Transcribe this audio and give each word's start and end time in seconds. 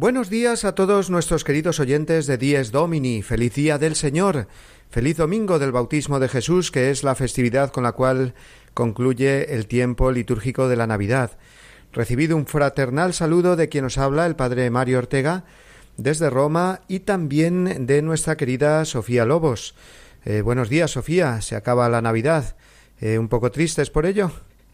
Buenos 0.00 0.30
días 0.30 0.64
a 0.64 0.74
todos 0.74 1.10
nuestros 1.10 1.44
queridos 1.44 1.78
oyentes 1.78 2.26
de 2.26 2.38
Dies 2.38 2.72
Domini, 2.72 3.20
feliz 3.20 3.54
día 3.54 3.76
del 3.76 3.94
Señor, 3.94 4.48
feliz 4.88 5.18
domingo 5.18 5.58
del 5.58 5.72
bautismo 5.72 6.18
de 6.18 6.30
Jesús, 6.30 6.70
que 6.70 6.90
es 6.90 7.04
la 7.04 7.14
festividad 7.14 7.70
con 7.70 7.82
la 7.82 7.92
cual 7.92 8.32
concluye 8.72 9.54
el 9.54 9.66
tiempo 9.66 10.10
litúrgico 10.10 10.70
de 10.70 10.76
la 10.76 10.86
Navidad. 10.86 11.32
Recibido 11.92 12.38
un 12.38 12.46
fraternal 12.46 13.12
saludo 13.12 13.56
de 13.56 13.68
quien 13.68 13.84
nos 13.84 13.98
habla, 13.98 14.24
el 14.24 14.36
Padre 14.36 14.70
Mario 14.70 15.00
Ortega, 15.00 15.44
desde 15.98 16.30
Roma 16.30 16.80
y 16.88 17.00
también 17.00 17.86
de 17.86 18.00
nuestra 18.00 18.38
querida 18.38 18.86
Sofía 18.86 19.26
Lobos. 19.26 19.74
Eh, 20.24 20.40
buenos 20.40 20.70
días, 20.70 20.92
Sofía, 20.92 21.42
se 21.42 21.56
acaba 21.56 21.90
la 21.90 22.00
Navidad. 22.00 22.56
Eh, 23.02 23.18
¿Un 23.18 23.28
poco 23.28 23.50
tristes 23.50 23.90
por 23.90 24.06
ello? 24.06 24.32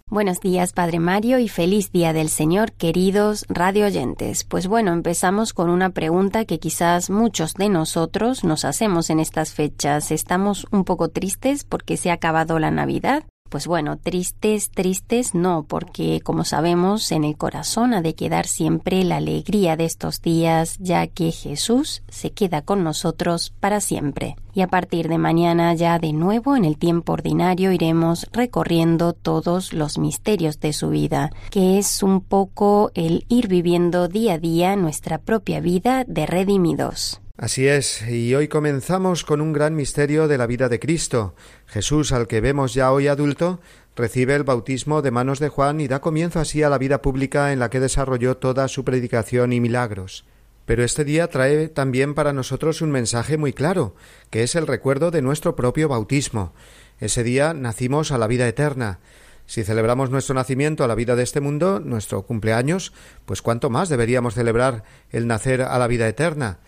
Buenos 0.09 0.39
días, 0.39 0.73
Padre 0.73 1.01
Mario, 1.01 1.41
y 1.41 1.49
feliz 1.49 1.91
Día 1.91 2.13
del 2.13 2.29
Señor, 2.29 2.71
queridos 2.71 3.45
radio 3.49 3.87
oyentes. 3.87 4.45
Pues 4.45 4.69
bueno, 4.69 4.93
empezamos 4.93 5.53
con 5.53 5.69
una 5.69 5.91
pregunta 5.91 6.45
que 6.45 6.61
quizás 6.61 7.11
muchos 7.11 7.55
de 7.55 7.69
nosotros 7.69 8.45
nos 8.45 8.65
hacemos 8.65 9.11
en 9.11 9.19
estas 9.19 9.53
fechas. 9.53 10.13
¿Estamos 10.13 10.65
un 10.71 10.85
poco 10.85 11.09
tristes 11.09 11.65
porque 11.65 11.97
se 11.97 12.11
ha 12.11 12.15
acabado 12.15 12.61
la 12.61 12.71
Navidad? 12.71 13.25
Pues 13.49 13.67
bueno, 13.67 13.97
tristes, 13.97 14.71
tristes 14.71 15.35
no, 15.35 15.63
porque 15.63 16.21
como 16.21 16.45
sabemos, 16.45 17.13
en 17.13 17.25
el 17.25 17.37
corazón 17.37 17.95
ha 17.95 18.03
de 18.03 18.15
quedar 18.15 18.47
siempre 18.47 19.05
la 19.05 19.17
alegría 19.17 19.77
de 19.77 19.85
estos 19.85 20.21
días, 20.21 20.77
ya 20.81 21.07
que 21.07 21.31
Jesús 21.31 22.03
se 22.09 22.33
queda 22.33 22.63
con 22.63 22.83
nosotros 22.83 23.55
para 23.61 23.81
siempre. 23.81 24.37
Y 24.53 24.63
a 24.63 24.69
partir 24.69 25.09
de 25.09 25.19
mañana 25.19 25.75
ya 25.75 25.99
de 25.99 26.13
nuevo 26.13 26.57
en 26.57 26.65
el 26.65 26.79
tiempo 26.79 27.13
ordinario 27.13 27.73
iremos 27.73 28.27
recorriendo 28.33 29.13
todos 29.13 29.73
los 29.73 29.99
misterios 29.99 30.61
de 30.61 30.73
su 30.73 30.89
vida, 30.89 31.31
que 31.51 31.79
es 31.79 32.03
un 32.03 32.21
poco 32.21 32.91
el 32.95 33.27
ir 33.29 33.49
viviendo 33.49 34.09
día 34.09 34.35
a 34.35 34.39
día 34.39 34.75
nuestra 34.77 35.19
propia 35.19 35.61
vida 35.61 36.05
de 36.07 36.27
redimidos. 36.27 37.21
Así 37.39 37.69
es, 37.69 38.01
y 38.09 38.35
hoy 38.35 38.49
comenzamos 38.49 39.23
con 39.23 39.43
un 39.43 39.53
gran 39.53 39.75
misterio 39.75 40.27
de 40.27 40.39
la 40.39 40.47
vida 40.47 40.71
de 40.71 40.81
Cristo. 40.81 41.35
Jesús, 41.67 42.13
al 42.13 42.29
que 42.29 42.41
vemos 42.41 42.73
ya 42.73 42.91
hoy 42.91 43.09
adulto, 43.09 43.61
recibe 43.95 44.35
el 44.35 44.43
bautismo 44.43 45.03
de 45.03 45.11
manos 45.11 45.39
de 45.39 45.51
Juan 45.51 45.83
y 45.83 45.87
da 45.87 46.01
comienzo 46.01 46.41
así 46.41 46.63
a 46.63 46.71
la 46.71 46.79
vida 46.79 47.03
pública 47.03 47.53
en 47.53 47.59
la 47.59 47.69
que 47.69 47.79
desarrolló 47.79 48.39
toda 48.39 48.69
su 48.69 48.87
predicación 48.87 49.53
y 49.53 49.61
milagros. 49.61 50.25
Pero 50.65 50.83
este 50.83 51.05
día 51.05 51.29
trae 51.29 51.69
también 51.69 52.15
para 52.15 52.33
nosotros 52.33 52.81
un 52.81 52.91
mensaje 52.91 53.37
muy 53.37 53.53
claro, 53.53 53.95
que 54.31 54.43
es 54.43 54.55
el 54.55 54.67
recuerdo 54.67 55.11
de 55.11 55.21
nuestro 55.21 55.57
propio 55.57 55.91
bautismo. 55.91 56.55
Ese 57.01 57.23
día 57.23 57.53
nacimos 57.53 58.13
a 58.13 58.19
la 58.19 58.29
vida 58.29 58.49
eterna. 58.49 58.99
Si 59.45 59.63
celebramos 59.63 60.09
nuestro 60.09 60.35
nacimiento 60.35 60.85
a 60.85 60.89
la 60.89 60.95
vida 60.95 61.17
de 61.17 61.23
este 61.23 61.41
mundo, 61.41 61.81
nuestro 61.81 62.23
cumpleaños, 62.23 62.95
pues 63.27 63.43
cuánto 63.43 63.69
más 63.69 63.91
deberíamos 63.91 64.33
celebrar 64.33 64.85
el 65.11 65.27
nacer 65.27 65.61
a 65.61 65.79
la 65.79 65.87
vida 65.87 66.09
eterna. 66.09 66.61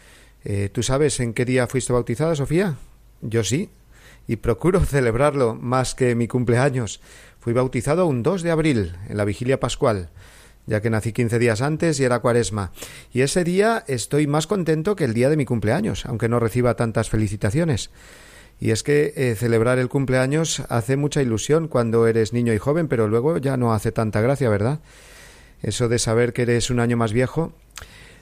Eh, 0.50 0.70
¿Tú 0.72 0.82
sabes 0.82 1.20
en 1.20 1.34
qué 1.34 1.44
día 1.44 1.66
fuiste 1.66 1.92
bautizada, 1.92 2.34
Sofía? 2.34 2.76
Yo 3.20 3.44
sí, 3.44 3.68
y 4.26 4.36
procuro 4.36 4.80
celebrarlo 4.86 5.54
más 5.54 5.94
que 5.94 6.14
mi 6.14 6.26
cumpleaños. 6.26 7.02
Fui 7.38 7.52
bautizado 7.52 8.06
un 8.06 8.22
2 8.22 8.42
de 8.42 8.50
abril, 8.50 8.96
en 9.10 9.18
la 9.18 9.26
vigilia 9.26 9.60
pascual, 9.60 10.08
ya 10.64 10.80
que 10.80 10.88
nací 10.88 11.12
quince 11.12 11.38
días 11.38 11.60
antes 11.60 12.00
y 12.00 12.04
era 12.04 12.20
cuaresma. 12.20 12.72
Y 13.12 13.20
ese 13.20 13.44
día 13.44 13.84
estoy 13.88 14.26
más 14.26 14.46
contento 14.46 14.96
que 14.96 15.04
el 15.04 15.12
día 15.12 15.28
de 15.28 15.36
mi 15.36 15.44
cumpleaños, 15.44 16.06
aunque 16.06 16.30
no 16.30 16.40
reciba 16.40 16.76
tantas 16.76 17.10
felicitaciones. 17.10 17.90
Y 18.58 18.70
es 18.70 18.82
que 18.82 19.12
eh, 19.16 19.34
celebrar 19.34 19.78
el 19.78 19.90
cumpleaños 19.90 20.62
hace 20.70 20.96
mucha 20.96 21.20
ilusión 21.20 21.68
cuando 21.68 22.06
eres 22.06 22.32
niño 22.32 22.54
y 22.54 22.58
joven, 22.58 22.88
pero 22.88 23.06
luego 23.06 23.36
ya 23.36 23.58
no 23.58 23.74
hace 23.74 23.92
tanta 23.92 24.22
gracia, 24.22 24.48
¿verdad? 24.48 24.80
Eso 25.62 25.90
de 25.90 25.98
saber 25.98 26.32
que 26.32 26.42
eres 26.42 26.70
un 26.70 26.80
año 26.80 26.96
más 26.96 27.12
viejo 27.12 27.52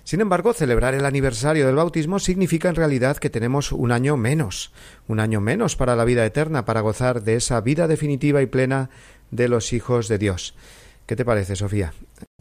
sin 0.06 0.20
embargo, 0.20 0.52
celebrar 0.52 0.94
el 0.94 1.04
aniversario 1.04 1.66
del 1.66 1.74
bautismo 1.74 2.20
significa 2.20 2.68
en 2.68 2.76
realidad 2.76 3.16
que 3.16 3.28
tenemos 3.28 3.72
un 3.72 3.90
año 3.90 4.16
menos, 4.16 4.72
un 5.08 5.18
año 5.18 5.40
menos 5.40 5.74
para 5.74 5.96
la 5.96 6.04
vida 6.04 6.24
eterna, 6.24 6.64
para 6.64 6.80
gozar 6.80 7.22
de 7.22 7.34
esa 7.34 7.60
vida 7.60 7.88
definitiva 7.88 8.40
y 8.40 8.46
plena 8.46 8.88
de 9.32 9.48
los 9.48 9.72
hijos 9.72 10.06
de 10.06 10.18
Dios. 10.18 10.54
¿Qué 11.06 11.16
te 11.16 11.24
parece, 11.24 11.56
Sofía? 11.56 11.92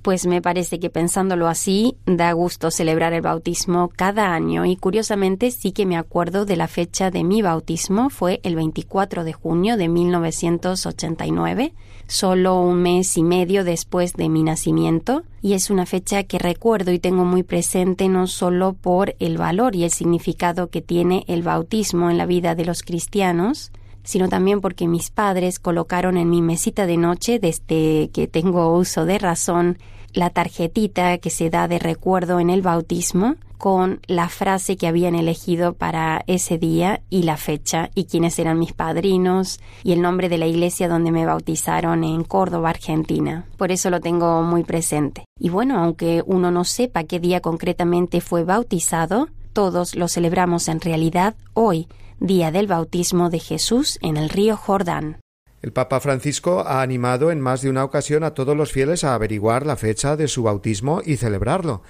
Pues 0.06 0.28
me 0.28 0.40
parece 0.40 0.80
que 0.80 0.92
pensándolo 0.92 1.48
así, 1.48 1.98
da 2.06 2.32
gusto 2.34 2.70
celebrar 2.70 3.14
el 3.14 3.24
bautismo 3.24 3.90
cada 3.96 4.36
año. 4.36 4.64
Y 4.64 4.76
curiosamente 4.76 5.50
sí 5.50 5.72
que 5.72 5.88
me 5.88 5.98
acuerdo 5.98 6.46
de 6.46 6.56
la 6.56 6.68
fecha 6.68 7.10
de 7.10 7.24
mi 7.24 7.42
bautismo, 7.42 8.12
fue 8.12 8.40
el 8.44 8.56
24 8.56 9.24
de 9.24 9.34
junio 9.34 9.78
de 9.78 9.88
1989 9.90 11.74
solo 12.08 12.60
un 12.62 12.84
mes 12.84 13.18
y 13.18 13.24
medio 13.24 13.64
después 13.64 14.14
de 14.14 14.30
mi 14.30 14.44
nacimiento, 14.44 15.24
y 15.42 15.54
es 15.54 15.72
una 15.72 15.88
fecha 15.88 16.22
que 16.22 16.38
recuerdo 16.38 16.92
y 16.92 17.00
tengo 17.00 17.26
muy 17.26 17.42
presente 17.42 18.08
no 18.08 18.28
solo 18.28 18.74
por 18.74 19.16
el 19.18 19.40
valor 19.40 19.76
y 19.76 19.86
el 19.86 19.90
significado 19.90 20.70
que 20.70 20.84
tiene 20.84 21.24
el 21.28 21.42
bautismo 21.42 22.12
en 22.12 22.20
la 22.20 22.28
vida 22.28 22.54
de 22.54 22.66
los 22.66 22.84
cristianos, 22.84 23.72
sino 24.06 24.30
también 24.30 24.62
porque 24.62 24.88
mis 24.88 25.10
padres 25.10 25.60
colocaron 25.60 26.16
en 26.16 26.30
mi 26.30 26.42
mesita 26.42 26.86
de 26.86 26.96
noche, 26.96 27.40
desde 27.40 28.10
que 28.14 28.30
tengo 28.32 28.74
uso 28.78 29.06
de 29.06 29.20
razón, 29.20 29.78
la 30.14 30.30
tarjetita 30.30 31.18
que 31.18 31.30
se 31.30 31.50
da 31.50 31.68
de 31.68 31.80
recuerdo 31.80 32.40
en 32.40 32.50
el 32.50 32.62
bautismo 32.62 33.36
con 33.58 34.00
la 34.08 34.30
frase 34.30 34.78
que 34.78 34.88
habían 34.88 35.16
elegido 35.16 35.74
para 35.74 36.24
ese 36.28 36.58
día 36.58 37.02
y 37.10 37.24
la 37.24 37.38
fecha 37.38 37.90
y 37.96 38.06
quiénes 38.06 38.38
eran 38.38 38.60
mis 38.60 38.74
padrinos 38.74 39.60
y 39.84 39.94
el 39.94 40.02
nombre 40.02 40.30
de 40.30 40.38
la 40.38 40.46
iglesia 40.46 40.88
donde 40.88 41.12
me 41.12 41.26
bautizaron 41.26 42.04
en 42.04 42.24
Córdoba, 42.24 42.70
Argentina. 42.70 43.46
Por 43.58 43.72
eso 43.72 43.90
lo 43.90 44.02
tengo 44.02 44.44
muy 44.44 44.64
presente. 44.64 45.26
Y 45.40 45.50
bueno, 45.50 45.80
aunque 45.80 46.22
uno 46.26 46.52
no 46.52 46.64
sepa 46.64 47.06
qué 47.06 47.20
día 47.20 47.42
concretamente 47.42 48.22
fue 48.22 48.44
bautizado, 48.44 49.30
todos 49.54 49.96
lo 49.96 50.08
celebramos 50.10 50.68
en 50.68 50.82
realidad 50.82 51.36
hoy, 51.54 51.88
día 52.20 52.52
del 52.52 52.68
bautismo 52.68 53.30
de 53.30 53.40
Jesús 53.40 54.00
en 54.02 54.18
el 54.18 54.30
río 54.30 54.56
Jordán. 54.58 55.20
El 55.62 55.74
Papa 55.74 56.00
Francisco 56.00 56.62
ha 56.66 56.82
animado 56.82 57.32
en 57.32 57.42
más 57.42 57.62
de 57.62 57.70
una 57.70 57.84
ocasión 57.84 58.24
a 58.24 58.34
todos 58.34 58.56
los 58.56 58.72
fieles 58.72 59.04
a 59.04 59.16
averiguar 59.16 59.66
la 59.66 59.76
fecha 59.76 60.16
de 60.16 60.28
su 60.28 60.44
bautismo 60.44 61.02
y 61.04 61.18
celebrarlo. 61.18 61.82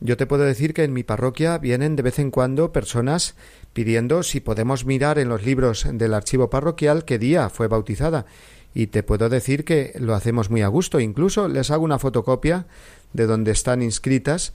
Yo 0.00 0.16
te 0.16 0.26
puedo 0.26 0.44
decir 0.44 0.74
que 0.74 0.84
en 0.84 0.92
mi 0.92 1.02
parroquia 1.02 1.58
vienen 1.58 1.96
de 1.96 2.02
vez 2.02 2.18
en 2.18 2.30
cuando 2.30 2.72
personas 2.72 3.36
pidiendo 3.72 4.22
si 4.22 4.40
podemos 4.40 4.84
mirar 4.84 5.18
en 5.18 5.28
los 5.28 5.44
libros 5.44 5.86
del 5.90 6.14
archivo 6.14 6.50
parroquial 6.50 7.04
qué 7.04 7.18
día 7.18 7.48
fue 7.48 7.68
bautizada. 7.68 8.26
Y 8.74 8.88
te 8.88 9.02
puedo 9.02 9.28
decir 9.28 9.64
que 9.64 9.92
lo 9.98 10.14
hacemos 10.14 10.50
muy 10.50 10.62
a 10.62 10.68
gusto. 10.68 10.98
Incluso 10.98 11.48
les 11.48 11.70
hago 11.70 11.84
una 11.84 11.98
fotocopia 11.98 12.66
de 13.12 13.26
donde 13.26 13.52
están 13.52 13.82
inscritas 13.82 14.52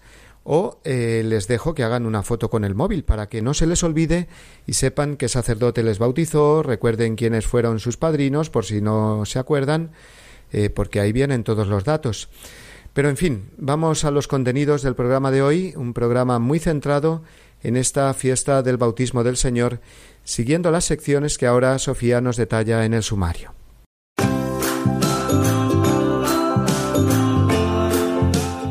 o 0.51 0.79
eh, 0.83 1.21
les 1.23 1.47
dejo 1.47 1.75
que 1.75 1.83
hagan 1.83 2.07
una 2.07 2.23
foto 2.23 2.49
con 2.49 2.63
el 2.63 2.73
móvil 2.73 3.03
para 3.03 3.29
que 3.29 3.43
no 3.43 3.53
se 3.53 3.67
les 3.67 3.83
olvide 3.83 4.27
y 4.65 4.73
sepan 4.73 5.15
qué 5.15 5.29
sacerdote 5.29 5.83
les 5.83 5.99
bautizó, 5.99 6.63
recuerden 6.63 7.15
quiénes 7.15 7.45
fueron 7.45 7.77
sus 7.79 7.97
padrinos 7.97 8.49
por 8.49 8.65
si 8.65 8.81
no 8.81 9.27
se 9.27 9.37
acuerdan, 9.37 9.91
eh, 10.51 10.71
porque 10.71 11.01
ahí 11.01 11.11
vienen 11.11 11.43
todos 11.43 11.67
los 11.67 11.83
datos. 11.83 12.29
Pero 12.93 13.09
en 13.09 13.17
fin, 13.17 13.51
vamos 13.57 14.05
a 14.05 14.09
los 14.09 14.27
contenidos 14.27 14.81
del 14.81 14.95
programa 14.95 15.29
de 15.29 15.43
hoy, 15.43 15.73
un 15.75 15.93
programa 15.93 16.39
muy 16.39 16.57
centrado 16.57 17.21
en 17.61 17.77
esta 17.77 18.11
fiesta 18.15 18.63
del 18.63 18.77
bautismo 18.77 19.23
del 19.23 19.37
Señor, 19.37 19.81
siguiendo 20.23 20.71
las 20.71 20.85
secciones 20.85 21.37
que 21.37 21.45
ahora 21.45 21.77
Sofía 21.77 22.21
nos 22.21 22.37
detalla 22.37 22.85
en 22.85 22.95
el 22.95 23.03
sumario. 23.03 23.58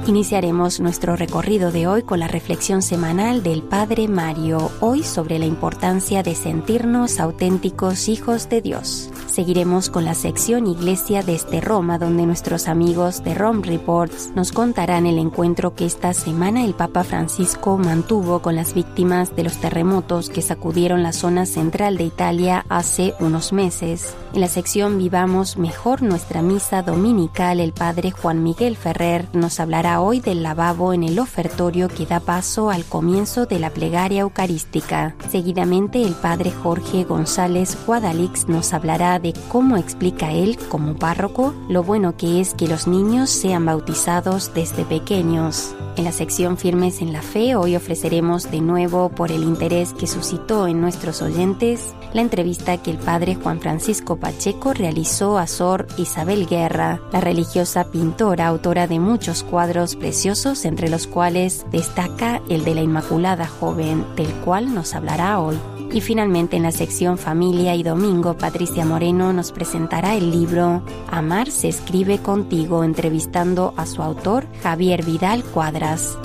Iniciaremos 0.09 0.81
nuestro 0.81 1.17
recorrido 1.17 1.71
de 1.71 1.87
hoy 1.87 2.03
con 2.03 2.19
la 2.19 2.29
reflexión 2.29 2.81
semanal 2.81 3.43
del 3.43 3.63
Padre 3.63 4.09
Mario, 4.09 4.71
hoy 4.81 5.03
sobre 5.03 5.39
la 5.39 5.45
importancia 5.45 6.23
de 6.23 6.35
sentirnos 6.35 7.21
auténticos 7.21 8.09
hijos 8.09 8.49
de 8.49 8.63
Dios. 8.63 9.11
Seguiremos 9.27 9.91
con 9.91 10.07
la 10.07 10.15
sección 10.15 10.67
Iglesia 10.67 11.23
desde 11.23 11.61
Roma, 11.61 11.99
donde 11.99 12.25
nuestros 12.25 12.69
amigos 12.69 13.23
de 13.23 13.35
Rome 13.35 13.65
Reports 13.67 14.33
nos 14.35 14.51
contarán 14.51 15.05
el 15.05 15.19
encuentro 15.19 15.75
que 15.75 15.85
esta 15.85 16.15
semana 16.15 16.65
el 16.65 16.73
Papa 16.73 17.05
Francisco 17.05 17.77
mantuvo 17.77 18.41
con 18.41 18.57
las 18.57 18.73
víctimas 18.73 19.37
de 19.37 19.45
los 19.45 19.59
terremotos 19.59 20.31
que 20.31 20.41
sacudieron 20.41 21.03
la 21.03 21.13
zona 21.13 21.45
central 21.45 21.99
de 21.99 22.05
Italia 22.05 22.65
hace 22.71 23.15
unos 23.21 23.53
meses. 23.53 24.17
En 24.33 24.41
la 24.41 24.49
sección 24.49 24.99
Vivamos 24.99 25.57
mejor 25.57 26.03
nuestra 26.03 26.43
misa 26.43 26.83
dominical, 26.83 27.61
el 27.61 27.73
Padre 27.73 28.11
Juan 28.11 28.43
Miguel 28.43 28.77
Ferrer 28.77 29.29
nos 29.35 29.61
hablará 29.61 29.98
hoy 30.01 30.21
del 30.21 30.43
lavabo 30.43 30.93
en 30.93 31.05
el 31.05 31.19
ofertorio 31.19 31.89
que 31.89 32.07
da 32.07 32.21
paso 32.21 32.71
al 32.71 32.85
comienzo 32.85 33.47
de 33.47 33.59
la 33.59 33.71
plegaria 33.71 34.23
eucarística. 34.23 35.15
Seguidamente 35.29 36.03
el 36.03 36.15
Padre 36.15 36.51
Jorge 36.51 37.05
González 37.05 37.77
Guadalix 37.87 38.49
nos 38.49 38.73
hablará 38.73 39.19
de 39.19 39.35
cómo 39.49 39.77
explica 39.77 40.33
él, 40.33 40.59
como 40.69 40.97
párroco, 40.97 41.55
lo 41.69 41.83
bueno 41.83 42.17
que 42.17 42.41
es 42.41 42.55
que 42.55 42.69
los 42.69 42.87
niños 42.87 43.31
sean 43.31 43.67
bautizados 43.67 44.53
desde 44.55 44.85
pequeños. 44.85 45.75
En 45.97 46.05
la 46.05 46.13
sección 46.13 46.57
Firmes 46.59 47.03
en 47.03 47.13
la 47.13 47.23
Fe 47.23 47.57
hoy 47.57 47.75
ofreceremos 47.75 48.51
de 48.53 48.61
nuevo, 48.61 49.09
por 49.09 49.33
el 49.33 49.43
interés 49.43 49.93
que 49.93 50.07
suscitó 50.07 50.69
en 50.69 50.81
nuestros 50.81 51.23
oyentes, 51.23 51.93
la 52.13 52.21
entrevista 52.21 52.77
que 52.77 52.93
el 52.93 52.99
padre 52.99 53.35
Juan 53.35 53.61
Francisco 53.61 54.17
Pacheco 54.17 54.73
realizó 54.73 55.39
a 55.39 55.47
Sor 55.49 55.89
Isabel 55.97 56.47
Guerra, 56.47 57.01
la 57.13 57.21
religiosa 57.21 57.91
pintora, 57.91 58.47
autora 58.47 58.87
de 58.87 59.01
muchos 59.01 59.43
cuadros 59.43 59.88
preciosos, 59.97 60.65
entre 60.65 60.89
los 60.89 61.07
cuales 61.07 61.67
destaca 61.71 62.43
el 62.49 62.65
de 62.65 62.75
la 62.75 62.83
Inmaculada 62.83 63.47
Joven, 63.47 64.05
del 64.17 64.33
cual 64.45 64.75
nos 64.75 64.95
hablará 64.95 65.41
hoy. 65.41 65.59
Y 65.93 66.01
finalmente 66.01 66.57
en 66.57 66.65
la 66.65 66.73
sección 66.73 67.17
Familia 67.17 67.75
y 67.75 67.83
Domingo, 67.83 68.37
Patricia 68.37 68.85
Moreno 68.85 69.33
nos 69.33 69.53
presentará 69.53 70.15
el 70.17 70.31
libro 70.31 70.83
Amar 71.11 71.51
se 71.51 71.69
escribe 71.69 72.19
contigo, 72.19 72.85
entrevistando 72.85 73.73
a 73.77 73.87
su 73.87 74.03
autor, 74.03 74.47
Javier 74.63 75.05
Vidal 75.05 75.43
Cuadras. 75.45 76.19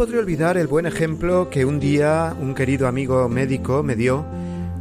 Podré 0.00 0.18
olvidar 0.18 0.56
el 0.56 0.66
buen 0.66 0.86
ejemplo 0.86 1.50
que 1.50 1.66
un 1.66 1.78
día 1.78 2.34
un 2.40 2.54
querido 2.54 2.88
amigo 2.88 3.28
médico 3.28 3.82
me 3.82 3.96
dio 3.96 4.24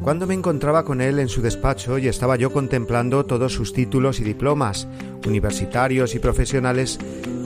cuando 0.02 0.26
me 0.26 0.34
encontraba 0.34 0.86
con 0.86 1.02
él 1.02 1.20
en 1.20 1.28
su 1.28 1.42
despacho 1.42 1.98
y 1.98 2.08
estaba 2.08 2.38
yo 2.38 2.54
contemplando 2.54 3.26
todos 3.26 3.52
sus 3.52 3.74
títulos 3.74 4.22
y 4.22 4.24
diplomas, 4.24 4.88
universitarios 5.28 6.16
y 6.16 6.20
profesionales, 6.20 7.00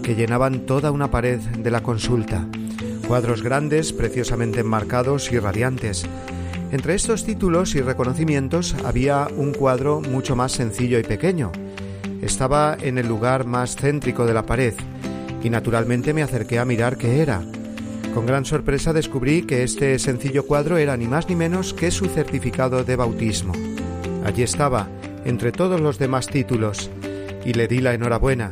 que 0.04 0.14
llenaban 0.14 0.68
toda 0.68 0.92
una 0.92 1.10
pared 1.10 1.40
de 1.40 1.72
la 1.72 1.82
consulta. 1.82 2.48
Cuadros 3.08 3.42
grandes, 3.42 3.92
preciosamente 3.92 4.60
enmarcados 4.60 5.32
y 5.32 5.40
radiantes. 5.40 6.06
Entre 6.72 6.94
estos 6.94 7.26
títulos 7.26 7.74
y 7.74 7.82
reconocimientos 7.82 8.76
había 8.86 9.28
un 9.36 9.52
cuadro 9.52 10.00
mucho 10.00 10.36
más 10.36 10.52
sencillo 10.52 11.00
y 11.00 11.04
pequeño. 11.04 11.52
Estaba 12.22 12.78
en 12.80 13.00
el 13.00 13.08
lugar 13.08 13.48
más 13.48 13.76
céntrico 13.76 14.28
de 14.28 14.34
la 14.36 14.46
pared, 14.46 14.76
y 15.44 15.50
naturalmente 15.50 16.14
me 16.14 16.22
acerqué 16.22 16.60
a 16.60 16.66
mirar 16.66 16.98
qué 16.98 17.20
era. 17.20 17.42
Con 18.14 18.28
gran 18.28 18.46
sorpresa 18.46 18.94
descubrí 18.94 19.42
que 19.42 19.64
este 19.64 19.98
sencillo 19.98 20.46
cuadro 20.46 20.78
era 20.78 20.96
ni 20.98 21.08
más 21.08 21.28
ni 21.28 21.36
menos 21.36 21.74
que 21.74 21.90
su 21.90 22.06
certificado 22.06 22.84
de 22.84 22.96
bautismo. 22.96 23.54
Allí 24.24 24.44
estaba, 24.44 24.88
entre 25.26 25.52
todos 25.52 25.82
los 25.82 25.98
demás 25.98 26.28
títulos, 26.28 26.92
y 27.44 27.54
le 27.54 27.68
di 27.68 27.82
la 27.82 27.94
enhorabuena 27.94 28.52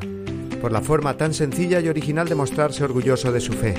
por 0.61 0.71
la 0.71 0.81
forma 0.81 1.17
tan 1.17 1.33
sencilla 1.33 1.79
y 1.79 1.89
original 1.89 2.27
de 2.27 2.35
mostrarse 2.35 2.83
orgulloso 2.83 3.31
de 3.31 3.39
su 3.39 3.53
fe. 3.53 3.73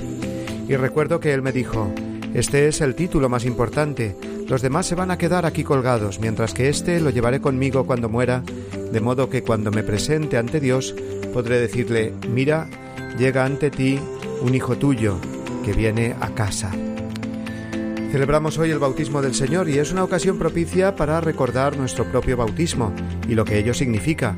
Y 0.68 0.76
recuerdo 0.76 1.20
que 1.20 1.32
él 1.32 1.42
me 1.42 1.52
dijo, 1.52 1.92
este 2.34 2.68
es 2.68 2.80
el 2.80 2.94
título 2.94 3.28
más 3.28 3.44
importante, 3.44 4.16
los 4.48 4.62
demás 4.62 4.86
se 4.86 4.94
van 4.94 5.10
a 5.10 5.18
quedar 5.18 5.46
aquí 5.46 5.64
colgados, 5.64 6.18
mientras 6.20 6.54
que 6.54 6.68
este 6.68 7.00
lo 7.00 7.10
llevaré 7.10 7.40
conmigo 7.40 7.86
cuando 7.86 8.08
muera, 8.08 8.42
de 8.92 9.00
modo 9.00 9.30
que 9.30 9.42
cuando 9.42 9.70
me 9.70 9.82
presente 9.82 10.36
ante 10.36 10.60
Dios 10.60 10.94
podré 11.32 11.58
decirle, 11.60 12.12
mira, 12.28 12.68
llega 13.18 13.44
ante 13.44 13.70
ti 13.70 13.98
un 14.42 14.54
hijo 14.54 14.76
tuyo, 14.76 15.18
que 15.62 15.72
viene 15.72 16.14
a 16.20 16.34
casa. 16.34 16.70
Celebramos 18.10 18.58
hoy 18.58 18.70
el 18.70 18.78
bautismo 18.78 19.22
del 19.22 19.34
Señor 19.34 19.70
y 19.70 19.78
es 19.78 19.90
una 19.90 20.04
ocasión 20.04 20.38
propicia 20.38 20.96
para 20.96 21.20
recordar 21.22 21.78
nuestro 21.78 22.04
propio 22.04 22.36
bautismo 22.36 22.92
y 23.26 23.34
lo 23.34 23.46
que 23.46 23.58
ello 23.58 23.72
significa, 23.72 24.36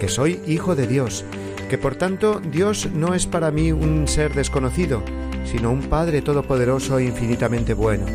que 0.00 0.08
soy 0.08 0.40
hijo 0.46 0.74
de 0.74 0.88
Dios, 0.88 1.24
que 1.70 1.78
por 1.78 1.94
tanto 1.94 2.40
Dios 2.40 2.88
no 2.92 3.14
es 3.14 3.26
para 3.26 3.52
mí 3.52 3.70
un 3.70 4.08
ser 4.08 4.34
desconocido, 4.34 5.04
sino 5.44 5.70
un 5.70 5.82
Padre 5.82 6.20
todopoderoso 6.20 6.98
e 6.98 7.04
infinitamente 7.04 7.74
bueno. 7.74 8.06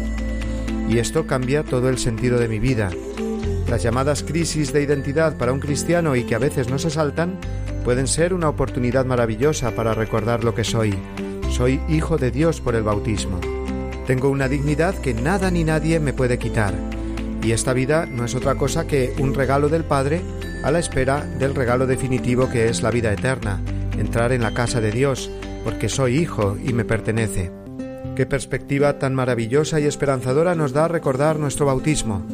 Y 0.89 0.99
esto 0.99 1.25
cambia 1.25 1.63
todo 1.63 1.87
el 1.87 1.97
sentido 1.97 2.37
de 2.37 2.49
mi 2.49 2.59
vida. 2.59 2.89
Las 3.69 3.83
llamadas 3.83 4.23
crisis 4.23 4.73
de 4.73 4.83
identidad 4.83 5.37
para 5.37 5.53
un 5.53 5.61
cristiano 5.61 6.17
y 6.17 6.25
que 6.25 6.35
a 6.35 6.39
veces 6.39 6.69
no 6.69 6.79
se 6.79 6.89
saltan 6.89 7.39
pueden 7.85 8.07
ser 8.07 8.33
una 8.33 8.49
oportunidad 8.49 9.05
maravillosa 9.05 9.71
para 9.71 9.93
recordar 9.93 10.43
lo 10.43 10.53
que 10.53 10.65
soy, 10.65 10.93
soy 11.49 11.79
hijo 11.89 12.17
de 12.17 12.31
Dios 12.31 12.61
por 12.61 12.75
el 12.75 12.83
bautismo. 12.83 13.39
Tengo 14.05 14.29
una 14.29 14.47
dignidad 14.47 14.95
que 14.95 15.13
nada 15.13 15.51
ni 15.51 15.63
nadie 15.63 15.99
me 15.99 16.13
puede 16.13 16.37
quitar. 16.37 16.73
Y 17.43 17.51
esta 17.51 17.73
vida 17.73 18.05
no 18.05 18.25
es 18.25 18.35
otra 18.35 18.55
cosa 18.55 18.87
que 18.87 19.13
un 19.19 19.33
regalo 19.33 19.69
del 19.69 19.83
Padre 19.83 20.21
a 20.63 20.71
la 20.71 20.79
espera 20.79 21.23
del 21.23 21.55
regalo 21.55 21.87
definitivo 21.87 22.49
que 22.49 22.69
es 22.69 22.81
la 22.81 22.91
vida 22.91 23.11
eterna, 23.11 23.61
entrar 23.97 24.31
en 24.31 24.41
la 24.41 24.53
casa 24.53 24.81
de 24.81 24.91
Dios, 24.91 25.29
porque 25.63 25.89
soy 25.89 26.17
hijo 26.17 26.57
y 26.63 26.73
me 26.73 26.85
pertenece. 26.85 27.51
Qué 28.15 28.25
perspectiva 28.25 28.97
tan 28.97 29.13
maravillosa 29.13 29.79
y 29.79 29.85
esperanzadora 29.85 30.55
nos 30.55 30.73
da 30.73 30.87
recordar 30.87 31.37
nuestro 31.37 31.65
bautismo. 31.65 32.25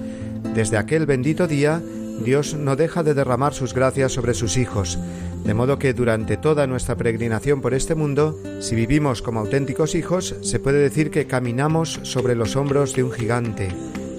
Desde 0.54 0.78
aquel 0.78 1.06
bendito 1.06 1.48
día, 1.48 1.82
Dios 2.22 2.54
no 2.54 2.76
deja 2.76 3.04
de 3.04 3.14
derramar 3.14 3.54
sus 3.54 3.74
gracias 3.74 4.12
sobre 4.12 4.34
sus 4.34 4.58
hijos, 4.58 5.00
de 5.44 5.54
modo 5.54 5.78
que 5.78 5.94
durante 5.94 6.38
toda 6.38 6.68
nuestra 6.68 6.96
peregrinación 6.96 7.62
por 7.62 7.74
este 7.74 7.96
mundo, 7.96 8.40
si 8.60 8.76
vivimos 8.76 9.22
como 9.22 9.42
auténticos 9.42 9.96
hijos, 9.96 10.36
se 10.42 10.60
puede 10.60 10.80
decir 10.80 11.12
que 11.12 11.28
caminamos 11.28 12.00
sobre 12.04 12.36
los 12.36 12.56
hombros 12.56 12.94
de 12.94 13.04
un 13.04 13.12
gigante, 13.12 13.70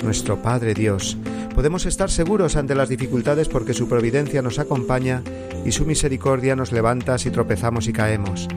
nuestro 0.03 0.43
Padre 0.43 0.75
Dios. 0.75 1.17
Podemos 1.55 1.87
estar 1.87 2.11
seguros 2.11 2.57
ante 2.57 2.75
las 2.75 2.89
dificultades 2.89 3.49
porque 3.49 3.75
su 3.75 3.89
providencia 3.89 4.43
nos 4.43 4.59
acompaña 4.59 5.23
y 5.65 5.73
su 5.73 5.87
misericordia 5.87 6.57
nos 6.57 6.73
levanta 6.73 7.17
si 7.17 7.31
tropezamos 7.31 7.87
y 7.89 7.93
caemos. 7.93 8.49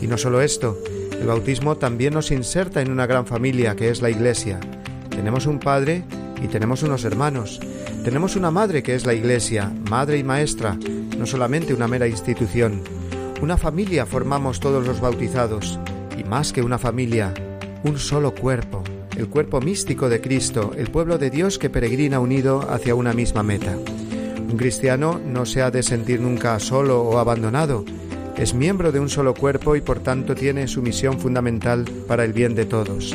Y 0.00 0.06
no 0.06 0.16
solo 0.16 0.40
esto, 0.40 0.78
el 1.20 1.26
bautismo 1.26 1.76
también 1.76 2.14
nos 2.14 2.30
inserta 2.30 2.80
en 2.80 2.90
una 2.90 3.06
gran 3.06 3.26
familia 3.26 3.76
que 3.76 3.90
es 3.90 4.00
la 4.00 4.10
Iglesia. 4.10 4.58
Tenemos 5.10 5.46
un 5.46 5.60
Padre 5.60 6.02
y 6.42 6.48
tenemos 6.48 6.82
unos 6.82 7.04
hermanos. 7.04 7.60
Tenemos 8.04 8.34
una 8.34 8.50
Madre 8.50 8.82
que 8.82 8.94
es 8.94 9.04
la 9.04 9.12
Iglesia, 9.12 9.70
Madre 9.90 10.16
y 10.16 10.24
Maestra, 10.24 10.78
no 11.18 11.26
solamente 11.26 11.74
una 11.74 11.86
mera 11.86 12.08
institución. 12.08 12.82
Una 13.42 13.58
familia 13.58 14.06
formamos 14.06 14.58
todos 14.58 14.86
los 14.86 15.00
bautizados, 15.00 15.78
y 16.18 16.24
más 16.24 16.52
que 16.52 16.62
una 16.62 16.78
familia, 16.78 17.34
un 17.84 17.98
solo 17.98 18.34
cuerpo, 18.34 18.82
el 19.18 19.28
cuerpo 19.28 19.60
místico 19.60 20.08
de 20.08 20.22
Cristo, 20.22 20.72
el 20.76 20.90
pueblo 20.90 21.18
de 21.18 21.28
Dios 21.28 21.58
que 21.58 21.68
peregrina 21.68 22.20
unido 22.20 22.66
hacia 22.70 22.94
una 22.94 23.12
misma 23.12 23.42
meta. 23.42 23.76
Un 23.76 24.56
cristiano 24.56 25.20
no 25.24 25.44
se 25.44 25.60
ha 25.60 25.70
de 25.70 25.82
sentir 25.82 26.20
nunca 26.20 26.58
solo 26.58 27.02
o 27.02 27.18
abandonado, 27.18 27.84
es 28.38 28.54
miembro 28.54 28.92
de 28.92 29.00
un 29.00 29.10
solo 29.10 29.34
cuerpo 29.34 29.76
y 29.76 29.82
por 29.82 30.00
tanto 30.00 30.34
tiene 30.34 30.68
su 30.68 30.80
misión 30.80 31.20
fundamental 31.20 31.84
para 32.08 32.24
el 32.24 32.32
bien 32.32 32.54
de 32.54 32.64
todos. 32.64 33.14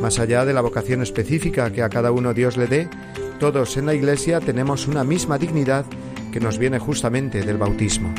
Más 0.00 0.20
allá 0.20 0.44
de 0.44 0.52
la 0.52 0.60
vocación 0.60 1.02
específica 1.02 1.72
que 1.72 1.82
a 1.82 1.88
cada 1.88 2.12
uno 2.12 2.32
Dios 2.32 2.56
le 2.56 2.68
dé, 2.68 2.88
todos 3.40 3.78
en 3.78 3.86
la 3.86 3.94
Iglesia 3.94 4.38
tenemos 4.38 4.86
una 4.86 5.02
misma 5.02 5.38
dignidad 5.38 5.86
que 6.30 6.40
nos 6.40 6.58
viene 6.58 6.78
justamente 6.78 7.42
del 7.42 7.56
bautismo. 7.56 8.14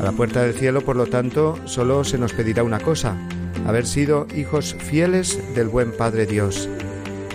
A 0.00 0.04
la 0.04 0.12
puerta 0.12 0.42
del 0.42 0.54
cielo, 0.54 0.80
por 0.80 0.94
lo 0.94 1.06
tanto, 1.06 1.58
solo 1.64 2.04
se 2.04 2.18
nos 2.18 2.32
pedirá 2.32 2.62
una 2.62 2.78
cosa, 2.78 3.16
haber 3.66 3.84
sido 3.84 4.28
hijos 4.34 4.76
fieles 4.78 5.40
del 5.56 5.66
buen 5.66 5.90
Padre 5.90 6.24
Dios. 6.26 6.68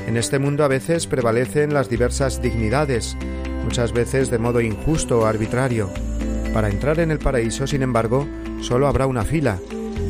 En 0.07 0.15
este 0.15 0.39
mundo 0.39 0.63
a 0.63 0.69
veces 0.69 1.07
prevalecen 1.07 1.73
las 1.73 1.89
diversas 1.89 2.41
dignidades, 2.41 3.17
muchas 3.65 3.91
veces 3.91 4.31
de 4.31 4.39
modo 4.39 4.61
injusto 4.61 5.19
o 5.19 5.25
arbitrario. 5.25 5.89
Para 6.53 6.69
entrar 6.69 7.01
en 7.01 7.11
el 7.11 7.19
paraíso, 7.19 7.67
sin 7.67 7.83
embargo, 7.83 8.25
solo 8.61 8.87
habrá 8.87 9.07
una 9.07 9.25
fila, 9.25 9.59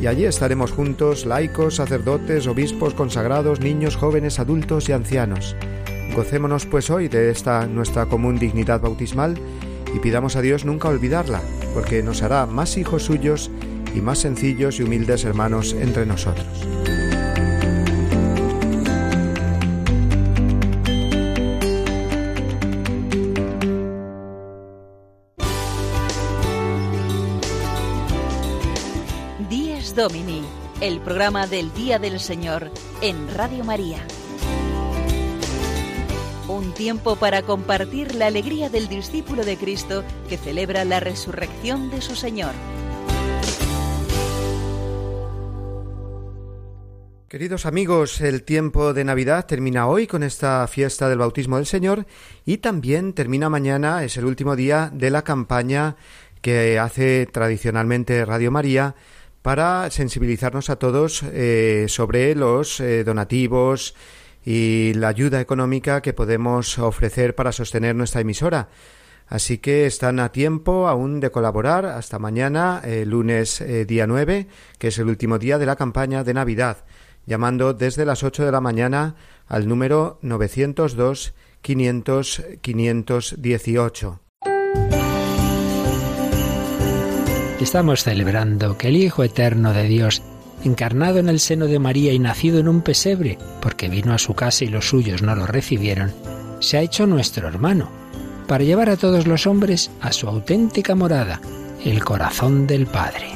y 0.00 0.06
allí 0.06 0.26
estaremos 0.26 0.70
juntos 0.70 1.26
laicos, 1.26 1.74
sacerdotes, 1.74 2.46
obispos, 2.46 2.94
consagrados, 2.94 3.58
niños, 3.58 3.96
jóvenes, 3.96 4.38
adultos 4.38 4.88
y 4.88 4.92
ancianos. 4.92 5.56
Gocémonos 6.20 6.66
pues 6.66 6.90
hoy 6.90 7.08
de 7.08 7.30
esta 7.30 7.66
nuestra 7.66 8.04
común 8.04 8.38
dignidad 8.38 8.82
bautismal 8.82 9.38
y 9.94 10.00
pidamos 10.00 10.36
a 10.36 10.42
Dios 10.42 10.66
nunca 10.66 10.88
olvidarla, 10.88 11.40
porque 11.72 12.02
nos 12.02 12.20
hará 12.20 12.44
más 12.44 12.76
hijos 12.76 13.04
suyos 13.04 13.50
y 13.94 14.02
más 14.02 14.18
sencillos 14.18 14.78
y 14.78 14.82
humildes 14.82 15.24
hermanos 15.24 15.72
entre 15.72 16.04
nosotros. 16.04 16.46
Domini, 29.96 30.42
el 30.80 31.00
programa 31.00 31.46
del 31.46 31.72
Día 31.74 31.98
del 31.98 32.20
Señor 32.20 32.70
en 33.02 33.34
Radio 33.34 33.64
María. 33.64 33.98
Un 36.60 36.74
tiempo 36.74 37.16
para 37.16 37.40
compartir 37.40 38.14
la 38.14 38.26
alegría 38.26 38.68
del 38.68 38.86
discípulo 38.86 39.46
de 39.46 39.56
Cristo 39.56 40.04
que 40.28 40.36
celebra 40.36 40.84
la 40.84 41.00
resurrección 41.00 41.88
de 41.88 42.02
su 42.02 42.14
Señor. 42.14 42.52
Queridos 47.28 47.64
amigos, 47.64 48.20
el 48.20 48.42
tiempo 48.42 48.92
de 48.92 49.04
Navidad 49.04 49.46
termina 49.46 49.86
hoy 49.86 50.06
con 50.06 50.22
esta 50.22 50.66
fiesta 50.66 51.08
del 51.08 51.20
bautismo 51.20 51.56
del 51.56 51.64
Señor 51.64 52.04
y 52.44 52.58
también 52.58 53.14
termina 53.14 53.48
mañana, 53.48 54.04
es 54.04 54.18
el 54.18 54.26
último 54.26 54.54
día 54.54 54.90
de 54.92 55.08
la 55.08 55.22
campaña 55.22 55.96
que 56.42 56.78
hace 56.78 57.24
tradicionalmente 57.24 58.22
Radio 58.26 58.50
María 58.50 58.96
para 59.40 59.90
sensibilizarnos 59.90 60.68
a 60.68 60.76
todos 60.76 61.22
eh, 61.22 61.86
sobre 61.88 62.34
los 62.34 62.80
eh, 62.80 63.02
donativos 63.02 63.94
y 64.44 64.92
la 64.94 65.08
ayuda 65.08 65.40
económica 65.40 66.00
que 66.00 66.12
podemos 66.12 66.78
ofrecer 66.78 67.34
para 67.34 67.52
sostener 67.52 67.94
nuestra 67.94 68.20
emisora. 68.20 68.68
Así 69.26 69.58
que 69.58 69.86
están 69.86 70.18
a 70.18 70.32
tiempo 70.32 70.88
aún 70.88 71.20
de 71.20 71.30
colaborar 71.30 71.86
hasta 71.86 72.18
mañana, 72.18 72.82
lunes 73.06 73.60
eh, 73.60 73.84
día 73.84 74.06
9, 74.06 74.48
que 74.78 74.88
es 74.88 74.98
el 74.98 75.08
último 75.08 75.38
día 75.38 75.58
de 75.58 75.66
la 75.66 75.76
campaña 75.76 76.24
de 76.24 76.34
Navidad 76.34 76.78
llamando 77.26 77.74
desde 77.74 78.04
las 78.04 78.24
8 78.24 78.44
de 78.44 78.52
la 78.52 78.60
mañana 78.60 79.14
al 79.46 79.68
número 79.68 80.18
902 80.22 81.34
500 81.62 82.42
518. 82.60 84.20
Estamos 87.60 88.02
celebrando 88.02 88.78
que 88.78 88.88
el 88.88 88.96
Hijo 88.96 89.22
Eterno 89.22 89.72
de 89.74 89.84
Dios, 89.84 90.22
encarnado 90.64 91.18
en 91.18 91.28
el 91.28 91.40
seno 91.40 91.66
de 91.66 91.78
María 91.78 92.12
y 92.12 92.18
nacido 92.18 92.58
en 92.58 92.68
un 92.68 92.82
pesebre, 92.82 93.38
porque 93.60 93.88
vino 93.88 94.12
a 94.12 94.18
su 94.18 94.34
casa 94.34 94.64
y 94.64 94.68
los 94.68 94.88
suyos 94.88 95.22
no 95.22 95.34
lo 95.34 95.46
recibieron, 95.46 96.12
se 96.60 96.78
ha 96.78 96.82
hecho 96.82 97.06
nuestro 97.06 97.48
hermano, 97.48 97.90
para 98.46 98.64
llevar 98.64 98.90
a 98.90 98.96
todos 98.96 99.26
los 99.26 99.46
hombres 99.46 99.90
a 100.00 100.12
su 100.12 100.28
auténtica 100.28 100.94
morada, 100.94 101.40
el 101.84 102.04
corazón 102.04 102.66
del 102.66 102.86
Padre. 102.86 103.28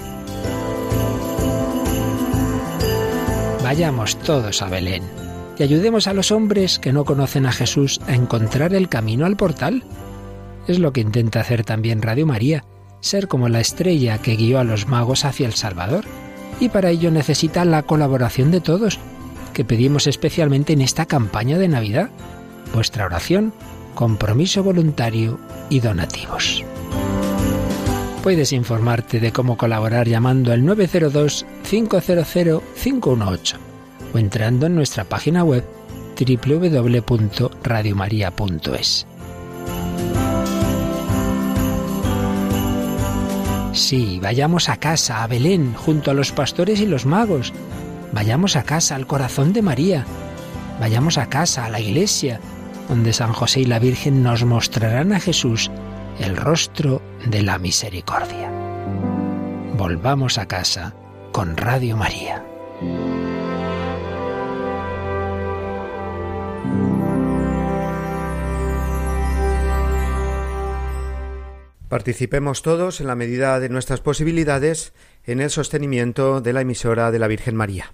Vayamos 3.62 4.16
todos 4.18 4.60
a 4.60 4.68
Belén 4.68 5.02
y 5.58 5.62
ayudemos 5.62 6.06
a 6.06 6.12
los 6.12 6.32
hombres 6.32 6.78
que 6.78 6.92
no 6.92 7.04
conocen 7.04 7.46
a 7.46 7.52
Jesús 7.52 8.00
a 8.06 8.14
encontrar 8.14 8.74
el 8.74 8.88
camino 8.88 9.24
al 9.24 9.36
portal. 9.36 9.84
Es 10.66 10.78
lo 10.78 10.92
que 10.92 11.00
intenta 11.00 11.40
hacer 11.40 11.64
también 11.64 12.02
Radio 12.02 12.26
María, 12.26 12.64
ser 13.00 13.28
como 13.28 13.48
la 13.48 13.60
estrella 13.60 14.18
que 14.18 14.36
guió 14.36 14.58
a 14.58 14.64
los 14.64 14.88
magos 14.88 15.24
hacia 15.24 15.46
el 15.46 15.54
Salvador. 15.54 16.04
Y 16.60 16.68
para 16.68 16.90
ello 16.90 17.10
necesita 17.10 17.64
la 17.64 17.82
colaboración 17.82 18.50
de 18.50 18.60
todos, 18.60 18.98
que 19.52 19.64
pedimos 19.64 20.06
especialmente 20.06 20.72
en 20.72 20.82
esta 20.82 21.06
campaña 21.06 21.58
de 21.58 21.66
Navidad. 21.68 22.10
Vuestra 22.74 23.06
oración, 23.06 23.52
compromiso 23.94 24.62
voluntario 24.62 25.40
y 25.70 25.80
donativos. 25.80 26.62
Puedes 28.22 28.52
informarte 28.52 29.18
de 29.20 29.32
cómo 29.32 29.56
colaborar 29.56 30.06
llamando 30.08 30.52
al 30.52 30.62
902-500-518 30.62 33.56
o 34.14 34.18
entrando 34.18 34.66
en 34.66 34.74
nuestra 34.74 35.04
página 35.04 35.44
web 35.44 35.64
www.radiomaria.es. 36.18 39.06
Sí, 43.74 44.20
vayamos 44.22 44.68
a 44.68 44.76
casa, 44.76 45.24
a 45.24 45.26
Belén, 45.26 45.74
junto 45.74 46.12
a 46.12 46.14
los 46.14 46.30
pastores 46.30 46.80
y 46.80 46.86
los 46.86 47.06
magos. 47.06 47.52
Vayamos 48.12 48.54
a 48.54 48.62
casa, 48.62 48.94
al 48.94 49.08
corazón 49.08 49.52
de 49.52 49.62
María. 49.62 50.06
Vayamos 50.80 51.18
a 51.18 51.28
casa, 51.28 51.64
a 51.64 51.70
la 51.70 51.80
iglesia, 51.80 52.40
donde 52.88 53.12
San 53.12 53.32
José 53.32 53.60
y 53.60 53.64
la 53.64 53.80
Virgen 53.80 54.22
nos 54.22 54.44
mostrarán 54.44 55.12
a 55.12 55.18
Jesús 55.18 55.72
el 56.20 56.36
rostro 56.36 57.02
de 57.26 57.42
la 57.42 57.58
misericordia. 57.58 58.48
Volvamos 59.76 60.38
a 60.38 60.46
casa 60.46 60.94
con 61.32 61.56
Radio 61.56 61.96
María. 61.96 62.44
Participemos 71.94 72.62
todos, 72.62 73.00
en 73.00 73.06
la 73.06 73.14
medida 73.14 73.60
de 73.60 73.68
nuestras 73.68 74.00
posibilidades, 74.00 74.94
en 75.22 75.40
el 75.40 75.48
sostenimiento 75.48 76.40
de 76.40 76.52
la 76.52 76.62
emisora 76.62 77.12
de 77.12 77.20
la 77.20 77.28
Virgen 77.28 77.54
María. 77.54 77.92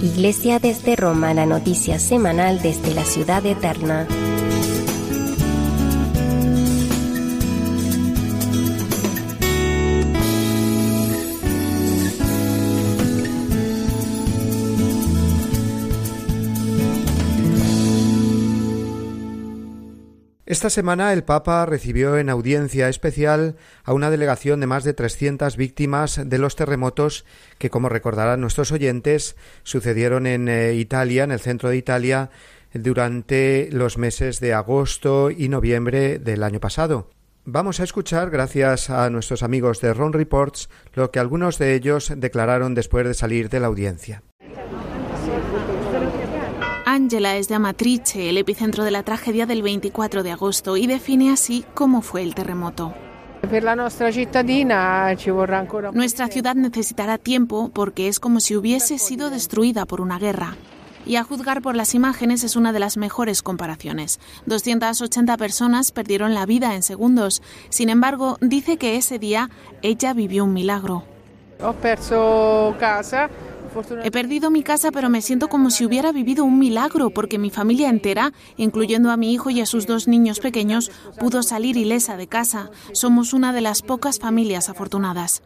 Iglesia 0.00 0.58
desde 0.58 0.96
Roma, 0.96 1.34
la 1.34 1.44
noticia 1.44 1.98
semanal 1.98 2.62
desde 2.62 2.94
la 2.94 3.04
ciudad 3.04 3.44
eterna. 3.44 4.08
Esta 20.46 20.70
semana 20.70 21.12
el 21.12 21.24
Papa 21.24 21.66
recibió 21.66 22.16
en 22.18 22.30
audiencia 22.30 22.88
especial 22.88 23.56
a 23.82 23.92
una 23.92 24.10
delegación 24.10 24.60
de 24.60 24.68
más 24.68 24.84
de 24.84 24.94
300 24.94 25.56
víctimas 25.56 26.20
de 26.24 26.38
los 26.38 26.54
terremotos 26.54 27.24
que, 27.58 27.68
como 27.68 27.88
recordarán 27.88 28.42
nuestros 28.42 28.70
oyentes, 28.70 29.34
sucedieron 29.64 30.24
en 30.24 30.48
eh, 30.48 30.74
Italia, 30.74 31.24
en 31.24 31.32
el 31.32 31.40
centro 31.40 31.68
de 31.68 31.76
Italia, 31.76 32.30
durante 32.72 33.68
los 33.72 33.98
meses 33.98 34.38
de 34.38 34.54
agosto 34.54 35.32
y 35.32 35.48
noviembre 35.48 36.20
del 36.20 36.44
año 36.44 36.60
pasado. 36.60 37.10
Vamos 37.44 37.80
a 37.80 37.84
escuchar, 37.84 38.30
gracias 38.30 38.88
a 38.88 39.10
nuestros 39.10 39.42
amigos 39.42 39.80
de 39.80 39.94
Ron 39.94 40.12
Reports, 40.12 40.68
lo 40.94 41.10
que 41.10 41.18
algunos 41.18 41.58
de 41.58 41.74
ellos 41.74 42.12
declararon 42.16 42.74
después 42.74 43.04
de 43.04 43.14
salir 43.14 43.48
de 43.48 43.58
la 43.58 43.66
audiencia. 43.66 44.22
Angela 46.96 47.36
es 47.36 47.46
de 47.48 47.54
Amatrice, 47.54 48.30
el 48.30 48.38
epicentro 48.38 48.82
de 48.82 48.90
la 48.90 49.02
tragedia 49.02 49.44
del 49.44 49.60
24 49.60 50.22
de 50.22 50.32
agosto, 50.32 50.78
y 50.78 50.86
define 50.86 51.30
así 51.30 51.62
cómo 51.74 52.00
fue 52.00 52.22
el 52.22 52.34
terremoto. 52.34 52.94
Nuestra 55.92 56.28
ciudad 56.28 56.54
necesitará 56.54 57.18
tiempo 57.18 57.70
porque 57.74 58.08
es 58.08 58.18
como 58.18 58.40
si 58.40 58.56
hubiese 58.56 58.96
sido 58.96 59.28
destruida 59.28 59.84
por 59.84 60.00
una 60.00 60.18
guerra. 60.18 60.56
Y 61.04 61.16
a 61.16 61.22
juzgar 61.22 61.60
por 61.60 61.76
las 61.76 61.94
imágenes 61.94 62.42
es 62.44 62.56
una 62.56 62.72
de 62.72 62.80
las 62.80 62.96
mejores 62.96 63.42
comparaciones. 63.42 64.18
280 64.46 65.36
personas 65.36 65.92
perdieron 65.92 66.32
la 66.32 66.46
vida 66.46 66.74
en 66.74 66.82
segundos. 66.82 67.42
Sin 67.68 67.90
embargo, 67.90 68.38
dice 68.40 68.78
que 68.78 68.96
ese 68.96 69.18
día 69.18 69.50
ella 69.82 70.14
vivió 70.14 70.44
un 70.44 70.54
milagro. 70.54 71.04
He 71.58 71.72
perso 71.74 72.74
casa 72.80 73.28
He 74.02 74.10
perdido 74.10 74.50
mi 74.50 74.62
casa, 74.62 74.90
pero 74.90 75.10
me 75.10 75.22
siento 75.22 75.48
como 75.48 75.70
si 75.70 75.84
hubiera 75.84 76.12
vivido 76.12 76.44
un 76.44 76.58
milagro, 76.58 77.10
porque 77.10 77.38
mi 77.38 77.50
familia 77.50 77.88
entera, 77.88 78.32
incluyendo 78.56 79.10
a 79.10 79.16
mi 79.16 79.32
hijo 79.32 79.50
y 79.50 79.60
a 79.60 79.66
sus 79.66 79.86
dos 79.86 80.08
niños 80.08 80.40
pequeños, 80.40 80.90
pudo 81.18 81.42
salir 81.42 81.76
ilesa 81.76 82.16
de 82.16 82.26
casa. 82.26 82.70
Somos 82.92 83.32
una 83.32 83.52
de 83.52 83.60
las 83.60 83.82
pocas 83.82 84.18
familias 84.18 84.68
afortunadas. 84.68 85.42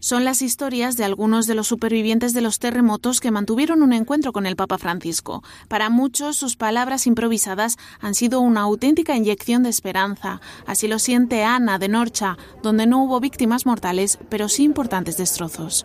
Son 0.00 0.24
las 0.24 0.42
historias 0.42 0.96
de 0.96 1.04
algunos 1.04 1.48
de 1.48 1.56
los 1.56 1.66
supervivientes 1.66 2.32
de 2.32 2.40
los 2.40 2.60
terremotos 2.60 3.20
que 3.20 3.32
mantuvieron 3.32 3.82
un 3.82 3.92
encuentro 3.92 4.32
con 4.32 4.46
el 4.46 4.54
Papa 4.54 4.78
Francisco. 4.78 5.42
Para 5.66 5.90
muchos, 5.90 6.36
sus 6.36 6.54
palabras 6.54 7.08
improvisadas 7.08 7.78
han 8.00 8.14
sido 8.14 8.40
una 8.40 8.60
auténtica 8.60 9.16
inyección 9.16 9.64
de 9.64 9.70
esperanza. 9.70 10.40
Así 10.66 10.86
lo 10.86 11.00
siente 11.00 11.42
Ana 11.42 11.80
de 11.80 11.88
Norcha, 11.88 12.38
donde 12.62 12.86
no 12.86 13.02
hubo 13.02 13.18
víctimas 13.18 13.66
mortales, 13.66 14.20
pero 14.28 14.48
sí 14.48 14.62
importantes 14.62 15.16
destrozos. 15.16 15.84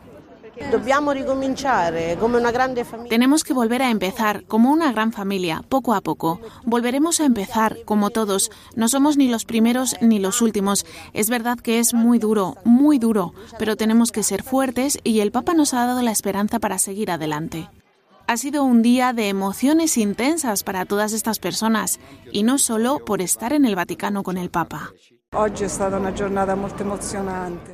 Tenemos 3.10 3.44
que 3.44 3.54
volver 3.54 3.82
a 3.82 3.90
empezar 3.90 4.44
como 4.46 4.72
una 4.72 4.92
gran 4.92 5.12
familia, 5.12 5.64
poco 5.68 5.94
a 5.94 6.02
poco. 6.02 6.40
Volveremos 6.64 7.20
a 7.20 7.26
empezar 7.26 7.78
como 7.86 8.10
todos. 8.10 8.52
No 8.76 8.88
somos 8.88 9.18
ni 9.18 9.28
los 9.28 9.46
primeros 9.46 9.96
ni 10.02 10.20
los 10.20 10.42
últimos. 10.42 10.86
Es 11.14 11.30
verdad 11.30 11.60
que 11.60 11.80
es 11.80 11.94
muy 11.94 12.20
duro, 12.20 12.56
muy 12.64 13.00
duro, 13.00 13.34
pero 13.58 13.76
tenemos 13.76 14.12
que 14.12 14.24
ser 14.24 14.44
fuertes 14.44 15.00
y 15.04 15.20
el 15.22 15.32
Papa 15.32 15.54
nos 15.54 15.74
ha 15.74 15.86
dado 15.86 16.02
la 16.02 16.12
esperanza 16.12 16.60
para 16.60 16.78
seguir 16.78 17.12
adelante. 17.12 17.70
Ha 18.26 18.38
sido 18.38 18.64
un 18.64 18.82
día 18.82 19.12
de 19.12 19.28
emociones 19.28 19.98
intensas 19.98 20.64
para 20.64 20.86
todas 20.86 21.12
estas 21.14 21.40
personas 21.40 22.00
y 22.32 22.44
no 22.44 22.58
solo 22.58 23.00
por 23.00 23.22
estar 23.22 23.52
en 23.54 23.66
el 23.66 23.76
Vaticano 23.76 24.24
con 24.24 24.38
el 24.38 24.50
Papa. 24.50 24.94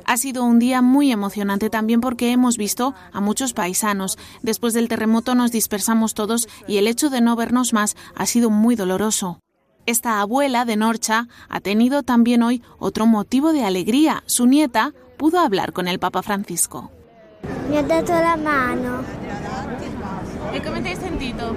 Ha 0.04 0.16
sido 0.16 0.44
un 0.44 0.58
día 0.58 0.82
muy 0.82 1.12
emocionante 1.12 1.70
también 1.70 2.00
porque 2.00 2.32
hemos 2.32 2.56
visto 2.56 2.94
a 3.12 3.20
muchos 3.20 3.52
paisanos. 3.52 4.18
Después 4.42 4.74
del 4.74 4.88
terremoto 4.88 5.34
nos 5.34 5.52
dispersamos 5.52 6.14
todos 6.14 6.48
y 6.66 6.78
el 6.78 6.86
hecho 6.86 7.10
de 7.10 7.20
no 7.20 7.36
vernos 7.36 7.72
más 7.72 7.96
ha 8.14 8.26
sido 8.26 8.50
muy 8.50 8.76
doloroso. 8.76 9.40
Esta 9.86 10.20
abuela 10.20 10.64
de 10.64 10.76
Norcha 10.76 11.28
ha 11.48 11.60
tenido 11.60 12.02
también 12.02 12.42
hoy 12.42 12.62
otro 12.78 13.06
motivo 13.06 13.52
de 13.52 13.64
alegría. 13.64 14.22
Su 14.26 14.46
nieta 14.46 14.94
pudo 15.16 15.40
hablar 15.40 15.72
con 15.72 15.88
el 15.88 15.98
Papa 15.98 16.22
Francisco. 16.22 16.90
Me 17.68 17.78
ha 17.78 17.82
dado 17.82 18.12
la 18.12 18.36
mano. 18.36 19.02
¿Y 20.54 20.60
cómo 20.60 20.80
te 20.82 20.92
has 20.92 20.98
sentido? 20.98 21.54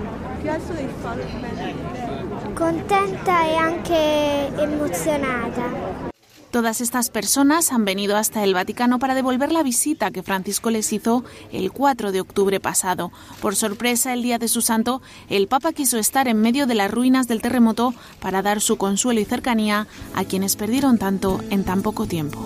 Contenta 2.64 3.46
y 3.46 3.56
anche 3.58 4.48
emocionada. 4.64 5.68
Todas 6.50 6.80
estas 6.80 7.10
personas 7.10 7.74
han 7.74 7.84
venido 7.84 8.16
hasta 8.16 8.42
el 8.42 8.54
Vaticano 8.54 9.00
para 9.00 9.16
devolver 9.16 9.52
la 9.52 9.64
visita 9.64 10.12
que 10.12 10.24
Francisco 10.24 10.70
les 10.70 10.94
hizo 10.94 11.26
el 11.52 11.74
4 11.74 12.14
de 12.14 12.22
octubre 12.22 12.62
pasado. 12.62 13.12
Por 13.42 13.58
sorpresa, 13.58 14.14
el 14.14 14.24
día 14.24 14.40
de 14.40 14.48
su 14.48 14.62
santo, 14.62 15.02
el 15.30 15.50
Papa 15.50 15.74
quiso 15.74 15.98
estar 15.98 16.30
en 16.30 16.40
medio 16.40 16.66
de 16.66 16.76
las 16.76 16.90
ruinas 16.90 17.28
del 17.28 17.42
terremoto 17.42 17.94
para 18.22 18.42
dar 18.42 18.62
su 18.62 18.78
consuelo 18.78 19.20
y 19.20 19.26
cercanía 19.26 19.88
a 20.16 20.24
quienes 20.24 20.56
perdieron 20.56 20.98
tanto 20.98 21.42
en 21.50 21.66
tan 21.66 21.82
poco 21.82 22.06
tiempo. 22.06 22.40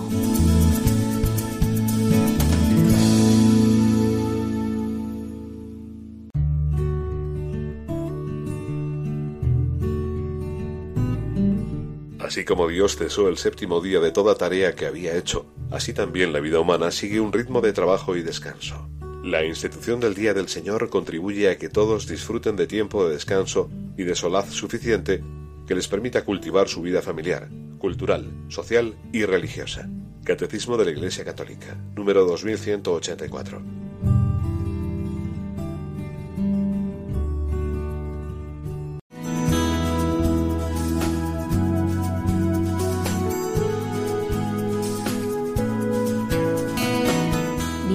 Así 12.28 12.44
como 12.44 12.68
Dios 12.68 12.96
cesó 12.98 13.30
el 13.30 13.38
séptimo 13.38 13.80
día 13.80 14.00
de 14.00 14.12
toda 14.12 14.34
tarea 14.34 14.74
que 14.74 14.84
había 14.84 15.16
hecho, 15.16 15.46
así 15.70 15.94
también 15.94 16.30
la 16.30 16.40
vida 16.40 16.60
humana 16.60 16.90
sigue 16.90 17.20
un 17.20 17.32
ritmo 17.32 17.62
de 17.62 17.72
trabajo 17.72 18.16
y 18.16 18.22
descanso. 18.22 18.86
La 19.24 19.46
institución 19.46 19.98
del 19.98 20.12
Día 20.12 20.34
del 20.34 20.46
Señor 20.46 20.90
contribuye 20.90 21.48
a 21.48 21.56
que 21.56 21.70
todos 21.70 22.06
disfruten 22.06 22.54
de 22.54 22.66
tiempo 22.66 23.06
de 23.08 23.14
descanso 23.14 23.70
y 23.96 24.04
de 24.04 24.14
solaz 24.14 24.50
suficiente 24.50 25.24
que 25.66 25.74
les 25.74 25.88
permita 25.88 26.26
cultivar 26.26 26.68
su 26.68 26.82
vida 26.82 27.00
familiar, 27.00 27.48
cultural, 27.78 28.30
social 28.48 28.94
y 29.10 29.24
religiosa. 29.24 29.88
Catecismo 30.22 30.76
de 30.76 30.84
la 30.84 30.90
Iglesia 30.90 31.24
Católica, 31.24 31.78
número 31.96 32.26
2184. 32.26 33.87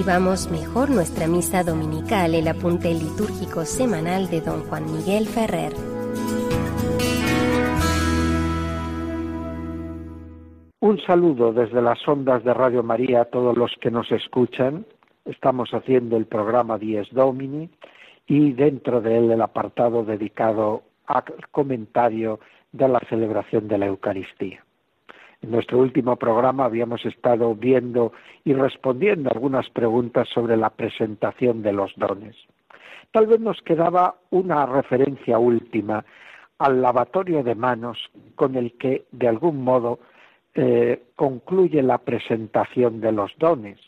Vivamos 0.05 0.51
mejor 0.51 0.89
nuestra 0.89 1.27
misa 1.27 1.63
dominical, 1.63 2.35
el 2.35 2.49
apunte 2.49 2.93
litúrgico 2.93 3.63
semanal 3.63 4.29
de 4.29 4.41
don 4.41 4.65
Juan 4.65 4.83
Miguel 4.91 5.25
Ferrer. 5.27 5.71
Un 10.81 10.99
saludo 11.07 11.53
desde 11.53 11.81
las 11.81 12.05
ondas 12.05 12.43
de 12.43 12.53
Radio 12.53 12.83
María 12.83 13.21
a 13.21 13.25
todos 13.31 13.55
los 13.55 13.71
que 13.79 13.91
nos 13.91 14.11
escuchan. 14.11 14.85
Estamos 15.23 15.69
haciendo 15.73 16.17
el 16.17 16.25
programa 16.25 16.77
Dies 16.77 17.07
Domini 17.13 17.69
y 18.27 18.51
dentro 18.51 18.99
de 18.99 19.19
él 19.19 19.31
el 19.31 19.41
apartado 19.41 20.03
dedicado 20.03 20.83
al 21.05 21.23
comentario 21.49 22.41
de 22.73 22.89
la 22.89 22.99
celebración 23.07 23.69
de 23.69 23.77
la 23.77 23.85
Eucaristía. 23.85 24.65
En 25.43 25.51
nuestro 25.51 25.79
último 25.79 26.15
programa 26.15 26.63
habíamos 26.63 27.05
estado 27.05 27.53
viendo 27.53 28.13
y 28.45 28.53
respondiendo 28.53 29.29
algunas 29.29 29.69
preguntas 29.69 30.29
sobre 30.33 30.55
la 30.55 30.69
presentación 30.69 31.61
de 31.61 31.73
los 31.73 31.93
dones. 31.97 32.35
Tal 33.11 33.27
vez 33.27 33.41
nos 33.41 33.61
quedaba 33.61 34.15
una 34.29 34.65
referencia 34.65 35.37
última 35.37 36.05
al 36.59 36.81
lavatorio 36.81 37.43
de 37.43 37.55
manos 37.55 37.97
con 38.35 38.55
el 38.55 38.77
que, 38.77 39.03
de 39.11 39.27
algún 39.27 39.65
modo, 39.65 39.99
eh, 40.55 41.03
concluye 41.17 41.83
la 41.83 41.97
presentación 41.97 43.01
de 43.01 43.11
los 43.11 43.33
dones, 43.37 43.79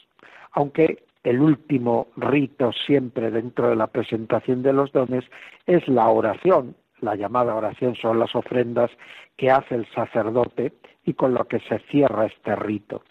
aunque 0.52 1.04
el 1.24 1.40
último 1.40 2.08
rito 2.18 2.72
siempre 2.86 3.32
dentro 3.32 3.70
de 3.70 3.78
la 3.78 3.88
presentación 3.88 4.62
de 4.62 4.74
los 4.74 4.92
dones 4.92 5.24
es 5.66 5.88
la 5.88 6.10
oración, 6.10 6.76
la 7.00 7.16
llamada 7.16 7.56
oración 7.56 7.96
son 7.96 8.20
las 8.20 8.36
ofrendas 8.36 8.92
que 9.38 9.52
hace 9.52 9.76
el 9.76 9.88
sacerdote 9.94 10.74
y 11.06 11.14
con 11.14 11.34
lo 11.34 11.46
que 11.46 11.60
se 11.60 11.80
cierra 11.92 12.26
este 12.26 12.56
rito. 12.56 13.04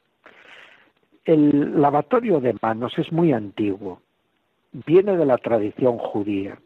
El 1.25 1.81
lavatorio 1.81 2.41
de 2.41 2.55
manos 2.61 2.93
es 2.99 3.11
muy 3.11 3.33
antiguo, 3.33 4.01
viene 4.87 5.17
de 5.17 5.25
la 5.25 5.39
tradición 5.39 5.99
judía 5.99 6.59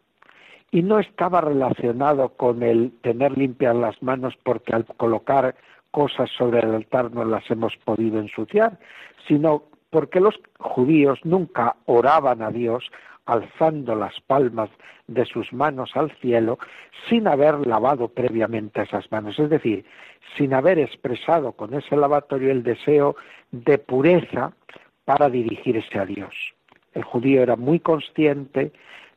y 0.71 0.81
no 0.81 0.99
estaba 0.99 1.41
relacionado 1.41 2.29
con 2.29 2.61
el 2.63 2.91
tener 3.01 3.37
limpias 3.37 3.75
las 3.75 4.01
manos 4.03 4.33
porque 4.43 4.73
al 4.73 4.85
colocar 4.85 5.55
cosas 5.91 6.29
sobre 6.37 6.59
el 6.59 6.75
altar 6.75 7.11
no 7.11 7.25
las 7.25 7.49
hemos 7.49 7.75
podido 7.77 8.19
ensuciar, 8.19 8.77
sino 9.27 9.63
porque 9.89 10.19
los 10.19 10.35
judíos 10.59 11.19
nunca 11.23 11.75
oraban 11.85 12.41
a 12.41 12.51
Dios 12.51 12.83
alzando 13.29 13.93
las 13.95 14.19
palmas 14.21 14.69
de 15.07 15.25
sus 15.25 15.53
manos 15.53 15.91
al 15.95 16.11
cielo 16.17 16.57
sin 17.07 17.27
haber 17.27 17.65
lavado 17.67 18.07
previamente 18.07 18.81
esas 18.81 19.09
manos, 19.11 19.37
es 19.37 19.49
decir, 19.49 19.85
sin 20.35 20.53
haber 20.53 20.79
expresado 20.79 21.51
con 21.51 21.73
ese 21.75 21.95
lavatorio 21.95 22.51
el 22.51 22.63
deseo 22.63 23.15
de 23.51 23.77
pureza 23.77 24.53
para 25.05 25.29
dirigirse 25.29 25.99
a 25.99 26.05
Dios. 26.05 26.33
El 26.93 27.03
judío 27.03 27.43
era 27.43 27.55
muy 27.55 27.79
consciente 27.79 28.71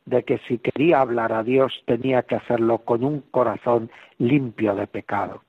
de 0.05 0.23
que 0.23 0.37
si 0.47 0.59
quería 0.59 1.01
hablar 1.01 1.33
a 1.33 1.43
Dios 1.43 1.83
tenía 1.85 2.21
que 2.23 2.35
hacerlo 2.35 2.79
con 2.79 3.03
un 3.03 3.21
corazón 3.31 3.89
limpio 4.19 4.75
de 4.75 4.85
pecado 4.85 5.41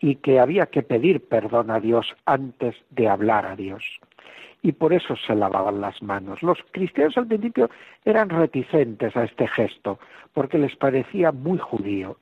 y 0.00 0.16
que 0.16 0.40
había 0.40 0.66
que 0.66 0.82
pedir 0.82 1.26
perdón 1.28 1.70
a 1.70 1.80
Dios 1.80 2.14
antes 2.24 2.76
de 2.90 3.08
hablar 3.08 3.46
a 3.46 3.56
Dios 3.56 3.82
y 4.64 4.72
por 4.72 4.94
eso 4.94 5.14
se 5.26 5.34
lavaban 5.34 5.82
las 5.82 6.02
manos. 6.02 6.42
Los 6.42 6.58
cristianos 6.72 7.18
al 7.18 7.26
principio 7.26 7.68
eran 8.06 8.30
reticentes 8.30 9.14
a 9.14 9.24
este 9.24 9.46
gesto 9.46 9.98
porque 10.32 10.56
les 10.56 10.74
parecía 10.74 11.32
muy 11.32 11.58
judío, 11.58 12.16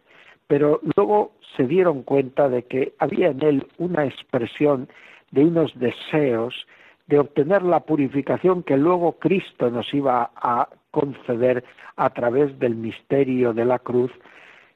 pero 0.49 0.81
luego 0.97 1.31
se 1.57 1.69
dieron 1.69 2.03
cuenta 2.03 2.49
de 2.49 2.65
que 2.65 2.95
había 2.99 3.29
en 3.29 3.43
él 3.43 3.67
una 3.79 4.05
expresión 4.07 4.89
de 5.31 5.45
unos 5.45 5.73
deseos 5.79 6.67
de 7.07 7.21
obtener 7.21 7.63
la 7.63 7.79
purificación 7.81 8.65
que 8.65 8.77
luego 8.77 9.13
Cristo 9.21 9.71
nos 9.71 9.95
iba 9.95 10.33
a 10.35 10.69
conceder 10.91 11.63
a 11.95 12.11
través 12.11 12.59
del 12.59 12.75
misterio 12.75 13.53
de 13.53 13.67
la 13.67 13.79
cruz 13.79 14.11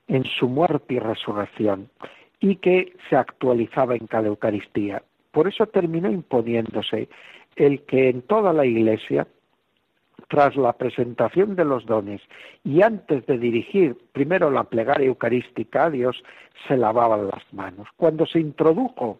en 0.07 0.23
su 0.25 0.49
muerte 0.49 0.95
y 0.95 0.99
resurrección 1.01 1.91
y 2.39 2.57
que 2.57 2.93
se 3.11 3.17
actualizaba 3.17 3.97
en 3.97 4.07
cada 4.07 4.29
Eucaristía. 4.29 5.03
Por 5.33 5.49
eso 5.49 5.67
terminó 5.67 6.11
imponiéndose 6.11 7.09
el 7.57 7.83
que 7.83 8.11
en 8.11 8.23
toda 8.23 8.53
la 8.53 8.65
Iglesia, 8.65 9.27
tras 10.29 10.57
la 10.57 10.73
presentación 10.73 11.57
de 11.57 11.65
los 11.65 11.87
dones 11.87 12.21
y 12.65 12.83
antes 12.83 13.27
de 13.27 13.39
dirigir 13.39 13.97
primero 14.13 14.51
la 14.51 14.65
plegaria 14.65 15.07
eucarística 15.07 15.85
a 15.85 15.91
Dios, 15.91 16.23
se 16.67 16.77
lavaban 16.77 17.29
las 17.29 17.43
manos. 17.53 17.89
Cuando 17.97 18.27
se 18.27 18.41
introdujo 18.41 19.19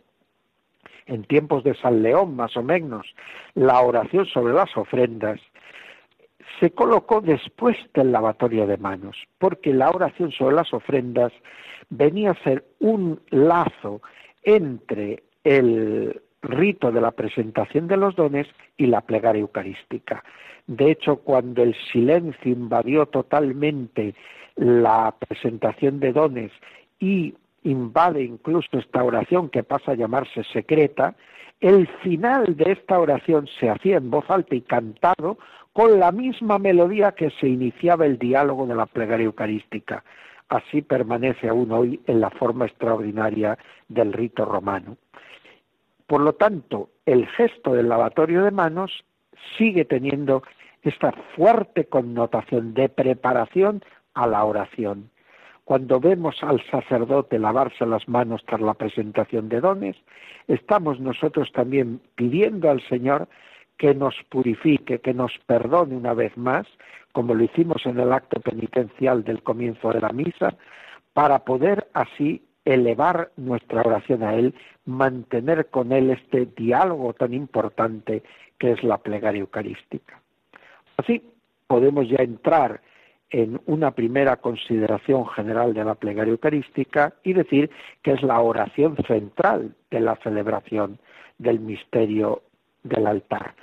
en 1.07 1.25
tiempos 1.25 1.63
de 1.65 1.75
San 1.75 2.03
León, 2.03 2.35
más 2.35 2.57
o 2.57 2.63
menos, 2.63 3.07
la 3.55 3.81
oración 3.81 4.27
sobre 4.27 4.55
las 4.55 4.77
ofrendas, 4.77 5.41
se 6.61 6.71
colocó 6.71 7.21
después 7.21 7.77
del 7.95 8.13
lavatorio 8.13 8.67
de 8.67 8.77
manos, 8.77 9.17
porque 9.39 9.73
la 9.73 9.91
oración 9.91 10.33
sobre 10.33 10.57
las 10.57 10.73
ofrendas 10.73 11.33
venía 11.91 12.33
a 12.33 12.43
ser 12.43 12.65
un 12.81 13.21
lazo 13.31 14.01
entre 14.43 15.23
el 15.45 16.21
rito 16.47 16.91
de 16.93 17.01
la 17.01 17.11
presentación 17.11 17.89
de 17.89 17.97
los 17.97 18.17
dones 18.17 18.47
y 18.77 18.87
la 18.87 19.01
plegaria 19.01 19.41
eucarística. 19.41 20.25
De 20.67 20.91
hecho, 20.91 21.17
cuando 21.17 21.63
el 21.63 21.75
silencio 21.93 22.53
invadió 22.53 23.07
totalmente 23.07 24.15
la 24.57 25.15
presentación 25.19 26.01
de 26.01 26.13
dones 26.13 26.53
y 26.99 27.35
invade 27.63 28.23
incluso 28.23 28.79
esta 28.79 29.03
oración 29.03 29.49
que 29.49 29.63
pasa 29.63 29.93
a 29.93 29.97
llamarse 29.97 30.45
secreta, 30.53 31.15
el 31.61 31.87
final 32.03 32.57
de 32.57 32.73
esta 32.73 32.99
oración 32.99 33.49
se 33.59 33.71
hacía 33.71 33.97
en 33.97 34.11
voz 34.11 34.29
alta 34.29 34.55
y 34.55 34.61
cantado 34.61 35.39
con 35.73 35.99
la 35.99 36.13
misma 36.13 36.59
melodía 36.59 37.13
que 37.13 37.31
se 37.31 37.49
iniciaba 37.49 38.07
el 38.07 38.19
diálogo 38.19 38.67
de 38.67 38.75
la 38.75 38.87
plegaria 38.87 39.27
eucarística. 39.27 40.05
Así 40.49 40.83
permanece 40.83 41.49
aún 41.49 41.73
hoy 41.73 42.01
en 42.07 42.21
la 42.21 42.31
forma 42.31 42.67
extraordinaria 42.67 43.59
del 43.89 44.13
rito 44.13 44.45
romano. 44.45 44.97
Por 46.07 46.21
lo 46.21 46.35
tanto, 46.35 46.91
el 47.05 47.27
gesto 47.27 47.73
del 47.73 47.89
lavatorio 47.89 48.45
de 48.45 48.51
manos 48.51 49.05
sigue 49.59 49.85
teniendo 49.85 50.43
esta 50.83 51.13
fuerte 51.35 51.87
connotación 51.87 52.75
de 52.75 52.89
preparación 52.89 53.83
a 54.15 54.27
la 54.27 54.45
oración. 54.45 55.11
cuando 55.67 55.99
vemos 55.99 56.37
al 56.45 56.63
sacerdote 56.71 57.41
lavarse 57.41 57.85
las 57.87 58.09
manos 58.09 58.41
tras 58.47 58.61
la 58.61 58.75
presentación 58.75 59.49
de 59.49 59.61
dones, 59.61 59.97
estamos 60.47 61.01
nosotros 61.01 61.51
también 61.53 62.01
pidiendo 62.15 62.71
al 62.71 62.81
Señor 62.89 63.27
que 63.77 63.93
nos 63.93 64.15
purifique, 64.29 65.01
que 65.01 65.13
nos 65.13 65.33
perdone 65.47 65.97
una 65.97 66.15
vez 66.15 66.37
más, 66.37 66.69
como 67.11 67.35
lo 67.35 67.43
hicimos 67.43 67.85
en 67.85 67.99
el 67.99 68.13
acto 68.13 68.41
penitencial 68.41 69.25
del 69.25 69.43
comienzo 69.43 69.91
de 69.91 70.01
la 70.01 70.11
misa, 70.11 70.55
para 71.15 71.41
poder 71.41 71.89
así 71.95 72.47
elevar 72.65 73.33
nuestra 73.37 73.81
oración 73.81 74.23
a 74.23 74.35
Él, 74.37 74.55
mantener 74.87 75.67
con 75.67 75.93
Él 75.93 76.11
este 76.11 76.47
diálogo 76.57 77.13
tan 77.13 77.35
importante 77.35 78.23
que 78.59 78.73
es 78.73 78.83
la 78.83 78.99
plegaria 78.99 79.41
eucarística. 79.41 80.21
Así 80.97 81.23
podemos 81.67 82.09
ya 82.09 82.23
entrar 82.23 82.81
en 83.31 83.61
una 83.67 83.91
primera 83.91 84.37
consideración 84.37 85.27
general 85.27 85.75
de 85.75 85.85
la 85.85 85.97
plegaria 85.97 86.31
eucarística 86.31 87.15
y 87.25 87.33
decir 87.33 87.71
que 88.03 88.13
es 88.13 88.23
la 88.23 88.41
oración 88.41 88.97
central 89.07 89.75
de 89.91 90.01
la 90.01 90.17
celebración 90.23 90.99
del 91.39 91.61
misterio 91.61 92.43
del 92.85 93.07
altar, 93.07 93.55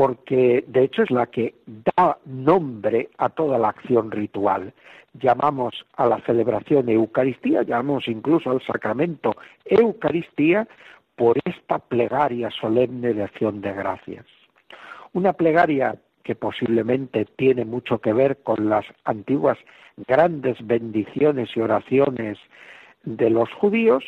porque 0.00 0.64
de 0.66 0.84
hecho 0.84 1.02
es 1.02 1.10
la 1.10 1.26
que 1.26 1.56
da 1.66 2.16
nombre 2.24 3.10
a 3.18 3.28
toda 3.28 3.58
la 3.58 3.68
acción 3.68 4.10
ritual. 4.10 4.72
Llamamos 5.12 5.74
a 5.94 6.06
la 6.06 6.22
celebración 6.22 6.88
Eucaristía, 6.88 7.64
llamamos 7.64 8.08
incluso 8.08 8.50
al 8.50 8.62
sacramento 8.62 9.36
Eucaristía 9.66 10.66
por 11.16 11.36
esta 11.44 11.80
plegaria 11.80 12.48
solemne 12.50 13.12
de 13.12 13.24
acción 13.24 13.60
de 13.60 13.74
gracias. 13.74 14.24
Una 15.12 15.34
plegaria 15.34 15.96
que 16.24 16.34
posiblemente 16.34 17.26
tiene 17.36 17.66
mucho 17.66 17.98
que 17.98 18.14
ver 18.14 18.38
con 18.42 18.70
las 18.70 18.86
antiguas 19.04 19.58
grandes 20.08 20.56
bendiciones 20.66 21.50
y 21.54 21.60
oraciones 21.60 22.38
de 23.04 23.28
los 23.28 23.52
judíos, 23.52 24.02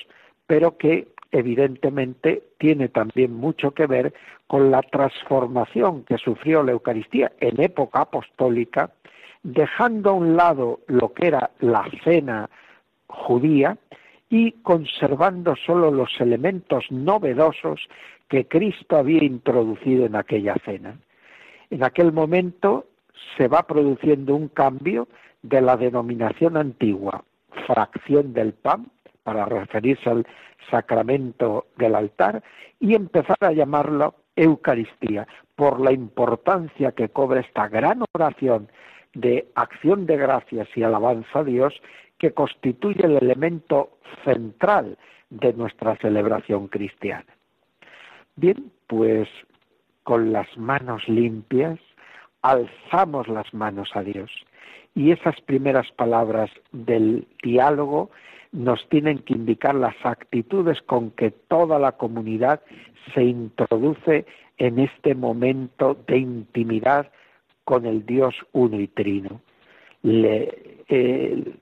pero 0.47 0.79
que 0.79 1.09
evidentemente 1.33 2.43
tiene 2.59 2.89
también 2.89 3.35
mucho 3.35 3.73
que 3.73 3.87
ver 3.87 4.13
con 4.47 4.71
la 4.71 4.83
transformación 4.83 6.05
que 6.05 6.19
sufrió 6.19 6.63
la 6.63 6.73
Eucaristía 6.73 7.33
en 7.41 7.61
época 7.61 8.03
apostólica, 8.03 8.91
dejando 9.43 10.11
a 10.11 10.13
un 10.13 10.37
lado 10.37 10.81
lo 10.87 11.13
que 11.15 11.29
era 11.29 11.51
la 11.61 11.85
cena 12.05 12.51
judía 13.09 13.77
y 14.29 14.53
conservando 14.63 15.57
solo 15.57 15.91
los 15.91 16.21
elementos 16.21 16.85
novedosos 16.91 17.89
que 18.29 18.47
Cristo 18.47 18.97
había 18.97 19.25
introducido 19.25 20.07
en 20.07 20.17
aquella 20.17 20.55
cena. 20.65 20.97
En 21.71 21.83
aquel 21.83 22.13
momento 22.13 22.87
se 23.37 23.49
va 23.49 23.67
produciendo 23.67 24.35
un 24.35 24.49
cambio 24.49 25.09
de 25.43 25.61
la 25.61 25.77
denominación 25.77 26.57
antigua, 26.57 27.25
fracción 27.67 28.33
del 28.33 28.53
pan, 28.53 28.87
para 29.23 29.45
referirse 29.45 30.09
al 30.11 30.27
sacramento 30.71 31.67
del 31.77 31.95
altar, 31.95 32.43
y 32.81 32.95
empezar 32.95 33.37
a 33.41 33.53
llamarlo 33.53 34.15
Eucaristía, 34.37 35.27
por 35.55 35.81
la 35.81 35.93
importancia 35.93 36.93
que 36.93 37.09
cobra 37.09 37.41
esta 37.41 37.69
gran 37.69 38.03
oración 38.15 38.69
de 39.15 39.47
acción 39.55 40.07
de 40.07 40.17
gracias 40.17 40.69
y 40.75 40.83
alabanza 40.83 41.41
a 41.41 41.45
Dios, 41.45 41.75
que 42.19 42.33
constituye 42.33 43.05
el 43.05 43.17
elemento 43.19 43.91
central 44.25 44.97
de 45.31 45.53
nuestra 45.53 45.97
celebración 45.97 46.69
cristiana. 46.69 47.27
Bien, 48.37 48.71
pues 48.87 49.29
con 50.05 50.33
las 50.33 50.57
manos 50.57 51.07
limpias, 51.09 51.79
alzamos 52.43 53.29
las 53.29 53.53
manos 53.55 53.91
a 53.95 54.03
Dios. 54.03 54.31
Y 54.95 55.11
esas 55.13 55.41
primeras 55.43 55.91
palabras 55.93 56.51
del 56.73 57.27
diálogo 57.43 58.11
nos 58.53 58.87
tienen 58.89 59.19
que 59.19 59.33
indicar 59.33 59.75
las 59.75 59.97
actitudes 60.05 60.81
con 60.83 61.11
que 61.13 61.31
toda 61.31 61.79
la 61.79 61.93
comunidad 61.93 62.61
se 63.15 63.25
introduce 63.25 64.27
en 64.59 64.79
este 64.79 65.15
momento 65.15 65.97
de 66.07 66.19
intimidad 66.19 67.11
con 67.65 67.87
el 67.87 68.05
Dios 68.05 68.35
uno 68.53 68.79
y 68.79 68.89
trino. 68.89 69.41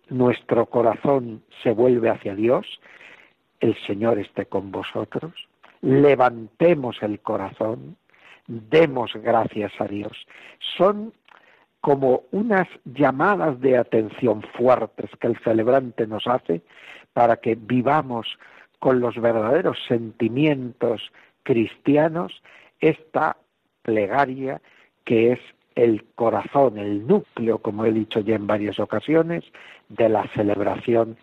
nuestro 0.08 0.66
corazón 0.66 1.42
se 1.62 1.70
vuelve 1.72 2.10
hacia 2.10 2.34
Dios, 2.34 2.66
el 3.60 3.76
Señor 3.86 4.18
esté 4.18 4.46
con 4.46 4.72
vosotros, 4.72 5.32
levantemos 5.82 7.02
el 7.02 7.20
corazón, 7.20 7.96
demos 8.46 9.12
gracias 9.14 9.72
a 9.78 9.86
Dios. 9.86 10.26
Son 10.76 11.12
como 11.80 12.24
unas 12.30 12.68
llamadas 12.84 13.60
de 13.60 13.78
atención 13.78 14.42
fuertes 14.56 15.10
que 15.20 15.28
el 15.28 15.38
celebrante 15.38 16.06
nos 16.06 16.26
hace 16.26 16.62
para 17.12 17.36
que 17.36 17.54
vivamos 17.54 18.38
con 18.78 19.00
los 19.00 19.16
verdaderos 19.16 19.78
sentimientos 19.88 21.10
cristianos 21.42 22.42
esta 22.80 23.36
plegaria 23.82 24.60
que 25.04 25.32
es 25.32 25.40
el 25.74 26.04
corazón, 26.14 26.78
el 26.78 27.06
núcleo, 27.06 27.58
como 27.58 27.84
he 27.84 27.92
dicho 27.92 28.20
ya 28.20 28.34
en 28.34 28.46
varias 28.46 28.78
ocasiones, 28.78 29.44
de 29.88 30.08
la 30.08 30.26
celebración 30.34 31.16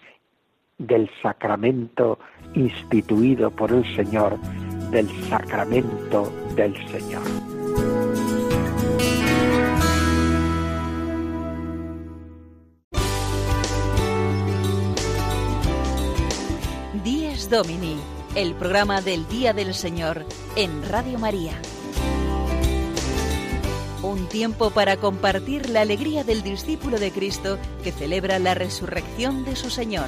del 0.77 1.09
sacramento 1.21 2.19
instituido 2.53 3.51
por 3.51 3.71
el 3.71 3.83
Señor 3.95 4.37
del 4.91 5.07
sacramento 5.27 6.31
del 6.55 6.73
Señor. 6.87 7.56
Domini, 17.49 17.95
el 18.35 18.55
programa 18.55 19.01
del 19.01 19.25
Día 19.29 19.53
del 19.53 19.73
Señor 19.73 20.25
en 20.57 20.83
Radio 20.89 21.17
María. 21.17 21.53
Un 24.03 24.27
tiempo 24.27 24.69
para 24.71 24.97
compartir 24.97 25.69
la 25.69 25.81
alegría 25.81 26.25
del 26.25 26.43
discípulo 26.43 26.99
de 26.99 27.11
Cristo 27.11 27.57
que 27.83 27.93
celebra 27.93 28.37
la 28.39 28.53
resurrección 28.53 29.45
de 29.45 29.55
su 29.55 29.69
Señor. 29.69 30.07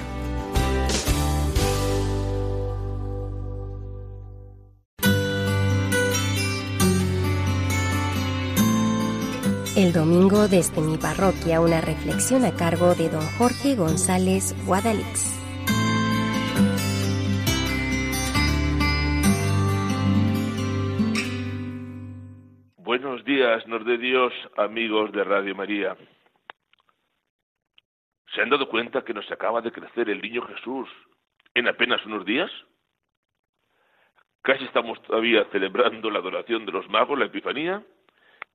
El 9.78 9.94
domingo 9.94 10.50
desde 10.50 10.82
mi 10.82 10.98
parroquia 10.98 11.62
una 11.62 11.80
reflexión 11.80 12.44
a 12.44 12.52
cargo 12.52 12.96
de 12.96 13.08
don 13.10 13.26
Jorge 13.38 13.76
González 13.76 14.54
Guadalix. 14.66 15.39
Días, 23.40 23.66
nos 23.68 23.86
de 23.86 23.98
Dios, 23.98 24.34
amigos 24.58 25.14
de 25.14 25.24
Radio 25.24 25.56
María. 25.56 25.96
¿Se 28.36 28.42
han 28.42 28.50
dado 28.50 28.68
cuenta 28.68 29.06
que 29.06 29.14
nos 29.14 29.32
acaba 29.32 29.62
de 29.62 29.72
crecer 29.72 30.10
el 30.10 30.22
niño 30.22 30.42
Jesús 30.42 30.90
en 31.54 31.70
apenas 31.70 32.06
unos 32.06 32.26
días? 32.26 32.52
Casi 34.42 34.66
estamos 34.66 35.02
todavía 35.04 35.46
celebrando 35.54 36.12
la 36.12 36.20
adoración 36.20 36.66
de 36.66 36.74
los 36.74 36.90
magos, 36.90 37.18
la 37.18 37.28
Epifanía, 37.28 37.82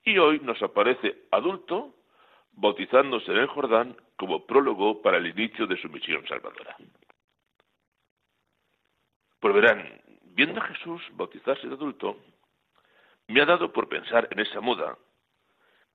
y 0.05 0.19
hoy 0.19 0.41
nos 0.41 0.63
aparece 0.63 1.29
adulto 1.31 1.95
bautizándose 2.53 3.33
en 3.33 3.39
el 3.39 3.47
Jordán 3.47 3.97
como 4.17 4.45
prólogo 4.45 5.01
para 5.01 5.17
el 5.17 5.29
inicio 5.29 5.67
de 5.67 5.81
su 5.81 5.89
misión 5.89 6.27
salvadora. 6.27 6.77
Pues 9.41 9.55
verán, 9.55 9.99
viendo 10.35 10.61
a 10.61 10.67
Jesús 10.67 11.01
bautizarse 11.13 11.69
de 11.69 11.75
adulto, 11.75 12.19
me 13.29 13.41
ha 13.41 13.47
dado 13.47 13.73
por 13.73 13.89
pensar 13.89 14.29
en 14.31 14.41
esa 14.41 14.61
moda 14.61 14.97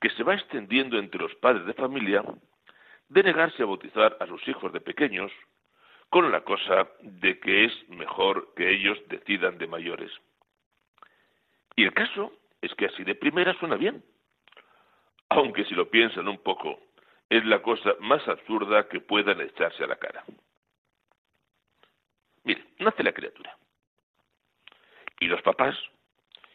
que 0.01 0.09
se 0.11 0.23
va 0.23 0.35
extendiendo 0.35 0.97
entre 0.97 1.21
los 1.21 1.35
padres 1.35 1.65
de 1.65 1.73
familia 1.73 2.23
de 3.09 3.23
negarse 3.23 3.63
a 3.63 3.65
bautizar 3.65 4.15
a 4.19 4.27
sus 4.27 4.47
hijos 4.47 4.71
de 4.71 4.81
pequeños 4.81 5.31
con 6.09 6.31
la 6.31 6.41
cosa 6.41 6.89
de 7.01 7.39
que 7.39 7.65
es 7.65 7.89
mejor 7.89 8.53
que 8.55 8.69
ellos 8.69 8.97
decidan 9.07 9.57
de 9.57 9.67
mayores. 9.67 10.11
Y 11.75 11.83
el 11.83 11.93
caso 11.93 12.33
es 12.61 12.73
que 12.75 12.87
así 12.87 13.03
de 13.03 13.15
primera 13.15 13.53
suena 13.59 13.75
bien. 13.75 14.03
Aunque 15.29 15.65
si 15.65 15.75
lo 15.75 15.89
piensan 15.89 16.27
un 16.27 16.39
poco, 16.39 16.79
es 17.29 17.45
la 17.45 17.61
cosa 17.61 17.93
más 17.99 18.27
absurda 18.27 18.87
que 18.87 18.99
puedan 18.99 19.39
echarse 19.41 19.83
a 19.83 19.87
la 19.87 19.97
cara. 19.97 20.23
Mire, 22.43 22.65
nace 22.79 23.03
la 23.03 23.13
criatura. 23.13 23.55
Y 25.19 25.27
los 25.27 25.41
papás, 25.43 25.77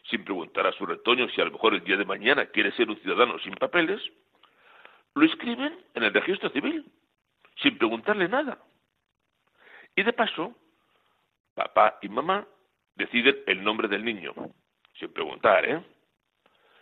sin 0.09 0.23
preguntar 0.23 0.67
a 0.67 0.71
su 0.73 0.85
retoño 0.85 1.27
si 1.29 1.41
a 1.41 1.45
lo 1.45 1.51
mejor 1.51 1.73
el 1.73 1.83
día 1.83 1.97
de 1.97 2.05
mañana 2.05 2.45
quiere 2.47 2.71
ser 2.73 2.89
un 2.89 2.97
ciudadano 2.97 3.39
sin 3.39 3.55
papeles, 3.55 4.01
lo 5.15 5.23
inscriben 5.23 5.77
en 5.93 6.03
el 6.03 6.13
registro 6.13 6.49
civil, 6.49 6.91
sin 7.61 7.77
preguntarle 7.77 8.27
nada. 8.27 8.59
Y 9.95 10.03
de 10.03 10.13
paso, 10.13 10.53
papá 11.53 11.97
y 12.01 12.09
mamá 12.09 12.45
deciden 12.95 13.37
el 13.47 13.63
nombre 13.63 13.87
del 13.87 14.03
niño, 14.03 14.33
sin 14.99 15.11
preguntar, 15.11 15.65
¿eh? 15.65 15.81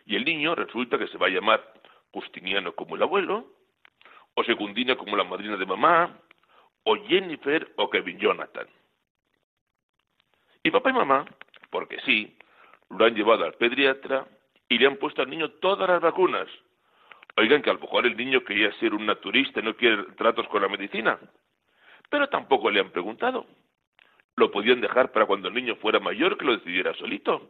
Y 0.05 0.15
el 0.15 0.25
niño 0.25 0.55
resulta 0.55 0.97
que 0.97 1.07
se 1.07 1.17
va 1.17 1.27
a 1.27 1.29
llamar 1.29 1.73
Justiniano 2.11 2.73
como 2.73 2.95
el 2.95 3.03
abuelo, 3.03 3.47
o 4.35 4.43
Secundina 4.43 4.95
como 4.95 5.15
la 5.15 5.23
madrina 5.23 5.55
de 5.55 5.65
mamá, 5.65 6.19
o 6.83 6.95
Jennifer 7.07 7.71
o 7.77 7.89
Kevin 7.89 8.19
Jonathan. 8.19 8.67
Y 10.63 10.71
papá 10.71 10.89
y 10.89 10.93
mamá, 10.93 11.25
porque 11.69 11.99
sí, 12.01 12.37
lo 12.97 13.05
han 13.05 13.15
llevado 13.15 13.45
al 13.45 13.53
pediatra 13.53 14.25
y 14.69 14.77
le 14.77 14.87
han 14.87 14.97
puesto 14.97 15.21
al 15.21 15.29
niño 15.29 15.49
todas 15.51 15.89
las 15.89 16.01
vacunas. 16.01 16.47
Oigan 17.35 17.61
que 17.61 17.69
a 17.69 17.73
lo 17.73 17.79
mejor 17.79 18.05
el 18.05 18.15
niño 18.15 18.43
quería 18.43 18.71
ser 18.73 18.93
un 18.93 19.05
naturista 19.05 19.59
y 19.59 19.63
no 19.63 19.75
quiere 19.75 20.03
tratos 20.17 20.47
con 20.47 20.61
la 20.61 20.67
medicina. 20.67 21.19
Pero 22.09 22.29
tampoco 22.29 22.69
le 22.69 22.79
han 22.79 22.91
preguntado. 22.91 23.45
Lo 24.35 24.51
podían 24.51 24.81
dejar 24.81 25.11
para 25.11 25.25
cuando 25.25 25.47
el 25.47 25.53
niño 25.53 25.75
fuera 25.77 25.99
mayor 25.99 26.37
que 26.37 26.45
lo 26.45 26.57
decidiera 26.57 26.93
solito. 26.95 27.49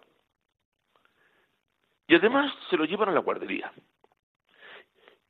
Y 2.07 2.15
además 2.15 2.53
se 2.69 2.77
lo 2.77 2.85
llevan 2.85 3.09
a 3.09 3.13
la 3.13 3.19
guardería. 3.19 3.71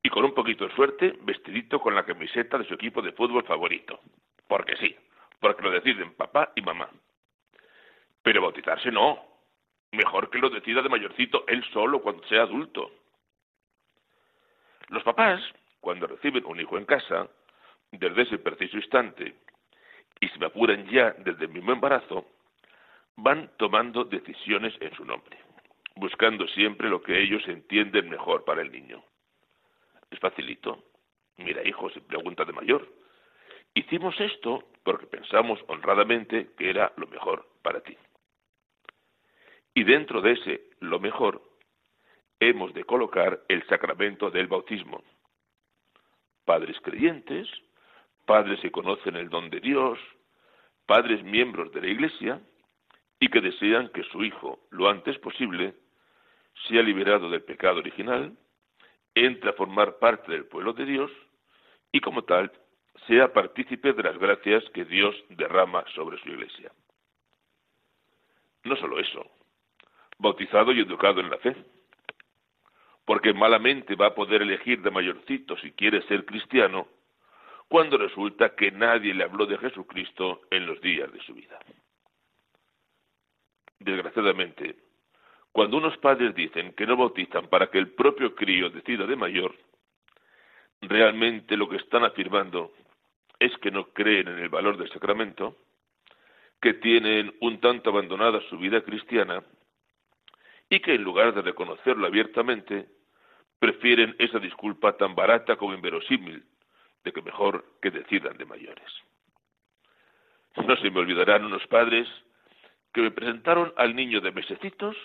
Y 0.04 0.10
con 0.10 0.26
un 0.26 0.34
poquito 0.34 0.68
de 0.68 0.76
suerte, 0.76 1.18
vestidito 1.22 1.80
con 1.80 1.96
la 1.96 2.06
camiseta 2.06 2.58
de 2.58 2.66
su 2.66 2.74
equipo 2.74 3.02
de 3.02 3.14
fútbol 3.14 3.44
favorito. 3.46 4.00
Porque 4.48 4.76
sí, 4.78 4.96
porque 5.40 5.64
lo 5.64 5.72
deciden 5.72 6.14
papá 6.14 6.52
y 6.56 6.62
mamá. 6.62 6.90
Pero 8.22 8.42
bautizarse 8.42 8.92
no. 8.92 9.33
Mejor 9.94 10.32
que 10.32 10.40
lo 10.40 10.50
decida 10.50 10.82
de 10.82 10.90
mayorcito 10.90 11.46
él 11.48 11.64
solo 11.72 12.02
cuando 12.02 12.28
sea 12.28 12.42
adulto. 12.42 12.92
Los 14.90 15.04
papás, 15.04 15.40
cuando 15.80 16.08
reciben 16.08 16.44
un 16.48 16.60
hijo 16.60 16.80
en 16.80 16.86
casa, 16.86 17.30
desde 17.92 18.24
ese 18.24 18.40
preciso 18.40 18.78
instante, 18.78 19.36
y 20.20 20.28
se 20.30 20.44
apuran 20.44 20.88
ya 20.90 21.12
desde 21.20 21.46
el 21.46 21.52
mismo 21.52 21.74
embarazo, 21.74 22.26
van 23.18 23.52
tomando 23.58 24.04
decisiones 24.04 24.74
en 24.82 24.96
su 24.96 25.06
nombre, 25.06 25.38
buscando 25.96 26.48
siempre 26.48 26.90
lo 26.90 27.04
que 27.04 27.22
ellos 27.22 27.48
entienden 27.48 28.10
mejor 28.10 28.46
para 28.46 28.64
el 28.64 28.72
niño. 28.72 29.04
Es 30.10 30.18
facilito. 30.20 30.86
Mira, 31.38 31.62
hijo, 31.68 31.92
se 31.92 32.02
pregunta 32.02 32.46
de 32.46 32.54
mayor. 32.54 32.88
Hicimos 33.76 34.20
esto 34.20 34.64
porque 34.84 35.06
pensamos 35.06 35.60
honradamente 35.68 36.50
que 36.58 36.72
era 36.72 36.92
lo 36.98 37.06
mejor 37.06 37.48
para 37.62 37.82
ti. 37.82 37.96
Y 39.74 39.84
dentro 39.84 40.22
de 40.22 40.34
ese 40.34 40.70
lo 40.80 41.00
mejor, 41.00 41.42
hemos 42.40 42.74
de 42.74 42.84
colocar 42.84 43.42
el 43.48 43.66
sacramento 43.68 44.30
del 44.30 44.48
bautismo. 44.48 45.04
Padres 46.46 46.78
creyentes, 46.82 47.48
padres 48.26 48.60
que 48.60 48.72
conocen 48.72 49.16
el 49.16 49.30
don 49.30 49.50
de 49.50 49.60
Dios, 49.60 50.00
padres 50.86 51.24
miembros 51.24 51.72
de 51.72 51.82
la 51.82 51.88
Iglesia 51.88 52.42
y 53.20 53.30
que 53.30 53.42
desean 53.42 53.90
que 53.90 54.04
su 54.04 54.24
hijo, 54.24 54.60
lo 54.72 54.90
antes 54.90 55.18
posible, 55.20 55.74
sea 56.68 56.82
liberado 56.82 57.30
del 57.30 57.44
pecado 57.44 57.80
original, 57.80 58.38
entre 59.16 59.50
a 59.50 59.54
formar 59.54 59.98
parte 60.00 60.32
del 60.32 60.46
pueblo 60.46 60.74
de 60.74 60.86
Dios 60.86 61.12
y 61.92 62.00
como 62.00 62.24
tal 62.24 62.52
sea 63.08 63.34
partícipe 63.34 63.94
de 63.94 64.04
las 64.04 64.18
gracias 64.18 64.64
que 64.74 64.86
Dios 64.86 65.16
derrama 65.30 65.84
sobre 65.94 66.18
su 66.20 66.30
Iglesia. 66.30 66.72
No 68.64 68.76
solo 68.78 69.00
eso, 69.00 69.30
bautizado 70.18 70.72
y 70.72 70.80
educado 70.80 71.20
en 71.20 71.30
la 71.30 71.38
fe, 71.38 71.56
porque 73.06 73.34
malamente 73.34 73.96
va 73.96 74.08
a 74.08 74.16
poder 74.16 74.42
elegir 74.42 74.82
de 74.82 74.92
mayorcito 74.92 75.58
si 75.58 75.72
quiere 75.72 76.02
ser 76.08 76.26
cristiano, 76.26 76.88
cuando 77.68 77.98
resulta 77.98 78.56
que 78.56 78.72
nadie 78.72 79.14
le 79.14 79.24
habló 79.24 79.46
de 79.46 79.58
Jesucristo 79.58 80.42
en 80.52 80.66
los 80.66 80.80
días 80.82 81.12
de 81.12 81.20
su 81.22 81.34
vida. 81.34 81.60
Desgraciadamente, 83.80 84.76
cuando 85.52 85.78
unos 85.78 85.98
padres 85.98 86.34
dicen 86.36 86.74
que 86.74 86.86
no 86.86 86.96
bautizan 86.96 87.48
para 87.48 87.68
que 87.70 87.78
el 87.78 87.94
propio 87.94 88.34
crío 88.36 88.70
decida 88.70 89.06
de 89.06 89.16
mayor, 89.16 89.56
realmente 90.82 91.58
lo 91.58 91.68
que 91.68 91.78
están 91.78 92.04
afirmando 92.04 92.72
es 93.40 93.56
que 93.58 93.72
no 93.72 93.86
creen 93.90 94.30
en 94.30 94.40
el 94.40 94.50
valor 94.50 94.78
del 94.78 94.90
sacramento, 94.92 95.58
que 96.62 96.76
tienen 96.76 97.36
un 97.42 97.60
tanto 97.60 97.90
abandonada 97.90 98.40
su 98.50 98.58
vida 98.58 98.82
cristiana 98.82 99.44
y 100.70 100.80
que 100.80 100.96
en 100.96 101.04
lugar 101.04 101.34
de 101.34 101.42
reconocerlo 101.42 102.08
abiertamente, 102.08 102.88
prefieren 103.60 104.16
esa 104.20 104.40
disculpa 104.40 104.98
tan 104.98 105.16
barata 105.16 105.56
como 105.56 105.74
inverosímil 105.74 106.44
de 107.04 107.12
que 107.12 107.22
mejor 107.22 107.66
que 107.82 107.92
decidan 107.92 108.38
de 108.38 108.46
mayores. 108.46 108.92
No 110.58 110.76
se 110.78 110.90
me 110.90 111.00
olvidarán 111.00 111.46
unos 111.46 111.66
padres 111.68 112.08
que 112.94 113.02
me 113.02 113.12
presentaron 113.12 113.74
al 113.78 113.96
niño 113.96 114.22
de 114.22 114.32
mesecitos 114.32 114.96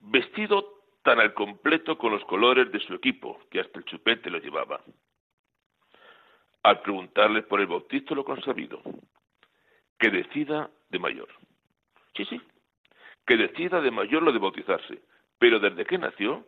vestido 0.00 0.76
tan 1.02 1.20
al 1.20 1.34
completo 1.34 1.98
con 1.98 2.12
los 2.12 2.24
colores 2.24 2.70
de 2.70 2.80
su 2.80 2.94
equipo 2.94 3.40
que 3.50 3.60
hasta 3.60 3.78
el 3.78 3.84
chupete 3.84 4.30
lo 4.30 4.38
llevaba. 4.38 4.80
Al 6.62 6.80
preguntarle 6.80 7.42
por 7.42 7.60
el 7.60 7.66
bautizo 7.66 8.14
lo 8.14 8.24
consabido, 8.24 8.82
que 9.98 10.10
decida 10.10 10.70
de 10.90 10.98
mayor. 10.98 11.28
Sí, 12.16 12.24
sí, 12.24 12.40
que 13.26 13.36
decida 13.36 13.80
de 13.80 13.90
mayor 13.90 14.22
lo 14.22 14.32
de 14.32 14.38
bautizarse, 14.38 15.02
pero 15.38 15.58
desde 15.58 15.84
que 15.84 15.98
nació, 15.98 16.46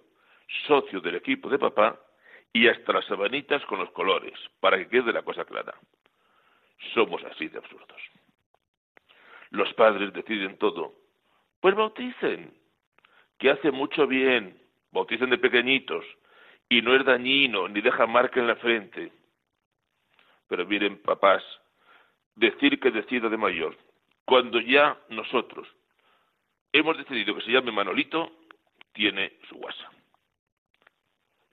socio 0.67 1.01
del 1.01 1.17
equipo 1.17 1.49
de 1.49 1.59
papá 1.59 1.99
y 2.53 2.69
hasta 2.69 2.93
las 2.93 3.07
sabanitas 3.07 3.65
con 3.67 3.81
los 3.81 3.91
colores, 3.91 4.35
para 4.61 4.79
que 4.79 4.89
quede 4.89 5.13
la 5.13 5.23
cosa 5.23 5.45
clara. 5.45 5.75
Somos 6.95 7.23
así 7.25 7.49
de 7.49 7.59
absurdos. 7.59 8.01
Los 9.51 9.73
padres 9.75 10.13
deciden 10.13 10.57
todo. 10.59 10.95
Pues 11.61 11.75
bauticen, 11.75 12.55
que 13.39 13.51
hace 13.51 13.71
mucho 13.71 14.07
bien, 14.07 14.59
bauticen 14.93 15.31
de 15.31 15.39
pequeñitos, 15.39 16.05
y 16.69 16.83
no 16.83 16.95
es 16.95 17.05
dañino, 17.05 17.69
ni 17.69 17.81
deja 17.81 18.07
marca 18.07 18.41
en 18.41 18.47
la 18.47 18.57
frente. 18.57 19.13
Pero 20.49 20.65
miren, 20.67 21.03
papás, 21.03 21.43
decir 22.37 22.79
que 22.79 22.91
decida 22.91 23.29
de 23.29 23.37
mayor, 23.37 23.77
cuando 24.25 24.61
ya 24.61 24.97
nosotros 25.09 25.67
hemos 26.73 26.97
decidido 26.97 27.35
que 27.35 27.43
se 27.43 27.53
llame 27.53 27.73
Manolito, 27.73 28.31
tiene 28.93 29.33
su 29.49 29.57
WhatsApp. 29.57 29.93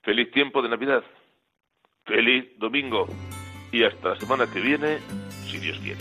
Feliz 0.04 0.32
tiempo 0.32 0.62
de 0.62 0.69
Navidad. 0.69 1.04
Feliz 2.06 2.58
domingo. 2.58 3.08
Y 3.71 3.84
hasta 3.84 4.10
la 4.10 4.15
semana 4.17 4.51
que 4.51 4.60
viene, 4.60 4.99
si 5.47 5.58
Dios 5.58 5.80
quiere. 5.80 5.99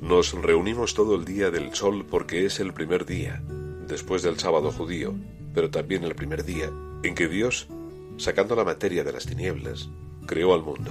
Nos 0.00 0.32
reunimos 0.40 0.94
todo 0.94 1.16
el 1.16 1.24
día 1.24 1.50
del 1.50 1.74
sol 1.74 2.06
porque 2.08 2.46
es 2.46 2.60
el 2.60 2.72
primer 2.72 3.04
día, 3.04 3.42
después 3.88 4.22
del 4.22 4.38
sábado 4.38 4.70
judío, 4.70 5.14
pero 5.52 5.68
también 5.68 6.04
el 6.04 6.14
primer 6.14 6.44
día 6.44 6.70
en 7.06 7.14
que 7.14 7.28
Dios, 7.28 7.68
sacando 8.16 8.56
la 8.56 8.64
materia 8.64 9.04
de 9.04 9.12
las 9.12 9.26
tinieblas, 9.26 9.88
creó 10.26 10.54
al 10.54 10.62
mundo. 10.62 10.90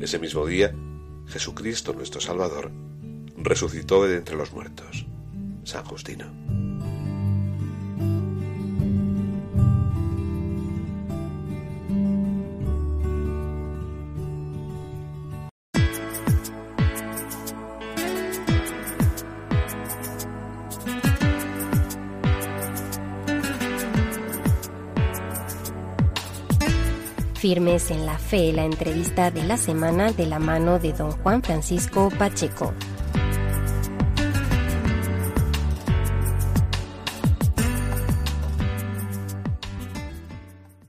Ese 0.00 0.18
mismo 0.18 0.46
día, 0.46 0.74
Jesucristo 1.28 1.92
nuestro 1.92 2.20
Salvador 2.20 2.70
resucitó 3.36 4.04
de 4.04 4.16
entre 4.16 4.36
los 4.36 4.52
muertos. 4.52 5.06
San 5.64 5.84
Justino. 5.84 6.26
Firmes 27.46 27.92
en 27.92 28.06
la 28.06 28.18
Fe, 28.18 28.52
la 28.52 28.64
entrevista 28.64 29.30
de 29.30 29.44
la 29.44 29.56
semana 29.56 30.10
de 30.10 30.26
la 30.26 30.40
mano 30.40 30.80
de 30.80 30.92
don 30.92 31.12
Juan 31.12 31.44
Francisco 31.44 32.10
Pacheco. 32.18 32.74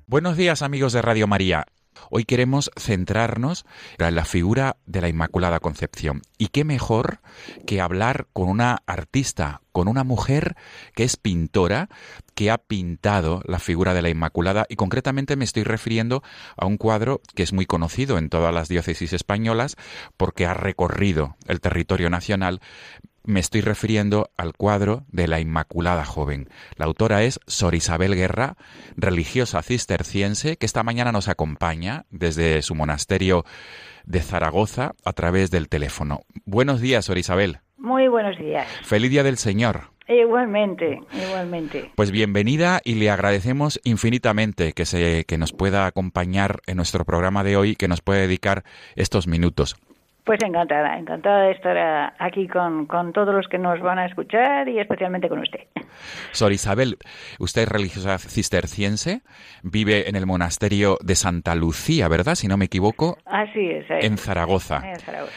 Buenos 0.07 0.35
días 0.35 0.63
amigos 0.63 0.93
de 0.93 1.03
Radio 1.03 1.27
María. 1.27 1.63
Hoy 2.09 2.25
queremos 2.25 2.71
centrarnos 2.77 3.65
en 3.97 4.15
la 4.15 4.25
figura 4.25 4.77
de 4.85 5.01
la 5.01 5.09
Inmaculada 5.09 5.59
Concepción. 5.59 6.21
Y 6.37 6.47
qué 6.47 6.63
mejor 6.63 7.19
que 7.65 7.81
hablar 7.81 8.27
con 8.33 8.49
una 8.49 8.79
artista, 8.85 9.61
con 9.71 9.87
una 9.87 10.03
mujer 10.03 10.55
que 10.95 11.03
es 11.03 11.17
pintora, 11.17 11.89
que 12.33 12.51
ha 12.51 12.57
pintado 12.57 13.41
la 13.45 13.59
figura 13.59 13.93
de 13.93 14.01
la 14.01 14.09
Inmaculada 14.09 14.65
y 14.69 14.75
concretamente 14.75 15.35
me 15.35 15.43
estoy 15.43 15.63
refiriendo 15.63 16.23
a 16.55 16.65
un 16.65 16.77
cuadro 16.77 17.21
que 17.35 17.43
es 17.43 17.53
muy 17.53 17.65
conocido 17.65 18.17
en 18.17 18.29
todas 18.29 18.53
las 18.53 18.69
diócesis 18.69 19.13
españolas 19.13 19.75
porque 20.17 20.45
ha 20.45 20.53
recorrido 20.53 21.35
el 21.47 21.59
territorio 21.61 22.09
nacional 22.09 22.61
me 23.27 23.41
estoy 23.41 23.61
refiriendo 23.61 24.31
al 24.37 24.53
cuadro 24.53 25.03
de 25.09 25.27
la 25.27 25.39
Inmaculada 25.41 26.05
Joven. 26.05 26.49
La 26.77 26.85
autora 26.85 27.23
es 27.23 27.41
Sor 27.45 27.75
Isabel 27.75 28.15
Guerra, 28.15 28.55
religiosa 28.95 29.61
cisterciense, 29.61 30.55
que 30.55 30.65
esta 30.65 30.81
mañana 30.81 31.11
nos 31.11 31.27
acompaña 31.27 32.05
desde 32.09 32.61
su 32.61 32.73
monasterio 32.73 33.43
de 34.05 34.21
Zaragoza 34.21 34.93
a 35.03 35.11
través 35.11 35.51
del 35.51 35.67
teléfono. 35.67 36.21
Buenos 36.45 36.79
días, 36.79 37.03
Sor 37.05 37.17
Isabel. 37.17 37.59
Muy 37.77 38.07
buenos 38.07 38.37
días. 38.39 38.65
Feliz 38.83 39.11
Día 39.11 39.23
del 39.23 39.37
Señor. 39.37 39.91
Igualmente, 40.07 41.01
igualmente. 41.11 41.91
Pues 41.95 42.11
bienvenida 42.11 42.79
y 42.85 42.95
le 42.95 43.09
agradecemos 43.09 43.81
infinitamente 43.83 44.71
que, 44.71 44.85
se, 44.85 45.25
que 45.25 45.37
nos 45.37 45.51
pueda 45.51 45.85
acompañar 45.85 46.61
en 46.65 46.77
nuestro 46.77 47.03
programa 47.03 47.43
de 47.43 47.57
hoy, 47.57 47.75
que 47.75 47.89
nos 47.89 47.99
pueda 47.99 48.21
dedicar 48.21 48.63
estos 48.95 49.27
minutos. 49.27 49.75
Pues 50.27 50.43
encantada, 50.43 50.97
encantada 50.97 51.43
de 51.43 51.51
estar 51.53 52.13
aquí 52.19 52.49
con, 52.49 52.85
con, 52.85 53.13
todos 53.13 53.33
los 53.33 53.47
que 53.47 53.57
nos 53.57 53.79
van 53.79 53.97
a 53.97 54.07
escuchar 54.07 54.67
y 54.67 54.77
especialmente 54.77 55.29
con 55.29 55.39
usted. 55.39 55.61
Sor 56.33 56.51
Isabel, 56.51 56.97
usted 57.39 57.61
es 57.61 57.69
religiosa 57.69 58.17
cisterciense, 58.17 59.21
vive 59.63 60.09
en 60.09 60.17
el 60.17 60.25
monasterio 60.25 60.97
de 61.01 61.15
Santa 61.15 61.55
Lucía, 61.55 62.09
¿verdad? 62.09 62.35
Si 62.35 62.49
no 62.49 62.57
me 62.57 62.65
equivoco. 62.65 63.17
Así 63.25 63.69
es. 63.69 63.85
En 63.89 64.17
Zaragoza. 64.17 64.81
En 64.83 64.99
Zaragoza. 64.99 65.31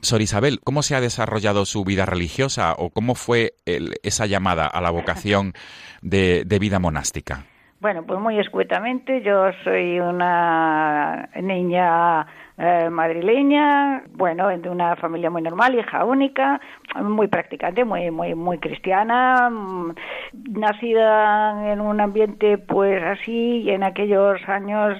Sor 0.00 0.20
Isabel, 0.20 0.58
¿cómo 0.64 0.82
se 0.82 0.96
ha 0.96 1.00
desarrollado 1.00 1.64
su 1.64 1.84
vida 1.84 2.04
religiosa 2.04 2.74
o 2.76 2.90
cómo 2.90 3.14
fue 3.14 3.52
esa 3.64 4.26
llamada 4.26 4.66
a 4.66 4.80
la 4.80 4.90
vocación 4.90 5.52
de, 6.00 6.42
de 6.44 6.58
vida 6.58 6.80
monástica? 6.80 7.44
Bueno, 7.78 8.04
pues 8.04 8.18
muy 8.18 8.40
escuetamente, 8.40 9.22
yo 9.22 9.50
soy 9.64 10.00
una 10.00 11.28
niña 11.40 12.26
eh, 12.58 12.90
madrileña, 12.90 14.02
bueno, 14.12 14.48
de 14.48 14.68
una 14.68 14.94
familia 14.96 15.30
muy 15.30 15.42
normal, 15.42 15.74
hija 15.74 16.04
única, 16.04 16.60
muy 17.02 17.26
practicante, 17.28 17.84
muy 17.84 18.10
muy 18.10 18.34
muy 18.34 18.58
cristiana, 18.58 19.48
mm, 19.50 19.94
nacida 20.50 21.72
en 21.72 21.80
un 21.80 22.00
ambiente 22.00 22.58
pues 22.58 23.02
así 23.02 23.62
y 23.62 23.70
en 23.70 23.82
aquellos 23.82 24.38
años 24.48 24.98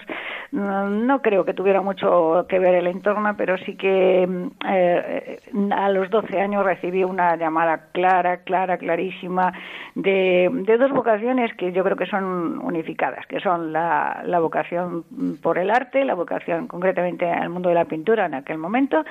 mm, 0.52 1.06
no 1.06 1.20
creo 1.20 1.44
que 1.44 1.52
tuviera 1.52 1.82
mucho 1.82 2.46
que 2.48 2.58
ver 2.58 2.74
el 2.74 2.86
entorno, 2.86 3.36
pero 3.36 3.58
sí 3.58 3.76
que 3.76 4.26
mm, 4.26 4.48
eh, 4.68 5.38
a 5.76 5.90
los 5.90 6.08
12 6.10 6.40
años 6.40 6.64
recibí 6.64 7.04
una 7.04 7.36
llamada 7.36 7.88
clara, 7.92 8.38
clara, 8.38 8.78
clarísima 8.78 9.52
de, 9.94 10.48
de 10.50 10.78
dos 10.78 10.90
vocaciones 10.90 11.54
que 11.54 11.72
yo 11.72 11.84
creo 11.84 11.96
que 11.96 12.06
son 12.06 12.58
unificadas, 12.64 13.26
que 13.26 13.40
son 13.40 13.72
la, 13.72 14.22
la 14.24 14.40
vocación 14.40 15.04
por 15.42 15.58
el 15.58 15.70
arte, 15.70 16.04
la 16.04 16.14
vocación 16.14 16.66
concretamente 16.66 17.41
al 17.42 17.50
mundo 17.50 17.68
de 17.68 17.74
la 17.74 17.84
pintura 17.84 18.26
en 18.26 18.34
aquel 18.34 18.58
momento. 18.58 19.04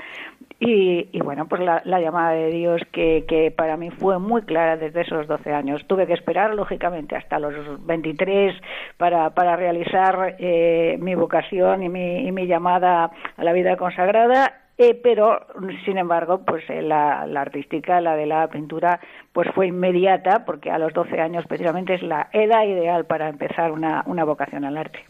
Y, 0.60 1.10
y 1.12 1.22
bueno, 1.22 1.48
pues 1.48 1.62
la, 1.62 1.82
la, 1.86 2.00
llamada 2.00 2.34
de 2.34 2.52
Dios 2.52 2.82
que, 2.92 3.26
que 3.28 3.50
para 3.50 3.78
mí 3.78 3.90
fue 3.90 4.20
muy 4.20 4.44
clara 4.44 4.78
desde 4.78 5.02
esos 5.02 5.28
12 5.28 5.52
años. 5.52 5.86
Tuve 5.88 6.06
que 6.06 6.14
esperar, 6.14 6.54
lógicamente, 6.54 7.16
hasta 7.16 7.40
los 7.40 7.54
23 7.86 8.56
para, 8.98 9.32
para 9.32 9.56
realizar 9.56 10.36
eh, 10.38 10.98
mi 11.00 11.16
vocación 11.16 11.82
y 11.82 11.90
mi, 11.90 12.28
y 12.28 12.32
mi 12.32 12.46
llamada 12.46 13.12
a 13.38 13.44
la 13.44 13.54
vida 13.54 13.76
consagrada. 13.76 14.62
Eh, 14.78 15.00
pero 15.04 15.46
sin 15.86 16.00
embargo 16.00 16.44
pues 16.44 16.68
eh, 16.70 16.82
la, 16.82 17.28
la, 17.28 17.42
artística 17.42 18.02
la 18.02 18.16
de 18.16 18.26
la 18.26 18.48
pintura 18.48 19.00
pues 19.32 19.48
fue 19.54 19.68
inmediata 19.68 20.44
porque 20.44 20.72
a 20.72 20.80
los 20.80 20.92
12 20.94 21.20
años 21.20 21.46
precisamente 21.46 21.94
es 21.94 22.02
la 22.02 22.30
edad 22.32 22.64
ideal 22.64 23.06
para 23.06 23.30
empezar 23.30 23.72
una, 23.74 24.02
una 24.08 24.24
vocación 24.24 24.66
al 24.66 24.78
arte 24.78 25.06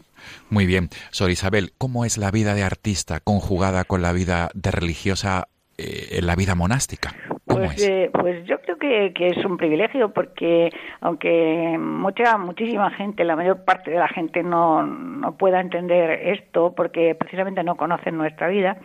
muy 0.50 0.66
bien. 0.66 0.90
Sor 1.10 1.30
Isabel 1.30 1.72
cómo 1.78 2.04
es 2.04 2.18
la 2.18 2.30
vida 2.30 2.54
de 2.54 2.62
artista 2.62 3.20
conjugada 3.20 3.84
con 3.84 4.02
la 4.02 4.12
vida 4.12 4.50
de 4.54 4.70
religiosa 4.70 5.48
eh, 5.78 6.08
en 6.12 6.26
la 6.26 6.36
vida 6.36 6.54
monástica 6.54 7.14
pues, 7.52 7.88
eh, 7.88 8.10
pues 8.12 8.44
yo 8.44 8.60
creo 8.60 8.76
que, 8.76 9.12
que, 9.12 9.28
es 9.28 9.44
un 9.44 9.56
privilegio 9.56 10.10
porque 10.12 10.70
aunque 11.00 11.76
mucha 11.78 12.36
muchísima 12.38 12.90
gente, 12.90 13.24
la 13.24 13.36
mayor 13.36 13.64
parte 13.64 13.90
de 13.90 13.98
la 13.98 14.08
gente 14.08 14.42
no, 14.42 14.82
no 14.84 15.36
pueda 15.36 15.60
entender 15.60 16.10
esto 16.28 16.74
porque 16.74 17.14
precisamente 17.14 17.62
no 17.62 17.76
conocen 17.76 18.16
nuestra 18.16 18.48
vida, 18.48 18.76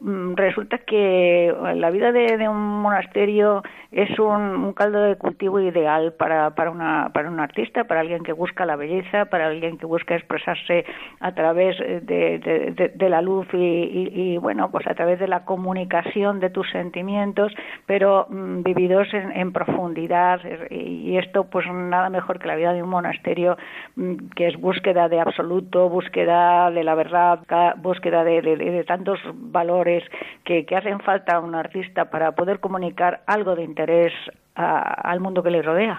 mm, 0.00 0.34
resulta 0.34 0.78
que 0.78 1.54
la 1.74 1.90
vida 1.90 2.12
de, 2.12 2.36
de 2.36 2.48
un 2.48 2.82
monasterio 2.82 3.62
es 3.90 4.18
un, 4.18 4.42
un, 4.64 4.72
caldo 4.72 5.02
de 5.02 5.16
cultivo 5.16 5.60
ideal 5.60 6.14
para, 6.14 6.54
para, 6.54 6.70
una, 6.70 7.10
para 7.12 7.28
un 7.28 7.38
artista, 7.40 7.84
para 7.84 8.00
alguien 8.00 8.22
que 8.22 8.32
busca 8.32 8.64
la 8.64 8.76
belleza, 8.76 9.26
para 9.26 9.48
alguien 9.48 9.76
que 9.76 9.84
busca 9.86 10.16
expresarse 10.16 10.86
a 11.20 11.32
través 11.32 11.78
de, 11.78 12.38
de, 12.38 12.92
de 12.94 13.08
la 13.10 13.20
luz 13.20 13.46
y, 13.52 13.56
y, 13.56 14.10
y, 14.14 14.38
bueno, 14.38 14.70
pues 14.70 14.86
a 14.86 14.94
través 14.94 15.18
de 15.18 15.28
la 15.28 15.44
comunicación 15.44 16.40
de 16.40 16.50
tus 16.50 16.70
sentimientos, 16.70 17.52
pero 17.86 18.11
Mm, 18.28 18.62
vividos 18.62 19.08
en, 19.12 19.52
profundidad 19.52 20.40
y 20.70 21.16
esto 21.16 21.44
pues 21.44 21.66
nada 21.72 22.10
mejor 22.10 22.38
que 22.38 22.46
la 22.46 22.56
vida 22.56 22.72
de 22.72 22.82
un 22.82 22.88
monasterio 22.88 23.56
mm, 23.96 24.30
que 24.36 24.48
es 24.48 24.56
búsqueda 24.60 25.08
de 25.08 25.20
absoluto, 25.20 25.88
búsqueda 25.88 26.70
de 26.70 26.84
la 26.84 26.94
verdad, 26.94 27.40
búsqueda 27.76 28.24
de, 28.24 28.42
de, 28.42 28.84
tantos 28.84 29.18
valores 29.34 30.02
que, 30.44 30.66
hacen 30.76 31.00
falta 31.00 31.36
a 31.36 31.40
un 31.40 31.54
artista 31.54 32.06
para 32.06 32.32
poder 32.32 32.60
comunicar 32.60 33.22
algo 33.26 33.54
de 33.56 33.64
interés 33.64 34.12
a, 34.54 34.80
al 35.10 35.20
mundo 35.20 35.42
que 35.42 35.50
le 35.50 35.62
rodea. 35.62 35.98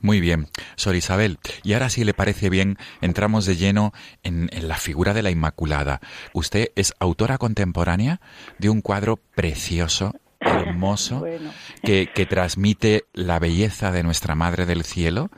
Muy 0.00 0.20
bien, 0.20 0.46
Sor 0.74 0.96
Isabel. 0.96 1.38
Y 1.62 1.74
ahora, 1.74 1.88
si 1.88 2.04
le 2.04 2.14
parece 2.14 2.50
bien, 2.50 2.76
entramos 3.00 3.46
de 3.46 3.56
lleno 3.56 3.92
en, 4.24 4.48
en, 4.52 4.66
la 4.66 4.76
figura 4.76 5.14
de 5.14 5.22
la 5.22 5.30
Inmaculada. 5.30 6.00
Usted 6.32 6.70
es 6.74 6.94
autora 6.98 7.38
contemporánea 7.38 8.20
de 8.58 8.68
un 8.70 8.80
cuadro 8.80 9.20
precioso 9.36 10.12
hermoso 10.44 11.18
bueno. 11.20 11.50
que, 11.82 12.08
que 12.12 12.26
transmite 12.26 13.04
la 13.12 13.38
belleza 13.38 13.92
de 13.92 14.02
nuestra 14.02 14.34
Madre 14.34 14.66
del 14.66 14.84
Cielo 14.84 15.30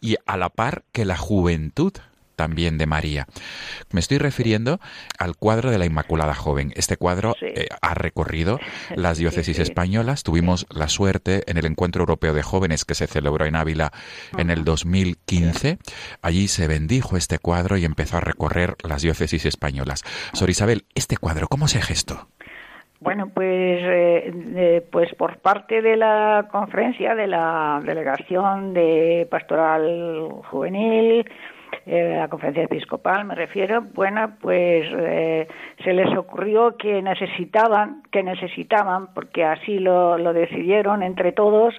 y 0.00 0.16
a 0.26 0.36
la 0.36 0.48
par 0.48 0.84
que 0.92 1.04
la 1.04 1.16
juventud 1.16 1.92
también 2.38 2.78
de 2.78 2.86
María. 2.86 3.26
Me 3.90 3.98
estoy 3.98 4.18
refiriendo 4.18 4.80
al 5.18 5.36
cuadro 5.36 5.72
de 5.72 5.78
la 5.78 5.86
Inmaculada 5.86 6.36
Joven. 6.36 6.72
Este 6.76 6.96
cuadro 6.96 7.34
sí. 7.38 7.46
eh, 7.46 7.66
ha 7.82 7.94
recorrido 7.94 8.60
las 8.94 9.18
diócesis 9.18 9.56
sí, 9.56 9.64
sí. 9.64 9.68
españolas. 9.68 10.22
Tuvimos 10.22 10.64
la 10.70 10.88
suerte 10.88 11.42
en 11.48 11.58
el 11.58 11.66
Encuentro 11.66 12.02
Europeo 12.02 12.34
de 12.34 12.44
Jóvenes 12.44 12.84
que 12.84 12.94
se 12.94 13.08
celebró 13.08 13.44
en 13.44 13.56
Ávila 13.56 13.92
en 14.36 14.50
el 14.50 14.64
2015. 14.64 15.78
Allí 16.22 16.46
se 16.46 16.68
bendijo 16.68 17.16
este 17.16 17.40
cuadro 17.40 17.76
y 17.76 17.84
empezó 17.84 18.18
a 18.18 18.20
recorrer 18.20 18.76
las 18.88 19.02
diócesis 19.02 19.44
españolas. 19.44 20.04
Sor 20.32 20.48
Isabel, 20.48 20.84
este 20.94 21.16
cuadro, 21.16 21.48
¿cómo 21.48 21.66
se 21.66 21.82
gestó? 21.82 22.28
Bueno, 23.00 23.30
pues, 23.32 23.46
eh, 23.80 24.32
de, 24.34 24.80
pues 24.90 25.14
por 25.14 25.38
parte 25.38 25.82
de 25.82 25.96
la 25.96 26.48
conferencia 26.50 27.14
de 27.14 27.28
la 27.28 27.80
delegación 27.84 28.74
de 28.74 29.26
pastoral 29.30 30.28
juvenil, 30.50 31.24
eh, 31.86 32.16
la 32.18 32.28
conferencia 32.28 32.64
episcopal 32.64 33.24
me 33.24 33.34
refiero, 33.34 33.82
bueno, 33.94 34.32
pues 34.40 34.86
eh, 34.92 35.48
se 35.82 35.92
les 35.92 36.16
ocurrió 36.16 36.76
que 36.76 37.02
necesitaban, 37.02 38.02
que 38.10 38.22
necesitaban, 38.22 39.08
porque 39.14 39.44
así 39.44 39.78
lo, 39.78 40.18
lo 40.18 40.32
decidieron 40.32 41.02
entre 41.02 41.32
todos, 41.32 41.74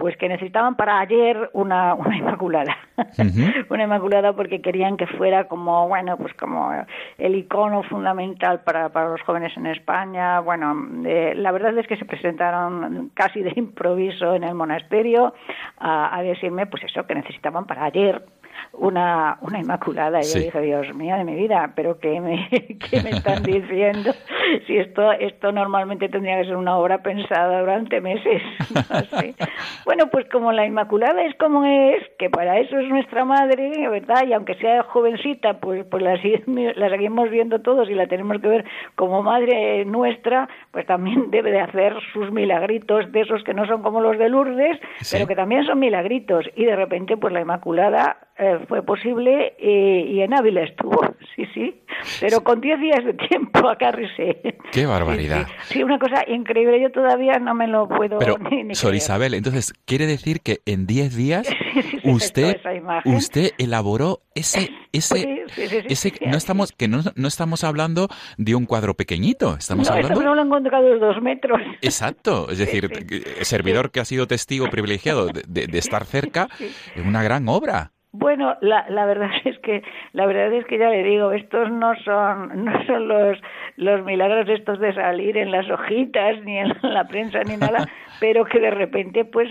pues 0.00 0.16
que 0.16 0.28
necesitaban 0.30 0.76
para 0.76 0.98
ayer 0.98 1.50
una, 1.52 1.94
una 1.94 2.16
inmaculada, 2.16 2.74
uh 2.96 3.02
-huh. 3.02 3.66
una 3.68 3.84
inmaculada 3.84 4.32
porque 4.32 4.62
querían 4.62 4.96
que 4.96 5.06
fuera 5.06 5.44
como, 5.44 5.88
bueno, 5.88 6.16
pues 6.16 6.32
como 6.34 6.72
el 7.18 7.34
icono 7.34 7.82
fundamental 7.82 8.60
para, 8.60 8.88
para 8.88 9.10
los 9.10 9.20
jóvenes 9.22 9.54
en 9.56 9.66
España. 9.66 10.40
Bueno, 10.40 10.74
eh, 11.04 11.34
la 11.36 11.52
verdad 11.52 11.76
es 11.76 11.86
que 11.86 11.96
se 11.98 12.06
presentaron 12.06 13.10
casi 13.14 13.42
de 13.42 13.52
improviso 13.56 14.34
en 14.34 14.44
el 14.44 14.54
monasterio 14.54 15.34
a, 15.78 16.16
a 16.16 16.22
decirme, 16.22 16.66
pues 16.66 16.82
eso, 16.84 17.06
que 17.06 17.14
necesitaban 17.14 17.66
para 17.66 17.84
ayer 17.84 18.22
una, 18.72 19.38
una 19.42 19.58
inmaculada. 19.60 20.20
Y 20.20 20.24
sí. 20.24 20.38
yo 20.38 20.44
dije, 20.44 20.60
Dios 20.60 20.94
mío 20.94 21.16
de 21.16 21.24
mi 21.24 21.34
vida, 21.34 21.72
pero 21.74 21.98
¿qué 21.98 22.20
me, 22.20 22.48
qué 22.90 23.02
me 23.02 23.10
están 23.10 23.42
diciendo? 23.42 24.12
si 24.66 24.76
esto, 24.76 25.12
esto 25.12 25.52
normalmente 25.52 26.08
tendría 26.08 26.38
que 26.38 26.46
ser 26.46 26.56
una 26.56 26.76
obra 26.76 27.02
pensada 27.02 27.60
durante 27.60 28.00
meses. 28.00 28.42
No 28.90 29.18
sé. 29.18 29.34
Bueno, 29.84 30.08
pues 30.10 30.26
como 30.30 30.52
la 30.52 30.66
Inmaculada 30.66 31.22
es 31.22 31.34
como 31.36 31.64
es, 31.64 32.02
que 32.18 32.30
para 32.30 32.58
eso 32.58 32.78
es 32.78 32.88
nuestra 32.88 33.24
madre, 33.24 33.88
¿verdad? 33.88 34.24
Y 34.26 34.32
aunque 34.32 34.54
sea 34.54 34.82
jovencita, 34.84 35.60
pues, 35.60 35.84
pues 35.86 36.02
la, 36.02 36.14
la 36.76 36.88
seguimos 36.88 37.30
viendo 37.30 37.60
todos 37.60 37.88
y 37.88 37.94
la 37.94 38.06
tenemos 38.06 38.40
que 38.40 38.48
ver 38.48 38.64
como 38.96 39.22
madre 39.22 39.84
nuestra, 39.84 40.48
pues 40.72 40.86
también 40.86 41.30
debe 41.30 41.50
de 41.50 41.60
hacer 41.60 41.94
sus 42.12 42.30
milagritos 42.32 43.10
de 43.12 43.20
esos 43.20 43.44
que 43.44 43.54
no 43.54 43.66
son 43.66 43.82
como 43.82 44.00
los 44.00 44.18
de 44.18 44.28
Lourdes, 44.28 44.78
sí. 45.00 45.16
pero 45.16 45.26
que 45.26 45.36
también 45.36 45.64
son 45.64 45.78
milagritos. 45.78 46.46
Y 46.56 46.64
de 46.64 46.76
repente, 46.76 47.16
pues 47.16 47.32
la 47.32 47.40
Inmaculada 47.40 48.16
eh, 48.40 48.58
fue 48.68 48.82
posible 48.82 49.54
eh, 49.58 50.06
y 50.08 50.22
en 50.22 50.32
Ávila 50.32 50.62
estuvo, 50.62 50.98
sí, 51.36 51.44
sí, 51.52 51.74
pero 52.20 52.42
con 52.42 52.62
10 52.62 52.80
días 52.80 53.04
de 53.04 53.12
tiempo 53.12 53.68
acá 53.68 53.92
risé. 53.92 54.56
¡Qué 54.72 54.86
barbaridad! 54.86 55.46
Sí, 55.46 55.52
sí. 55.60 55.74
sí, 55.74 55.82
una 55.82 55.98
cosa 55.98 56.24
increíble, 56.26 56.80
yo 56.80 56.90
todavía 56.90 57.38
no 57.38 57.54
me 57.54 57.68
lo 57.68 57.86
puedo 57.86 58.18
pero, 58.18 58.38
ni, 58.50 58.64
ni 58.64 58.74
Sor 58.74 58.94
Isabel, 58.94 59.34
entonces, 59.34 59.74
¿quiere 59.84 60.06
decir 60.06 60.40
que 60.40 60.60
en 60.64 60.86
10 60.86 61.16
días 61.16 61.48
usted, 62.04 62.58
usted 63.04 63.50
elaboró 63.58 64.20
ese... 64.34 64.70
ese, 64.92 65.44
ese 65.86 66.12
no 66.26 66.38
estamos 66.38 66.72
que 66.72 66.88
no, 66.88 67.02
no, 67.14 67.28
estamos 67.28 67.62
hablando 67.62 68.08
de 68.38 68.54
un 68.54 68.64
cuadro 68.64 68.94
pequeñito, 68.94 69.56
estamos 69.58 69.86
no, 69.86 69.94
hablando... 69.94 70.22
No 70.22 70.34
lo 70.34 70.40
han 70.40 70.46
encontrado 70.46 70.98
dos 70.98 71.20
metros. 71.20 71.60
Exacto, 71.82 72.50
es 72.50 72.56
decir, 72.56 72.88
servidor 73.42 73.90
que 73.90 74.00
ha 74.00 74.06
sido 74.06 74.26
testigo 74.26 74.70
privilegiado 74.70 75.26
de, 75.26 75.42
de, 75.46 75.66
de 75.66 75.78
estar 75.78 76.06
cerca, 76.06 76.48
es 76.58 77.04
una 77.04 77.22
gran 77.22 77.46
obra. 77.46 77.92
Bueno, 78.12 78.56
la, 78.60 78.86
la 78.88 79.06
verdad 79.06 79.30
es 79.44 79.58
que 79.60 79.82
la 80.12 80.26
verdad 80.26 80.52
es 80.52 80.64
que 80.66 80.78
ya 80.78 80.90
le 80.90 81.04
digo, 81.04 81.32
estos 81.32 81.70
no 81.70 81.94
son 82.04 82.64
no 82.64 82.84
son 82.86 83.08
los 83.08 83.38
los 83.76 84.04
milagros 84.04 84.48
estos 84.48 84.80
de 84.80 84.92
salir 84.94 85.36
en 85.36 85.50
las 85.50 85.68
hojitas, 85.70 86.42
ni 86.42 86.58
en 86.58 86.74
la 86.82 87.04
prensa, 87.04 87.42
ni 87.44 87.56
nada, 87.56 87.86
pero 88.20 88.44
que 88.44 88.60
de 88.60 88.70
repente, 88.70 89.24
pues 89.24 89.48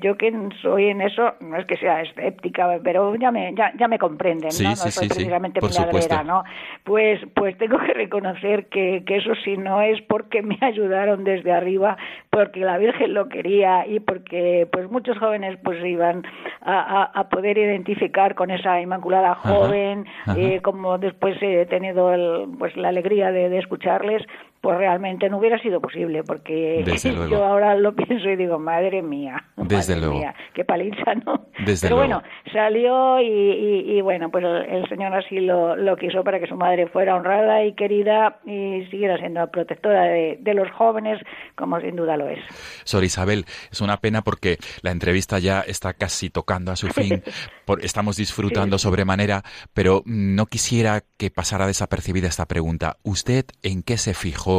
yo 0.00 0.16
que 0.16 0.32
soy 0.62 0.86
en 0.86 1.02
eso, 1.02 1.34
no 1.40 1.58
es 1.58 1.66
que 1.66 1.76
sea 1.76 2.00
escéptica, 2.00 2.78
pero 2.82 3.14
ya 3.16 3.30
me, 3.30 3.54
ya, 3.54 3.72
ya 3.78 3.88
me 3.88 3.98
comprenden, 3.98 4.50
¿no? 4.62 4.70
no 4.70 4.76
soy 4.76 5.08
precisamente 5.08 5.60
milagrera, 5.60 6.24
¿no? 6.24 6.42
Pues, 6.82 7.20
pues 7.34 7.56
tengo 7.58 7.78
que 7.78 7.92
reconocer 7.92 8.66
que, 8.66 9.04
que 9.06 9.16
eso 9.16 9.34
sí 9.44 9.56
no 9.56 9.82
es 9.82 10.00
porque 10.02 10.42
me 10.42 10.58
ayudaron 10.62 11.24
desde 11.24 11.52
arriba, 11.52 11.96
porque 12.30 12.60
la 12.60 12.78
Virgen 12.78 13.14
lo 13.14 13.28
quería 13.28 13.86
y 13.86 14.00
porque 14.00 14.66
pues 14.72 14.90
muchos 14.90 15.18
jóvenes 15.18 15.58
pues 15.62 15.84
iban 15.84 16.24
a, 16.62 17.10
a, 17.14 17.28
poder 17.28 17.58
identificar 17.58 18.34
con 18.34 18.50
esa 18.50 18.80
Inmaculada 18.80 19.34
joven, 19.34 20.06
eh, 20.36 20.60
como 20.62 20.98
después 20.98 21.36
he 21.42 21.66
tenido 21.66 22.12
el, 22.12 22.48
pues 22.58 22.76
la 22.76 22.88
alegría 22.88 23.30
de, 23.30 23.48
de 23.48 23.58
escucharles, 23.58 24.22
pues 24.66 24.78
realmente 24.78 25.28
no 25.30 25.38
hubiera 25.38 25.60
sido 25.60 25.80
posible, 25.80 26.24
porque 26.24 26.82
yo 27.30 27.44
ahora 27.44 27.76
lo 27.76 27.94
pienso 27.94 28.28
y 28.28 28.34
digo, 28.34 28.58
madre 28.58 29.00
mía, 29.00 29.44
Desde 29.56 29.94
madre 29.94 30.00
luego. 30.06 30.18
mía, 30.18 30.34
qué 30.54 30.64
paliza, 30.64 31.14
¿no? 31.24 31.46
Desde 31.64 31.86
Pero 31.86 31.96
luego. 32.02 32.14
bueno, 32.20 32.28
salió 32.52 33.20
y, 33.20 33.96
y, 33.96 34.00
bueno, 34.00 34.28
pues 34.30 34.44
el, 34.44 34.88
Señor 34.88 35.14
así 35.14 35.38
lo, 35.38 35.76
lo, 35.76 35.96
quiso 35.96 36.24
para 36.24 36.40
que 36.40 36.48
su 36.48 36.56
madre 36.56 36.88
fuera 36.88 37.14
honrada 37.14 37.64
y 37.64 37.74
querida 37.74 38.40
y 38.44 38.84
siguiera 38.90 39.16
siendo 39.18 39.48
protectora 39.52 40.02
de, 40.06 40.38
de 40.40 40.54
los 40.54 40.68
jóvenes, 40.72 41.20
como 41.54 41.80
sin 41.80 41.94
duda 41.94 42.16
lo 42.16 42.28
es. 42.28 42.40
Sor 42.82 43.04
Isabel, 43.04 43.44
es 43.70 43.80
una 43.80 43.98
pena 43.98 44.22
porque 44.22 44.56
la 44.82 44.90
entrevista 44.90 45.38
ya 45.38 45.60
está 45.60 45.92
casi 45.94 46.28
tocando 46.28 46.72
a 46.72 46.76
su 46.76 46.88
fin, 46.88 47.22
por, 47.64 47.84
estamos 47.84 48.16
disfrutando 48.16 48.78
Sí. 48.78 48.82
sobremanera, 48.82 49.42
pero 49.74 50.02
no 50.06 50.46
quisiera 50.46 51.02
que 51.18 51.30
pasara 51.30 51.66
desapercibida 51.68 52.26
esta 52.26 52.46
pregunta. 52.46 52.96
¿Usted 53.04 53.44
en 53.62 53.82
qué 53.84 53.96
se 53.96 54.12
fijó 54.14 54.55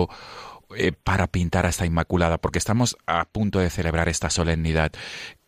eh, 0.78 0.92
para 1.04 1.28
pintar 1.28 1.66
a 1.66 1.70
esta 1.70 1.86
Inmaculada? 1.86 2.38
Porque 2.38 2.60
estamos 2.60 2.98
a 3.08 3.26
punto 3.26 3.60
de 3.60 3.70
celebrar 3.70 4.08
esta 4.10 4.30
solemnidad. 4.30 4.92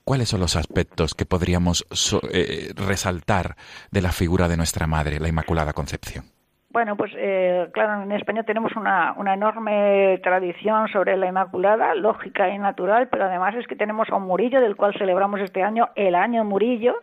¿Cuáles 0.04 0.30
son 0.30 0.40
los 0.40 0.56
aspectos 0.56 1.14
que 1.14 1.26
podríamos 1.26 1.86
so- 1.92 2.22
eh, 2.34 2.72
resaltar 2.76 3.56
de 3.92 4.02
la 4.02 4.12
figura 4.12 4.48
de 4.48 4.58
nuestra 4.58 4.88
Madre, 4.88 5.20
la 5.20 5.28
Inmaculada 5.28 5.74
Concepción? 5.74 6.26
Bueno, 6.72 6.96
pues 6.96 7.12
eh, 7.16 7.68
claro, 7.74 8.04
en 8.04 8.12
España 8.12 8.44
tenemos 8.44 8.72
una, 8.76 9.14
una 9.18 9.34
enorme 9.34 10.20
tradición 10.24 10.88
sobre 10.90 11.18
la 11.18 11.28
Inmaculada, 11.28 11.96
lógica 11.96 12.48
y 12.50 12.60
natural, 12.60 13.08
pero 13.10 13.26
además 13.26 13.56
es 13.56 13.66
que 13.68 13.76
tenemos 13.76 14.08
a 14.12 14.16
un 14.18 14.28
Murillo, 14.28 14.62
del 14.62 14.76
cual 14.76 14.94
celebramos 14.98 15.40
este 15.42 15.64
año 15.64 15.90
el 15.96 16.14
año 16.16 16.44
Murillo. 16.46 16.94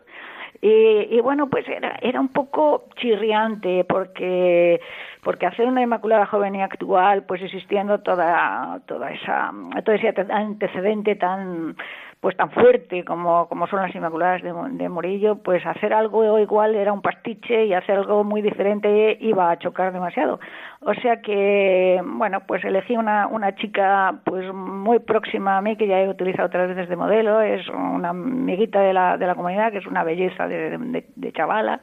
Y, 0.61 1.07
y 1.11 1.19
bueno, 1.21 1.47
pues 1.49 1.67
era, 1.67 1.97
era 2.01 2.19
un 2.19 2.29
poco 2.29 2.85
chirriante 2.95 3.83
porque 3.83 4.79
porque 5.23 5.45
hacer 5.45 5.67
una 5.67 5.81
Inmaculada 5.81 6.25
joven 6.25 6.55
y 6.55 6.61
actual, 6.61 7.23
pues 7.23 7.41
existiendo 7.41 7.99
toda 7.99 8.79
toda 8.87 9.11
esa 9.11 9.51
todo 9.83 9.95
ese 9.95 10.13
antecedente 10.29 11.15
tan 11.15 11.75
pues 12.19 12.35
tan 12.35 12.51
fuerte 12.51 13.05
como, 13.05 13.47
como 13.47 13.67
son 13.67 13.81
las 13.81 13.93
Inmaculadas 13.93 14.41
de, 14.41 14.53
de 14.71 14.89
Murillo, 14.89 15.37
pues 15.43 15.65
hacer 15.65 15.93
algo 15.93 16.39
igual 16.39 16.75
era 16.75 16.91
un 16.91 17.01
pastiche 17.01 17.65
y 17.65 17.73
hacer 17.73 17.97
algo 17.97 18.23
muy 18.23 18.41
diferente 18.41 19.17
iba 19.21 19.51
a 19.51 19.57
chocar 19.57 19.93
demasiado. 19.93 20.39
O 20.81 20.93
sea 20.95 21.21
que, 21.21 21.99
bueno, 22.05 22.41
pues 22.47 22.63
elegí 22.63 22.95
una, 22.95 23.27
una 23.27 23.55
chica 23.55 24.19
pues 24.23 24.53
muy 24.53 24.99
próxima 24.99 25.57
a 25.57 25.61
mí, 25.61 25.75
que 25.75 25.87
ya 25.87 26.01
he 26.01 26.09
utilizado 26.09 26.47
otras 26.47 26.69
veces 26.69 26.89
de 26.89 26.95
modelo, 26.95 27.41
es 27.41 27.67
una 27.69 28.09
amiguita 28.09 28.79
de 28.81 28.93
la, 28.93 29.17
de 29.17 29.25
la 29.25 29.35
comunidad, 29.35 29.71
que 29.71 29.79
es 29.79 29.87
una 29.87 30.03
belleza 30.03 30.47
de, 30.47 30.77
de, 30.77 31.05
de 31.15 31.31
chavala 31.33 31.81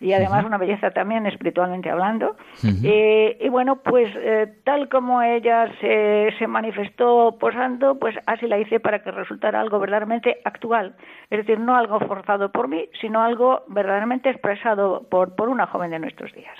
y 0.00 0.12
además 0.12 0.44
una 0.44 0.58
belleza 0.58 0.90
también 0.90 1.26
espiritualmente 1.26 1.90
hablando. 1.90 2.36
Eh, 2.84 3.36
y 3.40 3.48
bueno, 3.48 3.76
pues 3.76 4.08
eh, 4.16 4.54
tal 4.64 4.88
como 4.88 5.22
ella 5.22 5.68
se, 5.80 6.32
se 6.38 6.46
manifestó 6.46 7.36
posando, 7.38 7.98
pues 7.98 8.16
así 8.26 8.46
la 8.46 8.58
hice 8.58 8.80
para 8.80 9.02
que 9.02 9.10
resultara 9.10 9.60
algo 9.60 9.75
verdaderamente 9.80 10.38
actual. 10.44 10.96
Es 11.30 11.38
decir, 11.38 11.58
no 11.58 11.76
algo 11.76 11.98
forzado 12.00 12.52
por 12.52 12.68
mí, 12.68 12.88
sino 13.00 13.22
algo 13.22 13.64
verdaderamente 13.68 14.30
expresado 14.30 15.02
por, 15.10 15.34
por 15.34 15.48
una 15.48 15.66
joven 15.66 15.90
de 15.90 15.98
nuestros 15.98 16.32
días. 16.32 16.56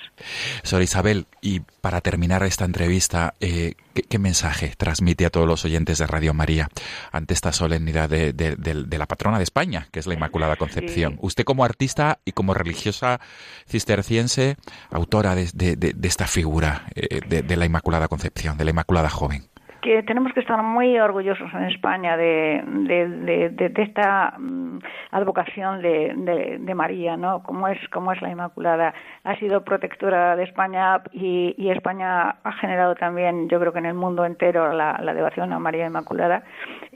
Sor 0.63 0.83
Isabel, 0.83 1.27
y 1.41 1.61
para 1.81 2.01
terminar 2.01 2.43
esta 2.43 2.65
entrevista, 2.65 3.35
eh, 3.41 3.75
¿qué, 3.95 4.03
qué 4.03 4.19
mensaje 4.19 4.73
transmite 4.77 5.25
a 5.27 5.31
todos 5.31 5.47
los 5.47 5.65
oyentes 5.65 5.99
de 5.99 6.07
Radio 6.07 6.35
María 6.35 6.69
ante 7.13 7.35
esta 7.35 7.53
solemnidad 7.53 8.09
de, 8.09 8.33
de- 8.33 8.57
de- 8.57 8.85
de 8.85 8.99
la 8.99 9.07
patrona 9.07 9.39
de 9.39 9.45
España, 9.45 9.87
que 9.93 10.01
es 10.01 10.07
la 10.07 10.15
Inmaculada 10.15 10.57
Concepción? 10.57 11.13
Sí. 11.13 11.19
Usted 11.23 11.45
como 11.45 11.65
artista 11.65 12.19
y 12.25 12.33
como 12.33 12.53
religiosa 12.55 13.21
cisterciense, 13.69 14.57
autora 14.91 15.35
de, 15.35 15.95
esta 16.03 16.27
figura 16.27 16.87
eh, 16.95 17.21
de 17.43 17.57
la 17.57 17.67
Inmaculada 17.67 18.09
Concepción, 18.09 18.57
de 18.59 18.65
la 18.65 18.71
Inmaculada 18.71 19.11
Joven. 19.11 19.45
Que 19.87 20.03
tenemos 20.03 20.33
que 20.33 20.41
estar 20.41 20.61
muy 20.63 20.99
orgullosos 20.99 21.49
en 21.55 21.65
España 21.65 22.17
de, 22.17 22.61
de, 22.67 23.73
esta 23.77 24.35
mm, 24.37 24.81
advocación 25.13 25.81
de, 25.81 26.73
María, 26.75 27.17
¿no? 27.17 27.43
Como 27.45 27.69
es, 27.69 27.79
como 27.91 28.13
es 28.13 28.21
la 28.21 28.31
Inmaculada. 28.31 28.93
Ha 29.23 29.37
sido 29.37 29.63
protectora 29.65 30.35
de 30.35 30.43
España 30.43 31.03
y, 31.13 31.71
España 31.71 32.37
ha 32.43 32.53
generado 32.55 32.95
también, 32.97 33.49
yo 33.49 33.61
creo 33.61 33.73
que 33.73 33.79
en 33.79 33.87
el 33.87 33.95
mundo 33.95 34.25
entero, 34.25 34.73
la, 34.73 34.99
la 35.01 35.15
devoción 35.15 35.53
a 35.53 35.59
María 35.61 35.87
Inmaculada 35.87 36.43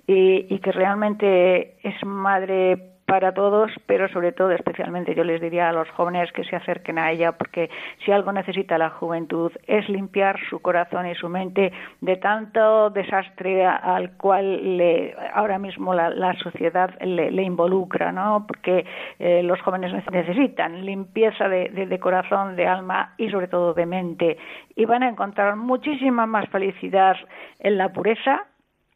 y, 0.07 0.53
y 0.53 0.59
que 0.59 0.73
realmente 0.73 1.77
es 1.83 2.05
madre 2.05 2.91
para 3.11 3.35
todos, 3.35 3.73
pero 3.87 4.09
sobre 4.11 4.31
todo, 4.31 4.53
especialmente, 4.53 5.17
yo 5.17 5.25
les 5.25 5.41
diría 5.41 5.69
a 5.69 5.73
los 5.73 5.91
jóvenes 5.91 6.31
que 6.31 6.45
se 6.45 6.55
acerquen 6.55 6.97
a 6.97 7.11
ella, 7.11 7.33
porque 7.33 7.69
si 8.05 8.13
algo 8.13 8.31
necesita 8.33 8.79
la 8.79 8.91
juventud 8.91 9.51
es 9.67 9.89
limpiar 9.89 10.39
su 10.49 10.63
corazón 10.63 11.09
y 11.09 11.17
su 11.17 11.29
mente 11.29 11.73
de 12.01 12.17
tanto 12.19 12.89
desastre 12.91 13.67
al 13.67 14.13
cual 14.17 14.77
le, 14.77 15.17
ahora 15.35 15.59
mismo 15.59 15.93
la, 15.93 16.35
sociedad 16.35 16.91
le, 17.01 17.43
involucra, 17.43 18.13
¿no? 18.13 18.45
Porque 18.47 18.87
eh, 19.19 19.43
los 19.43 19.61
jóvenes 19.61 19.93
nece- 19.93 20.13
necesitan 20.13 20.87
limpieza 20.87 21.49
de 21.49 21.99
corazón, 21.99 22.55
de 22.55 22.69
alma 22.69 23.15
y 23.19 23.29
sobre 23.29 23.49
todo 23.49 23.75
de 23.75 23.87
mente, 23.87 24.39
y 24.77 24.85
van 24.85 25.03
a 25.03 25.09
encontrar 25.09 25.57
muchísima 25.57 26.27
más 26.27 26.49
felicidad 26.51 27.17
en 27.59 27.77
la 27.77 27.89
pureza 27.89 28.47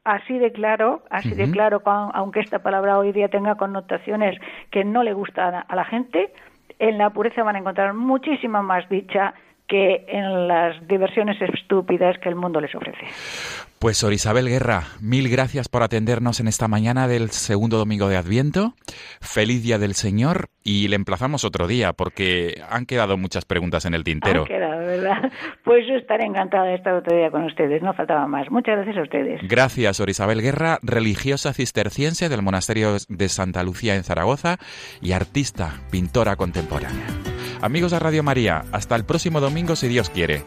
así 0.05 0.39
de 0.39 0.53
claro, 0.53 1.03
así 1.11 1.35
de 1.35 1.51
claro, 1.51 1.83
aunque 1.85 2.41
esta 2.41 2.61
palabra 2.61 2.99
hoy 2.99 3.13
día 3.13 3.29
tenga 3.29 3.57
connotaciones 3.57 4.39
que 4.71 4.85
no 4.85 5.03
le 5.03 5.15
gustan 5.15 5.65
a 5.67 5.77
la 5.77 5.85
gente, 5.85 6.33
en 6.79 6.99
la 6.99 7.11
pureza 7.11 7.43
van 7.43 7.57
a 7.57 7.61
encontrar 7.61 7.95
muchísima 7.95 8.63
más 8.63 8.89
dicha 8.89 9.35
que 9.67 10.05
en 10.09 10.47
las 10.47 10.87
diversiones 10.87 11.41
estúpidas 11.41 12.19
que 12.19 12.29
el 12.29 12.35
mundo 12.35 12.61
les 12.61 12.75
ofrece. 12.75 13.07
Pues 13.79 13.99
Sor 13.99 14.12
Isabel 14.12 14.49
Guerra, 14.49 14.85
mil 15.01 15.29
gracias 15.29 15.69
por 15.69 15.83
atendernos 15.83 16.41
en 16.41 16.49
esta 16.49 16.69
mañana 16.69 17.07
del 17.07 17.31
segundo 17.31 17.77
domingo 17.77 18.09
de 18.09 18.17
Adviento. 18.17 18.75
Feliz 19.21 19.62
Día 19.62 19.79
del 19.79 19.95
Señor 19.95 20.49
y 20.62 20.89
le 20.89 20.97
emplazamos 20.97 21.45
otro 21.45 21.67
día 21.67 21.93
porque 21.93 22.62
han 22.71 22.87
quedado 22.87 23.19
muchas 23.19 23.45
preguntas 23.45 23.85
en 23.85 23.95
el 23.95 24.05
tintero. 24.05 24.43
Han 24.43 24.47
quedado, 24.47 24.87
¿verdad? 24.87 25.33
Pues 25.65 25.87
yo 25.87 25.97
estaré 25.97 26.25
encantada 26.25 26.65
de 26.65 26.77
estar 26.77 26.95
otro 26.95 27.17
día 27.17 27.31
con 27.31 27.45
ustedes, 27.45 27.83
no 27.83 27.93
faltaba 27.95 28.27
más. 28.27 28.51
Muchas 28.51 28.77
gracias 28.77 28.97
a 28.97 29.03
ustedes. 29.03 29.41
Gracias, 29.49 29.97
Sor 29.97 30.09
Isabel 30.09 30.41
Guerra, 30.41 30.79
religiosa 30.83 31.53
cisterciense 31.53 32.29
del 32.29 32.43
monasterio 32.43 32.97
de 33.09 33.29
Santa 33.29 33.62
Lucía 33.62 33.97
en 33.97 34.05
Zaragoza 34.05 34.59
y 35.01 35.12
artista, 35.12 35.75
pintora 35.91 36.37
contemporánea. 36.37 37.34
Amigos 37.61 37.93
de 37.93 37.99
Radio 37.99 38.23
María, 38.23 38.65
hasta 38.73 38.97
el 38.97 39.05
próximo 39.05 39.41
domingo 39.41 39.77
si 39.77 39.89
Dios 39.89 40.11
quiere. 40.11 40.45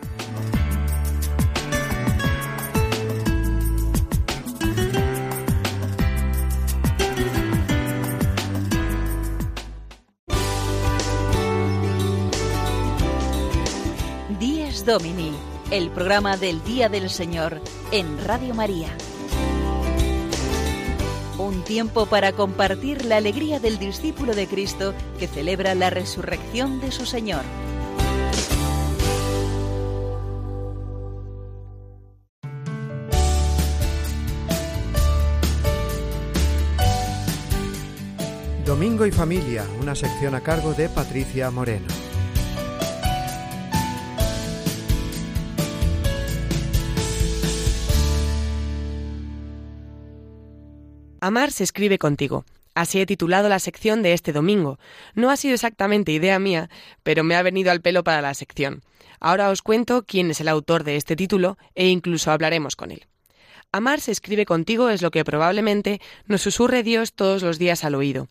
Dies 14.40 14.86
Domini, 14.86 15.32
el 15.72 15.90
programa 15.90 16.38
del 16.38 16.64
Día 16.64 16.90
del 16.90 17.10
Señor 17.10 17.62
en 17.92 18.24
Radio 18.26 18.54
María. 18.54 18.90
Un 21.40 21.64
tiempo 21.64 22.08
para 22.08 22.32
compartir 22.32 23.06
la 23.06 23.18
alegría 23.18 23.60
del 23.60 23.78
discípulo 23.78 24.34
de 24.34 24.48
Cristo 24.48 24.96
que 25.20 25.28
celebra 25.28 25.76
la 25.76 25.92
resurrección 25.92 26.82
de 26.82 26.92
su 26.92 27.06
Señor. 27.06 27.44
Domingo 38.66 39.06
y 39.06 39.12
Familia, 39.12 39.64
una 39.80 39.96
sección 39.96 40.34
a 40.34 40.42
cargo 40.42 40.74
de 40.74 40.90
Patricia 40.90 41.52
Moreno. 41.52 42.07
Amar 51.28 51.52
se 51.52 51.66
escribe 51.66 51.98
contigo. 51.98 52.46
Así 52.74 53.02
he 53.02 53.06
titulado 53.06 53.50
la 53.50 53.60
sección 53.60 54.02
de 54.02 54.14
este 54.14 54.32
domingo. 54.32 54.80
No 55.14 55.30
ha 55.30 55.36
sido 55.36 55.56
exactamente 55.56 56.14
idea 56.14 56.40
mía, 56.40 56.70
pero 57.04 57.26
me 57.26 57.36
ha 57.36 57.42
venido 57.42 57.70
al 57.70 57.82
pelo 57.82 58.02
para 58.06 58.22
la 58.22 58.34
sección. 58.34 58.82
Ahora 59.20 59.50
os 59.50 59.62
cuento 59.62 60.06
quién 60.08 60.32
es 60.32 60.40
el 60.40 60.48
autor 60.48 60.86
de 60.86 60.96
este 60.96 61.18
título 61.18 61.58
e 61.76 61.90
incluso 61.90 62.32
hablaremos 62.32 62.78
con 62.78 62.92
él. 62.92 63.08
Amar 63.74 64.00
se 64.00 64.14
escribe 64.14 64.46
contigo 64.46 64.90
es 64.90 65.02
lo 65.02 65.12
que 65.12 65.26
probablemente 65.26 66.00
nos 66.28 66.44
susurre 66.44 66.82
Dios 66.82 67.12
todos 67.12 67.44
los 67.44 67.60
días 67.60 67.84
al 67.84 67.96
oído, 67.96 68.30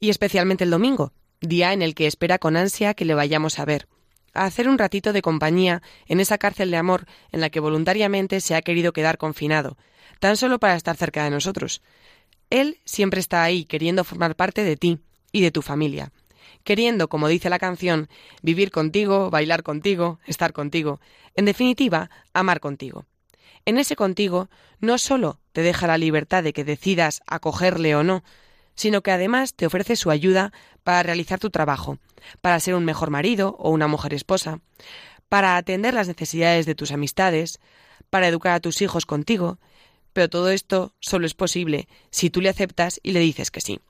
y 0.00 0.10
especialmente 0.10 0.64
el 0.64 0.70
domingo, 0.70 1.12
día 1.40 1.72
en 1.72 1.82
el 1.82 1.94
que 1.94 2.08
espera 2.08 2.40
con 2.40 2.56
ansia 2.56 2.94
que 2.94 3.04
le 3.04 3.14
vayamos 3.14 3.60
a 3.60 3.64
ver, 3.64 3.86
a 4.32 4.44
hacer 4.44 4.68
un 4.68 4.78
ratito 4.78 5.12
de 5.12 5.22
compañía 5.22 5.82
en 6.08 6.18
esa 6.18 6.38
cárcel 6.38 6.72
de 6.72 6.78
amor 6.78 7.06
en 7.30 7.40
la 7.40 7.50
que 7.50 7.60
voluntariamente 7.60 8.40
se 8.40 8.56
ha 8.56 8.62
querido 8.62 8.92
quedar 8.92 9.18
confinado, 9.18 9.76
tan 10.18 10.36
solo 10.36 10.58
para 10.58 10.74
estar 10.74 10.96
cerca 10.96 11.22
de 11.22 11.30
nosotros. 11.30 11.80
Él 12.50 12.78
siempre 12.84 13.20
está 13.20 13.42
ahí 13.42 13.64
queriendo 13.64 14.04
formar 14.04 14.36
parte 14.36 14.64
de 14.64 14.76
ti 14.76 14.98
y 15.32 15.42
de 15.42 15.50
tu 15.50 15.62
familia, 15.62 16.12
queriendo, 16.62 17.08
como 17.08 17.28
dice 17.28 17.50
la 17.50 17.58
canción, 17.58 18.08
vivir 18.42 18.70
contigo, 18.70 19.30
bailar 19.30 19.62
contigo, 19.62 20.20
estar 20.26 20.52
contigo, 20.52 21.00
en 21.34 21.44
definitiva, 21.44 22.10
amar 22.32 22.60
contigo. 22.60 23.06
En 23.64 23.78
ese 23.78 23.96
contigo 23.96 24.50
no 24.80 24.98
solo 24.98 25.40
te 25.52 25.62
deja 25.62 25.86
la 25.86 25.98
libertad 25.98 26.42
de 26.42 26.52
que 26.52 26.64
decidas 26.64 27.22
acogerle 27.26 27.96
o 27.96 28.02
no, 28.02 28.22
sino 28.74 29.02
que 29.02 29.10
además 29.10 29.54
te 29.54 29.66
ofrece 29.66 29.96
su 29.96 30.10
ayuda 30.10 30.52
para 30.82 31.02
realizar 31.02 31.38
tu 31.38 31.50
trabajo, 31.50 31.98
para 32.40 32.60
ser 32.60 32.74
un 32.74 32.84
mejor 32.84 33.10
marido 33.10 33.56
o 33.58 33.70
una 33.70 33.86
mujer 33.86 34.14
esposa, 34.14 34.60
para 35.28 35.56
atender 35.56 35.94
las 35.94 36.08
necesidades 36.08 36.66
de 36.66 36.74
tus 36.74 36.92
amistades, 36.92 37.60
para 38.10 38.28
educar 38.28 38.52
a 38.52 38.60
tus 38.60 38.82
hijos 38.82 39.06
contigo, 39.06 39.58
pero 40.14 40.30
todo 40.30 40.48
esto 40.48 40.94
solo 41.00 41.26
es 41.26 41.34
posible 41.34 41.86
si 42.10 42.30
tú 42.30 42.40
le 42.40 42.48
aceptas 42.48 42.98
y 43.02 43.12
le 43.12 43.20
dices 43.20 43.50
que 43.50 43.60
sí. 43.60 43.80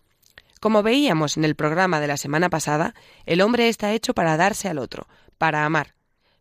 Como 0.59 0.83
veíamos 0.83 1.37
en 1.37 1.45
el 1.45 1.55
programa 1.55 2.01
de 2.01 2.09
la 2.09 2.17
semana 2.17 2.51
pasada, 2.51 2.95
el 3.27 3.43
hombre 3.43 3.69
está 3.69 3.93
hecho 3.93 4.15
para 4.15 4.37
darse 4.37 4.69
al 4.69 4.79
otro, 4.79 5.07
para 5.39 5.65
amar, 5.65 5.95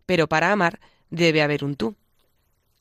pero 0.08 0.28
para 0.28 0.52
amar 0.52 0.80
debe 1.12 1.44
haber 1.44 1.64
un 1.64 1.76
tú. 1.76 1.96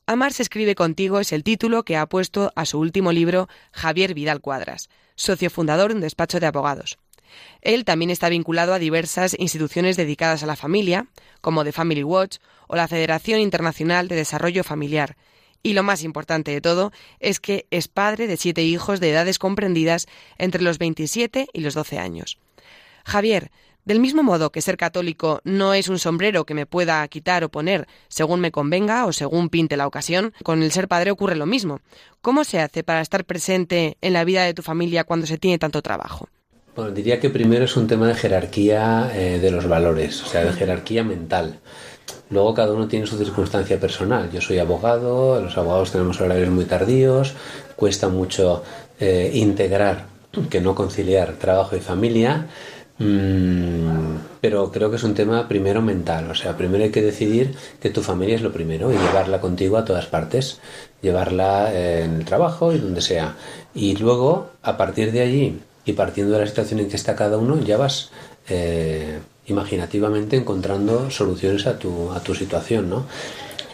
Amar 0.05 0.33
se 0.33 0.43
escribe 0.43 0.73
contigo 0.73 1.19
es 1.19 1.31
el 1.31 1.43
título 1.43 1.83
que 1.83 1.97
ha 1.97 2.07
puesto 2.07 2.51
a 2.55 2.65
su 2.65 2.79
último 2.79 3.11
libro 3.11 3.47
Javier 3.71 4.13
Vidal 4.13 4.41
Cuadras, 4.41 4.89
socio 5.15 5.49
fundador 5.49 5.89
de 5.89 5.95
un 5.95 6.01
despacho 6.01 6.39
de 6.39 6.47
abogados. 6.47 6.97
Él 7.61 7.85
también 7.85 8.11
está 8.11 8.29
vinculado 8.29 8.73
a 8.73 8.79
diversas 8.79 9.35
instituciones 9.37 9.97
dedicadas 9.97 10.43
a 10.43 10.45
la 10.45 10.55
familia, 10.55 11.07
como 11.41 11.63
The 11.63 11.71
Family 11.71 12.03
Watch 12.03 12.37
o 12.67 12.75
la 12.75 12.87
Federación 12.87 13.39
Internacional 13.39 14.07
de 14.07 14.15
Desarrollo 14.15 14.63
Familiar. 14.63 15.15
Y 15.63 15.73
lo 15.73 15.81
más 15.81 16.03
importante 16.03 16.51
de 16.51 16.61
todo 16.61 16.91
es 17.19 17.39
que 17.39 17.65
es 17.71 17.87
padre 17.87 18.27
de 18.27 18.37
siete 18.37 18.63
hijos 18.63 18.99
de 18.99 19.09
edades 19.09 19.39
comprendidas 19.39 20.07
entre 20.37 20.61
los 20.61 20.77
27 20.77 21.47
y 21.53 21.61
los 21.61 21.73
12 21.73 21.97
años. 21.97 22.37
Javier, 23.05 23.49
del 23.85 23.99
mismo 23.99 24.23
modo 24.23 24.51
que 24.51 24.61
ser 24.61 24.77
católico 24.77 25.41
no 25.43 25.73
es 25.73 25.89
un 25.89 25.99
sombrero 25.99 26.45
que 26.45 26.53
me 26.53 26.65
pueda 26.65 27.05
quitar 27.09 27.43
o 27.43 27.49
poner 27.49 27.87
según 28.07 28.39
me 28.39 28.51
convenga 28.51 29.05
o 29.05 29.11
según 29.11 29.49
pinte 29.49 29.75
la 29.75 29.87
ocasión, 29.87 30.33
con 30.43 30.63
el 30.63 30.71
ser 30.71 30.87
padre 30.87 31.11
ocurre 31.11 31.35
lo 31.35 31.45
mismo. 31.45 31.81
¿Cómo 32.21 32.45
se 32.45 32.59
hace 32.59 32.83
para 32.83 33.01
estar 33.01 33.25
presente 33.25 33.97
en 34.01 34.13
la 34.13 34.23
vida 34.23 34.43
de 34.43 34.53
tu 34.53 34.61
familia 34.61 35.03
cuando 35.03 35.27
se 35.27 35.37
tiene 35.37 35.59
tanto 35.59 35.81
trabajo? 35.81 36.29
Bueno, 36.75 36.91
diría 36.91 37.19
que 37.19 37.29
primero 37.29 37.65
es 37.65 37.75
un 37.77 37.87
tema 37.87 38.07
de 38.07 38.15
jerarquía 38.15 39.11
eh, 39.13 39.39
de 39.39 39.51
los 39.51 39.67
valores, 39.67 40.23
o 40.23 40.25
sea, 40.25 40.43
de 40.43 40.53
jerarquía 40.53 41.03
mental. 41.03 41.59
Luego 42.33 42.55
cada 42.55 42.73
uno 42.73 42.87
tiene 42.87 43.05
su 43.05 43.15
circunstancia 43.15 43.79
personal. 43.79 44.31
Yo 44.31 44.41
soy 44.41 44.57
abogado, 44.57 45.39
los 45.39 45.55
abogados 45.55 45.91
tenemos 45.91 46.19
horarios 46.19 46.49
muy 46.49 46.65
tardíos, 46.65 47.33
cuesta 47.75 48.09
mucho 48.09 48.63
eh, 48.99 49.29
integrar, 49.35 50.05
que 50.49 50.59
no 50.59 50.73
conciliar 50.73 51.33
trabajo 51.33 51.75
y 51.75 51.79
familia. 51.79 52.47
Mm, 52.97 54.17
pero 54.41 54.71
creo 54.71 54.89
que 54.89 54.95
es 54.95 55.03
un 55.03 55.13
tema 55.13 55.47
primero 55.47 55.81
mental, 55.81 56.29
o 56.29 56.35
sea, 56.35 56.55
primero 56.55 56.83
hay 56.83 56.91
que 56.91 57.01
decidir 57.01 57.55
que 57.81 57.89
tu 57.89 58.01
familia 58.01 58.35
es 58.35 58.41
lo 58.41 58.51
primero 58.51 58.91
y 58.91 58.95
llevarla 58.95 59.41
contigo 59.41 59.77
a 59.77 59.85
todas 59.85 60.05
partes, 60.05 60.59
llevarla 61.01 61.73
en 61.73 62.15
el 62.15 62.25
trabajo 62.25 62.73
y 62.73 62.79
donde 62.79 63.01
sea. 63.01 63.35
Y 63.75 63.95
luego, 63.97 64.49
a 64.63 64.75
partir 64.77 65.11
de 65.11 65.21
allí 65.21 65.59
y 65.85 65.93
partiendo 65.93 66.33
de 66.33 66.39
la 66.39 66.47
situación 66.47 66.79
en 66.79 66.89
que 66.89 66.95
está 66.95 67.15
cada 67.15 67.37
uno, 67.37 67.59
ya 67.59 67.77
vas 67.77 68.09
eh, 68.49 69.19
imaginativamente 69.47 70.37
encontrando 70.37 71.09
soluciones 71.11 71.67
a 71.67 71.77
tu, 71.77 72.11
a 72.11 72.21
tu 72.21 72.33
situación, 72.35 72.89
¿no? 72.89 73.05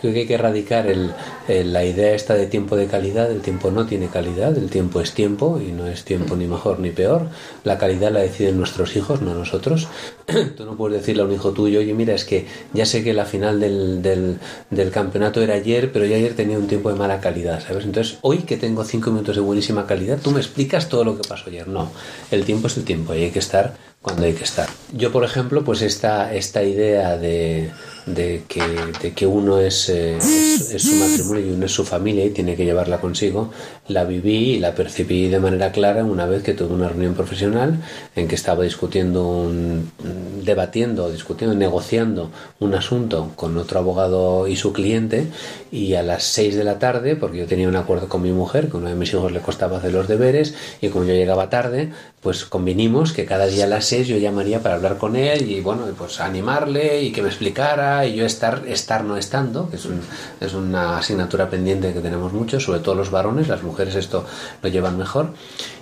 Creo 0.02 0.14
que 0.14 0.20
hay 0.20 0.28
que 0.28 0.36
erradicar 0.36 0.88
el, 0.88 1.14
la 1.48 1.84
idea 1.84 2.16
esta 2.16 2.34
de 2.34 2.48
tiempo 2.48 2.78
de 2.78 2.88
calidad. 2.88 3.30
El 3.32 3.42
tiempo 3.42 3.70
no 3.70 3.86
tiene 3.86 4.08
calidad, 4.08 4.58
el 4.58 4.70
tiempo 4.70 5.02
es 5.02 5.14
tiempo 5.14 5.60
y 5.60 5.74
no 5.74 5.88
es 5.88 6.06
tiempo 6.06 6.38
ni 6.38 6.48
mejor 6.48 6.80
ni 6.80 6.92
peor. 6.92 7.28
La 7.66 7.78
calidad 7.78 8.12
la 8.12 8.22
deciden 8.22 8.58
nuestros 8.58 8.96
hijos, 8.96 9.22
no 9.22 9.34
nosotros. 9.34 9.90
Tú 10.58 10.66
no 10.66 10.78
puedes 10.78 11.02
decirle 11.02 11.24
a 11.24 11.26
un 11.26 11.34
hijo 11.34 11.52
tuyo, 11.52 11.80
oye, 11.80 11.94
mira, 11.94 12.16
es 12.16 12.24
que 12.24 12.48
ya 12.74 12.86
sé 12.86 13.04
que 13.04 13.14
la 13.14 13.26
final 13.26 13.60
del, 13.60 14.02
del, 14.02 14.92
campeonato 14.92 15.42
era 15.42 15.56
ayer, 15.56 15.92
pero 15.92 16.06
yo 16.06 16.16
ayer 16.16 16.34
tenía 16.34 16.58
un 16.58 16.68
tiempo 16.68 16.90
de 16.90 16.96
mala 16.96 17.20
calidad, 17.20 17.62
¿sabes? 17.62 17.84
Entonces, 17.84 18.20
hoy 18.22 18.40
que 18.40 18.56
tengo 18.56 18.86
cinco 18.86 19.12
minutos 19.12 19.36
de 19.36 19.42
buenísima 19.42 19.86
calidad, 19.86 20.20
tú 20.24 20.32
me 20.32 20.40
explicas 20.40 20.88
todo 20.88 21.04
lo 21.04 21.18
que 21.18 21.28
pasó 21.28 21.50
ayer. 21.50 21.68
No, 21.68 21.92
el 22.32 22.46
tiempo 22.46 22.68
es 22.68 22.78
el 22.78 22.86
tiempo 22.86 23.14
y 23.14 23.24
hay 23.24 23.32
que 23.32 23.40
estar 23.40 23.89
cuando 24.02 24.24
hay 24.24 24.34
que 24.34 24.44
estar. 24.44 24.70
Yo, 24.94 25.12
por 25.12 25.24
ejemplo, 25.24 25.64
pues 25.64 25.82
esta, 25.82 26.34
esta 26.34 26.64
idea 26.64 27.18
de, 27.18 27.72
de, 28.14 28.44
que, 28.48 28.62
de 29.02 29.14
que 29.14 29.26
uno 29.26 29.60
es, 29.60 29.90
eh, 29.90 30.18
es, 30.18 30.82
su 30.82 30.96
matrimonio 30.96 31.48
y 31.48 31.52
uno 31.52 31.66
es 31.66 31.72
su 31.72 31.86
familia 31.86 32.26
y 32.26 32.30
tiene 32.32 32.56
que 32.56 32.66
llevarla 32.66 33.00
consigo, 33.00 33.52
la 33.88 34.04
viví 34.04 34.56
y 34.56 34.60
la 34.60 34.76
percibí 34.76 35.28
de 35.28 35.40
manera 35.40 35.72
clara 35.72 36.04
una 36.04 36.26
vez 36.26 36.44
que 36.44 36.54
tuve 36.54 36.74
una 36.74 36.90
reunión 36.90 37.14
profesional 37.14 37.80
en 38.16 38.28
que 38.28 38.36
estaba 38.36 38.64
discutiendo, 38.64 39.52
debatiendo, 40.44 41.12
discutiendo, 41.12 41.56
negociando 41.56 42.32
un 42.60 42.74
asunto 42.74 43.32
con 43.36 43.58
otro 43.58 43.80
abogado 43.80 44.48
y 44.48 44.56
su 44.56 44.74
cliente 44.74 45.28
y 45.72 45.94
a 45.94 46.04
las 46.04 46.24
6 46.24 46.56
de 46.56 46.64
la 46.64 46.80
tarde, 46.80 47.16
porque 47.16 47.38
yo 47.38 47.46
tenía 47.46 47.68
un 47.68 47.76
acuerdo 47.76 48.10
con 48.10 48.22
mi 48.22 48.32
mujer, 48.32 48.70
que 48.70 48.78
uno 48.78 48.90
de 48.90 48.96
mis 48.96 49.14
hijos 49.14 49.32
le 49.32 49.40
costaba 49.40 49.78
hacer 49.78 49.94
los 49.94 50.08
deberes 50.08 50.56
y 50.82 50.90
como 50.90 51.06
yo 51.06 51.14
llegaba 51.14 51.50
tarde, 51.50 51.92
pues 52.22 52.46
convinimos 52.46 53.14
que 53.14 53.26
cada 53.26 53.46
día 53.46 53.66
a 53.66 53.68
las 53.68 53.86
6 53.86 54.08
yo 54.08 54.18
llamaría 54.18 54.62
para 54.62 54.76
hablar 54.76 54.98
con 54.98 55.16
él 55.16 55.50
y 55.50 55.62
bueno, 55.62 55.86
pues 55.98 56.20
animarle 56.20 57.04
y 57.04 57.12
que 57.12 57.22
me 57.22 57.30
explicara 57.30 57.99
y 58.06 58.16
yo 58.16 58.26
estar, 58.26 58.64
estar 58.68 59.04
no 59.04 59.18
estando, 59.18 59.70
que 59.70 59.76
es, 59.78 59.88
es 60.40 60.54
una 60.54 60.98
asignatura 60.98 61.50
pendiente 61.50 61.94
que 61.94 62.02
tenemos 62.02 62.34
mucho, 62.34 62.60
sobre 62.60 62.80
todo 62.80 62.96
los 62.96 63.12
varones, 63.12 63.48
las 63.48 63.64
mujeres 63.64 63.96
esto 63.96 64.26
lo 64.62 64.70
llevan 64.70 64.98
mejor. 64.98 65.34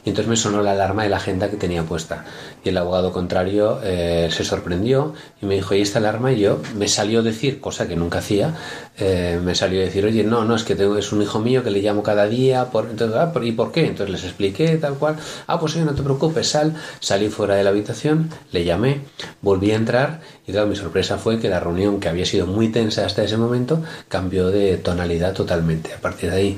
Y 0.06 0.10
entonces 0.10 0.30
me 0.30 0.38
sonó 0.38 0.62
la 0.64 0.72
alarma 0.72 1.04
de 1.04 1.10
la 1.10 1.18
agenda 1.18 1.50
que 1.50 1.58
tenía 1.58 1.84
puesta. 1.84 2.24
Y 2.64 2.70
el 2.70 2.78
abogado 2.78 3.12
contrario 3.12 3.82
eh, 3.84 4.30
se 4.32 4.46
sorprendió 4.46 5.14
y 5.42 5.46
me 5.46 5.56
dijo, 5.56 5.76
¿y 5.76 5.82
esta 5.82 6.00
alarma? 6.00 6.32
Y 6.32 6.40
yo 6.40 6.62
me 6.76 6.88
salió 6.88 7.20
a 7.20 7.24
decir, 7.24 7.60
cosa 7.60 7.90
que 7.90 7.98
nunca 7.98 8.20
hacía, 8.20 8.54
eh, 8.98 9.40
me 9.44 9.54
salió 9.54 9.82
a 9.82 9.86
decir, 9.86 10.06
oye, 10.06 10.24
no, 10.24 10.44
no, 10.44 10.56
es 10.56 10.64
que 10.64 10.76
tengo, 10.76 10.98
es 10.98 11.12
un 11.12 11.22
hijo 11.22 11.40
mío 11.40 11.64
que 11.64 11.70
le 11.70 11.82
llamo 11.82 12.02
cada 12.02 12.28
día, 12.28 12.66
por, 12.72 12.90
entonces, 12.90 13.18
ah, 13.18 13.32
¿y 13.44 13.52
por 13.52 13.72
qué? 13.72 13.86
Entonces 13.86 14.10
les 14.10 14.24
expliqué 14.24 14.78
tal 14.78 14.96
cual, 14.96 15.18
ah, 15.46 15.60
pues 15.60 15.76
oye, 15.76 15.86
no 15.86 15.94
te 15.94 16.02
preocupes, 16.02 16.50
sal, 16.50 16.74
salí 17.00 17.30
fuera 17.30 17.56
de 17.56 17.64
la 17.64 17.70
habitación, 17.70 18.30
le 18.52 18.64
llamé, 18.64 19.02
volví 19.42 19.72
a 19.72 19.76
entrar 19.76 20.22
y 20.48 20.52
claro, 20.52 20.68
mi 20.68 20.76
sorpresa 20.76 21.18
fue 21.18 21.40
que 21.40 21.50
la 21.50 21.60
reunión 21.60 22.00
que 22.00 22.10
había 22.10 22.26
sido 22.26 22.48
muy 22.48 22.70
tensa 22.70 23.06
hasta 23.06 23.24
ese 23.24 23.38
momento 23.38 23.84
cambió 24.08 24.50
de 24.50 24.78
tonalidad 24.78 25.34
totalmente. 25.34 25.94
A 25.94 25.98
partir 25.98 26.32
de 26.32 26.38
ahí 26.38 26.58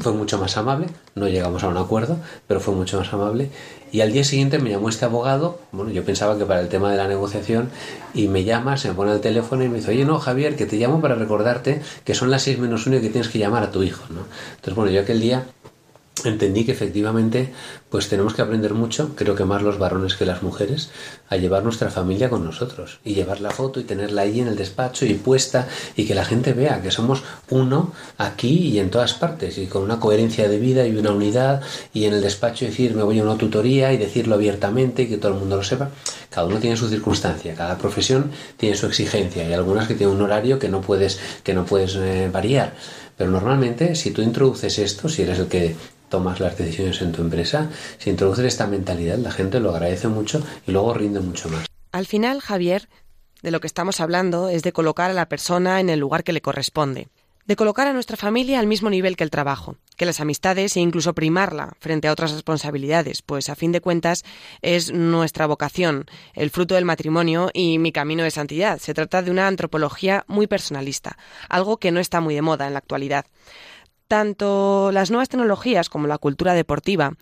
fue 0.00 0.12
mucho 0.12 0.38
más 0.38 0.56
amable, 0.56 0.86
no 1.14 1.28
llegamos 1.28 1.64
a 1.64 1.68
un 1.68 1.76
acuerdo, 1.76 2.18
pero 2.46 2.60
fue 2.60 2.74
mucho 2.74 2.98
más 2.98 3.12
amable. 3.12 3.50
Y 3.90 4.02
al 4.02 4.12
día 4.12 4.22
siguiente 4.22 4.58
me 4.58 4.68
llamó 4.68 4.90
este 4.90 5.06
abogado, 5.06 5.60
bueno, 5.72 5.90
yo 5.90 6.04
pensaba 6.04 6.36
que 6.36 6.44
para 6.44 6.60
el 6.60 6.68
tema 6.68 6.90
de 6.90 6.98
la 6.98 7.08
negociación, 7.08 7.70
y 8.12 8.28
me 8.28 8.44
llama, 8.44 8.76
se 8.76 8.88
me 8.88 8.94
pone 8.94 9.12
el 9.12 9.20
teléfono 9.20 9.64
y 9.64 9.68
me 9.68 9.78
dice, 9.78 9.90
oye, 9.92 10.04
no, 10.04 10.18
Javier, 10.18 10.56
que 10.56 10.66
te 10.66 10.76
llamo 10.76 11.00
para 11.00 11.14
recordarte 11.14 11.80
que 12.04 12.14
son 12.14 12.30
las 12.30 12.42
6 12.42 12.58
menos 12.58 12.86
1 12.86 12.96
y 12.96 13.00
que 13.00 13.08
tienes 13.08 13.30
que 13.30 13.38
llamar 13.38 13.62
a 13.62 13.70
tu 13.70 13.82
hijo, 13.82 14.04
¿no? 14.10 14.20
Entonces, 14.56 14.74
bueno, 14.74 14.90
yo 14.90 15.00
aquel 15.00 15.20
día 15.20 15.46
entendí 16.24 16.64
que 16.64 16.72
efectivamente 16.72 17.52
pues 17.90 18.08
tenemos 18.08 18.34
que 18.34 18.42
aprender 18.42 18.74
mucho, 18.74 19.14
creo 19.14 19.34
que 19.34 19.44
más 19.44 19.62
los 19.62 19.78
varones 19.78 20.14
que 20.14 20.26
las 20.26 20.42
mujeres, 20.42 20.90
a 21.28 21.36
llevar 21.36 21.64
nuestra 21.64 21.90
familia 21.90 22.28
con 22.28 22.44
nosotros 22.44 23.00
y 23.04 23.14
llevar 23.14 23.40
la 23.40 23.50
foto 23.50 23.80
y 23.80 23.84
tenerla 23.84 24.22
ahí 24.22 24.40
en 24.40 24.48
el 24.48 24.56
despacho 24.56 25.06
y 25.06 25.14
puesta 25.14 25.68
y 25.96 26.06
que 26.06 26.14
la 26.14 26.24
gente 26.24 26.52
vea 26.52 26.82
que 26.82 26.90
somos 26.90 27.22
uno 27.50 27.92
aquí 28.18 28.68
y 28.68 28.78
en 28.78 28.90
todas 28.90 29.14
partes 29.14 29.58
y 29.58 29.66
con 29.66 29.82
una 29.82 30.00
coherencia 30.00 30.48
de 30.48 30.58
vida 30.58 30.86
y 30.86 30.96
una 30.96 31.12
unidad 31.12 31.62
y 31.92 32.04
en 32.04 32.14
el 32.14 32.20
despacho 32.22 32.66
decir 32.66 32.94
me 32.94 33.02
voy 33.02 33.18
a 33.18 33.22
una 33.22 33.38
tutoría 33.38 33.92
y 33.92 33.96
decirlo 33.96 34.34
abiertamente 34.34 35.02
y 35.02 35.06
que 35.06 35.16
todo 35.16 35.32
el 35.32 35.38
mundo 35.38 35.56
lo 35.56 35.62
sepa. 35.62 35.90
Cada 36.30 36.46
uno 36.46 36.58
tiene 36.58 36.76
su 36.76 36.88
circunstancia, 36.88 37.54
cada 37.54 37.78
profesión 37.78 38.30
tiene 38.56 38.76
su 38.76 38.86
exigencia 38.86 39.48
y 39.48 39.52
algunas 39.52 39.88
que 39.88 39.94
tienen 39.94 40.16
un 40.16 40.22
horario 40.22 40.58
que 40.58 40.68
no 40.68 40.80
puedes 40.80 41.18
que 41.42 41.54
no 41.54 41.64
puedes 41.64 41.96
eh, 41.96 42.28
variar. 42.32 42.74
Pero 43.18 43.30
normalmente, 43.30 43.96
si 43.96 44.12
tú 44.12 44.22
introduces 44.22 44.78
esto, 44.78 45.08
si 45.08 45.22
eres 45.22 45.40
el 45.40 45.48
que 45.48 45.76
tomas 46.08 46.40
las 46.40 46.56
decisiones 46.56 47.02
en 47.02 47.12
tu 47.12 47.20
empresa, 47.20 47.68
si 47.98 48.10
introduces 48.10 48.46
esta 48.46 48.66
mentalidad, 48.66 49.18
la 49.18 49.32
gente 49.32 49.60
lo 49.60 49.70
agradece 49.70 50.08
mucho 50.08 50.42
y 50.66 50.72
luego 50.72 50.94
rinde 50.94 51.20
mucho 51.20 51.48
más. 51.50 51.66
Al 51.92 52.06
final, 52.06 52.40
Javier, 52.40 52.88
de 53.42 53.50
lo 53.50 53.60
que 53.60 53.66
estamos 53.66 54.00
hablando 54.00 54.48
es 54.48 54.62
de 54.62 54.72
colocar 54.72 55.10
a 55.10 55.14
la 55.14 55.28
persona 55.28 55.80
en 55.80 55.90
el 55.90 55.98
lugar 55.98 56.24
que 56.24 56.32
le 56.32 56.40
corresponde, 56.40 57.08
de 57.48 57.56
colocar 57.56 57.88
a 57.88 57.94
nuestra 57.94 58.18
familia 58.18 58.60
al 58.60 58.66
mismo 58.66 58.90
nivel 58.90 59.16
que 59.16 59.24
el 59.24 59.30
trabajo, 59.30 59.76
que 59.96 60.04
las 60.04 60.20
amistades 60.20 60.76
e 60.76 60.80
incluso 60.80 61.14
primarla 61.14 61.72
frente 61.80 62.06
a 62.06 62.12
otras 62.12 62.32
responsabilidades, 62.32 63.22
pues 63.22 63.48
a 63.48 63.56
fin 63.56 63.72
de 63.72 63.80
cuentas 63.80 64.22
es 64.60 64.92
nuestra 64.92 65.46
vocación, 65.46 66.04
el 66.34 66.50
fruto 66.50 66.74
del 66.74 66.84
matrimonio 66.84 67.50
y 67.54 67.78
mi 67.78 67.90
camino 67.90 68.22
de 68.22 68.30
santidad. 68.30 68.78
Se 68.78 68.92
trata 68.92 69.22
de 69.22 69.30
una 69.30 69.48
antropología 69.48 70.24
muy 70.28 70.46
personalista, 70.46 71.16
algo 71.48 71.78
que 71.78 71.90
no 71.90 72.00
está 72.00 72.20
muy 72.20 72.34
de 72.34 72.42
moda 72.42 72.66
en 72.66 72.74
la 72.74 72.80
actualidad 72.80 73.24
tanto 74.08 74.90
las 74.90 75.10
nuevas 75.10 75.28
tecnologías 75.28 75.90
como 75.90 76.06
la 76.06 76.16
cultura 76.16 76.54
deportiva 76.54 77.12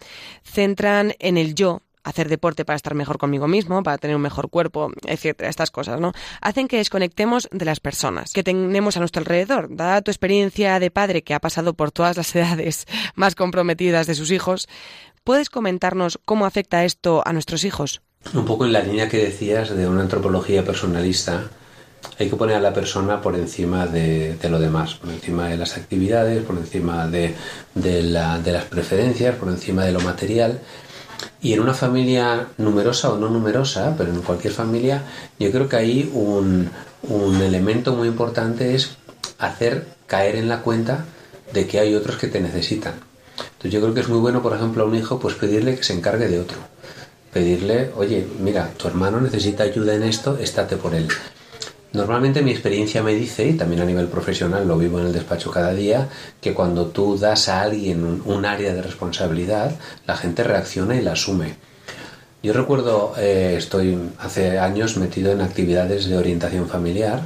centran 0.45 1.15
en 1.19 1.37
el 1.37 1.57
yo 1.57 1.83
hacer 2.07 2.29
deporte 2.29 2.65
para 2.65 2.77
estar 2.77 2.95
mejor 2.95 3.19
conmigo 3.19 3.49
mismo, 3.49 3.83
para 3.83 3.99
tener 3.99 4.15
un 4.15 4.23
mejor 4.23 4.49
cuerpo, 4.49 4.93
etcétera, 5.05 5.51
estas 5.51 5.73
cosas, 5.73 6.01
¿no? 6.01 6.13
Hacen 6.41 6.69
que 6.69 6.77
desconectemos 6.77 7.49
de 7.51 7.65
las 7.65 7.81
personas 7.81 8.33
que 8.33 8.45
tenemos 8.45 8.97
a 8.97 9.01
nuestro 9.01 9.21
alrededor. 9.21 9.75
Dada 9.75 10.03
tu 10.03 10.13
experiencia 10.13 10.79
de 10.79 10.93
padre 10.93 11.23
que 11.23 11.35
ha 11.35 11.41
pasado 11.41 11.75
por 11.75 11.91
todas 11.91 12.17
las 12.17 12.35
edades 12.37 12.87
más 13.17 13.35
comprometidas 13.35 14.07
de 14.07 14.15
sus 14.15 14.31
hijos, 14.31 14.69
¿puedes 15.25 15.51
comentarnos 15.51 16.21
cómo 16.25 16.47
afecta 16.47 16.85
esto 16.85 17.23
a 17.27 17.33
nuestros 17.33 17.65
hijos? 17.65 18.03
Un 18.33 18.45
poco 18.45 18.65
en 18.67 18.73
la 18.73 18.81
línea 18.81 19.09
que 19.09 19.19
decías 19.19 19.77
de 19.77 19.89
una 19.89 20.03
antropología 20.03 20.65
personalista, 20.65 21.51
hay 22.19 22.31
que 22.31 22.37
poner 22.37 22.57
a 22.57 22.61
la 22.61 22.73
persona 22.73 23.21
por 23.21 23.35
encima 23.35 23.87
de, 23.87 24.37
lo 24.49 24.59
demás, 24.59 24.95
por 24.95 25.11
encima 25.11 25.49
de 25.49 25.57
las 25.57 25.77
actividades, 25.77 26.45
por 26.45 26.57
encima 26.57 27.07
de, 27.09 27.35
de, 27.75 28.03
las 28.03 28.65
preferencias, 28.65 29.35
por 29.37 29.49
encima 29.49 29.85
de 29.85 29.93
lo 29.93 30.01
material. 30.01 30.61
Y 31.41 31.53
en 31.53 31.61
una 31.61 31.75
familia 31.75 32.49
numerosa 32.59 33.13
o 33.13 33.19
no 33.19 33.29
numerosa, 33.29 33.95
pero 33.97 34.11
en 34.11 34.23
cualquier 34.23 34.53
familia, 34.53 35.03
yo 35.39 35.51
creo 35.51 35.69
que 35.69 35.77
ahí 35.77 36.11
un, 36.13 36.71
un 37.03 37.43
elemento 37.43 37.95
muy 37.95 38.09
importante 38.09 38.75
es 38.75 38.97
hacer 39.39 39.87
caer 40.07 40.37
en 40.37 40.49
la 40.49 40.63
cuenta 40.63 41.05
de 41.53 41.67
que 41.67 41.79
hay 41.79 41.95
otros 41.95 42.17
que 42.17 42.29
te 42.29 42.41
necesitan. 42.41 42.95
Entonces 43.39 43.73
yo 43.73 43.81
creo 43.81 43.95
que 43.95 44.01
es 44.01 44.09
muy 44.09 44.19
bueno, 44.19 44.43
por 44.43 44.55
ejemplo, 44.55 44.85
a 44.85 44.87
un 44.87 44.95
hijo, 44.95 45.19
pues 45.19 45.35
pedirle 45.35 45.77
que 45.77 45.85
se 45.85 45.93
encargue 45.93 46.29
de 46.29 46.41
otro. 46.41 46.59
Pedirle, 47.33 47.91
oye, 47.97 48.27
mira, 48.41 48.71
tu 48.77 48.89
hermano 48.89 49.21
necesita 49.21 49.65
ayuda 49.65 49.95
en 49.95 50.05
esto, 50.05 50.39
estate 50.39 50.77
por 50.77 50.95
él. 50.95 51.09
Normalmente 51.97 52.43
mi 52.43 52.51
experiencia 52.51 53.03
me 53.03 53.15
dice, 53.15 53.47
y 53.49 53.55
también 53.55 53.81
a 53.81 53.87
nivel 53.87 54.09
profesional 54.09 54.69
lo 54.69 54.77
vivo 54.77 55.01
en 55.01 55.07
el 55.07 55.15
despacho 55.15 55.51
cada 55.51 55.73
día, 55.73 56.11
que 56.43 56.53
cuando 56.53 56.89
tú 56.89 57.17
das 57.17 57.49
a 57.49 57.63
alguien 57.63 58.21
un, 58.23 58.45
área 58.45 58.75
de 58.75 58.83
responsabilidad, 58.83 59.75
la 60.07 60.15
gente 60.15 60.45
reacciona 60.45 60.95
y 60.95 61.01
la 61.01 61.13
asume. 61.13 61.55
Yo 62.43 62.53
recuerdo, 62.53 63.15
eh, 63.17 63.55
estoy 63.57 63.99
hace 64.19 64.59
años 64.59 64.99
metido 64.99 65.33
en 65.33 65.41
actividades 65.41 66.05
de 66.05 66.19
orientación 66.19 66.69
familiar. 66.69 67.23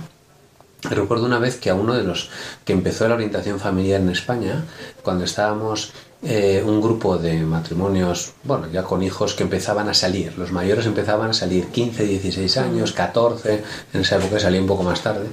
Recuerdo 0.82 1.26
una 1.26 1.40
vez 1.40 1.56
que 1.56 1.70
a 1.70 1.74
uno 1.74 1.94
de 1.94 2.04
los 2.04 2.30
que 2.64 2.72
empezó 2.72 3.08
la 3.08 3.16
orientación 3.16 3.58
familiar 3.58 4.00
en 4.00 4.10
España, 4.10 4.66
cuando 5.02 5.24
estábamos 5.24 5.92
eh, 6.22 6.62
un 6.66 6.82
grupo 6.82 7.16
de 7.16 7.40
matrimonios, 7.40 8.34
bueno, 8.44 8.68
ya 8.70 8.82
con 8.82 9.02
hijos 9.02 9.32
que 9.32 9.42
empezaban 9.42 9.88
a 9.88 9.94
salir. 9.94 10.36
Los 10.36 10.52
mayores 10.52 10.84
empezaban 10.84 11.30
a 11.30 11.32
salir 11.32 11.68
15, 11.68 12.04
16 12.04 12.56
años, 12.58 12.92
14, 12.92 13.64
en 13.94 14.00
esa 14.00 14.16
época 14.16 14.38
salía 14.38 14.60
un 14.60 14.66
poco 14.66 14.82
más 14.82 15.02
tarde. 15.02 15.28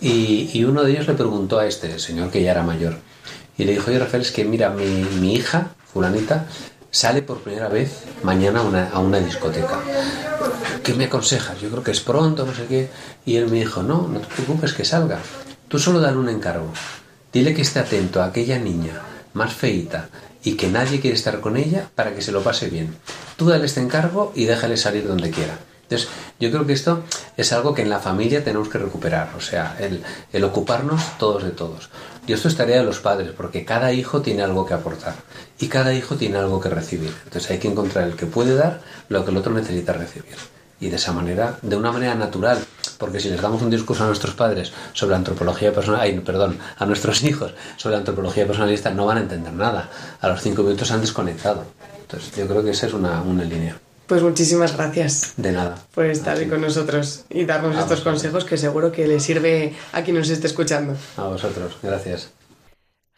Y, 0.00 0.64
uno 0.64 0.82
de 0.82 0.92
ellos 0.92 1.06
le 1.08 1.14
preguntó 1.14 1.58
a 1.58 1.66
este 1.66 1.98
señor, 1.98 2.30
que 2.30 2.42
ya 2.42 2.52
era 2.52 2.62
mayor, 2.62 2.96
y 3.58 3.64
le 3.64 3.72
dijo, 3.72 3.90
oye 3.90 3.98
Rafael, 3.98 4.22
es 4.22 4.32
que 4.32 4.44
mira, 4.44 4.70
mi, 4.70 5.34
hija, 5.34 5.72
fulanita, 5.92 6.46
sale 6.90 7.22
por 7.22 7.40
primera 7.40 7.68
vez 7.68 8.04
mañana 8.22 8.60
a 8.92 9.00
una, 9.00 9.20
discoteca. 9.20 9.78
¿Qué 10.82 10.94
me 10.94 11.04
aconsejas? 11.04 11.60
Yo 11.60 11.70
creo 11.70 11.82
que 11.82 11.90
es 11.90 12.00
pronto, 12.00 12.46
no 12.46 12.54
sé 12.54 12.64
qué. 12.66 12.88
Y 13.24 13.36
él 13.36 13.48
me 13.48 13.58
dijo, 13.58 13.82
no, 13.82 14.08
no 14.08 14.20
te 14.20 14.26
preocupes 14.26 14.72
que 14.72 14.84
salga. 14.84 15.18
Tú 15.68 15.78
solo 15.78 16.00
dale 16.00 16.16
un 16.16 16.28
encargo. 16.28 16.72
Dile 17.32 17.54
que 17.54 17.62
esté 17.62 17.80
atento 17.80 18.22
a 18.22 18.26
aquella 18.26 18.58
niña 18.58 19.00
más 19.34 19.52
feita 19.52 20.08
y 20.42 20.54
que 20.54 20.68
nadie 20.68 21.00
quiere 21.00 21.16
estar 21.16 21.40
con 21.40 21.56
ella 21.56 21.90
para 21.94 22.14
que 22.14 22.22
se 22.22 22.32
lo 22.32 22.42
pase 22.42 22.68
bien. 22.68 22.96
Tú 23.36 23.46
dale 23.46 23.66
este 23.66 23.80
encargo 23.80 24.32
y 24.34 24.44
déjale 24.44 24.76
salir 24.76 25.06
donde 25.06 25.30
quiera. 25.30 25.58
Entonces, 25.82 26.08
yo 26.40 26.50
creo 26.50 26.66
que 26.66 26.72
esto 26.72 27.02
es 27.36 27.52
algo 27.52 27.74
que 27.74 27.82
en 27.82 27.90
la 27.90 28.00
familia 28.00 28.42
tenemos 28.42 28.68
que 28.68 28.78
recuperar, 28.78 29.30
o 29.36 29.40
sea, 29.40 29.76
el, 29.78 30.44
ocuparnos 30.44 31.18
todos 31.18 31.44
de 31.44 31.50
todos. 31.50 31.90
Y 32.26 32.32
esto 32.32 32.48
es 32.48 32.56
tarea 32.56 32.78
de 32.78 32.84
los 32.84 33.00
padres, 33.00 33.32
porque 33.36 33.66
cada 33.66 33.92
hijo 33.92 34.22
tiene 34.22 34.42
algo 34.42 34.64
que 34.64 34.72
aportar 34.72 35.14
y 35.58 35.68
cada 35.68 35.92
hijo 35.92 36.16
tiene 36.16 36.38
algo 36.38 36.58
que 36.60 36.70
recibir. 36.70 37.14
Entonces 37.24 37.50
hay 37.50 37.58
que 37.58 37.68
encontrar 37.68 38.08
el 38.08 38.16
que 38.16 38.26
puede 38.26 38.54
dar 38.54 38.80
lo 39.08 39.24
que 39.24 39.30
el 39.30 39.36
otro 39.36 39.52
necesita 39.52 39.92
recibir. 39.92 40.36
Y 40.84 40.90
de 40.90 40.96
esa 40.96 41.14
manera, 41.14 41.56
de 41.62 41.76
una 41.76 41.90
manera 41.90 42.14
natural, 42.14 42.58
porque 42.98 43.18
si 43.18 43.30
les 43.30 43.40
damos 43.40 43.62
un 43.62 43.70
discurso 43.70 44.04
a 44.04 44.06
nuestros 44.06 44.34
padres 44.34 44.70
sobre 44.92 45.16
antropología 45.16 45.72
personal, 45.72 46.22
perdón, 46.22 46.58
a 46.76 46.84
nuestros 46.84 47.22
hijos 47.28 47.54
sobre 47.78 47.96
antropología 47.96 48.46
personalista, 48.46 48.90
no 48.90 49.06
van 49.06 49.16
a 49.16 49.20
entender 49.22 49.54
nada. 49.54 49.88
A 50.20 50.28
los 50.28 50.42
cinco 50.42 50.62
minutos 50.62 50.90
han 50.90 51.00
desconectado. 51.00 51.64
Entonces, 52.02 52.36
yo 52.36 52.46
creo 52.46 52.62
que 52.62 52.72
esa 52.72 52.86
es 52.86 52.92
una, 52.92 53.22
una 53.22 53.44
línea. 53.44 53.78
Pues 54.06 54.22
muchísimas 54.22 54.76
gracias. 54.76 55.32
De 55.38 55.52
nada. 55.52 55.78
Por 55.94 56.04
estar 56.04 56.36
ahí 56.36 56.48
con 56.48 56.60
nosotros 56.60 57.24
y 57.30 57.46
darnos 57.46 57.78
estos 57.78 58.02
consejos 58.02 58.44
que 58.44 58.58
seguro 58.58 58.92
que 58.92 59.08
le 59.08 59.20
sirve 59.20 59.72
a 59.92 60.02
quien 60.02 60.18
nos 60.18 60.28
esté 60.28 60.48
escuchando. 60.48 60.94
A 61.16 61.22
vosotros, 61.22 61.78
gracias. 61.82 62.28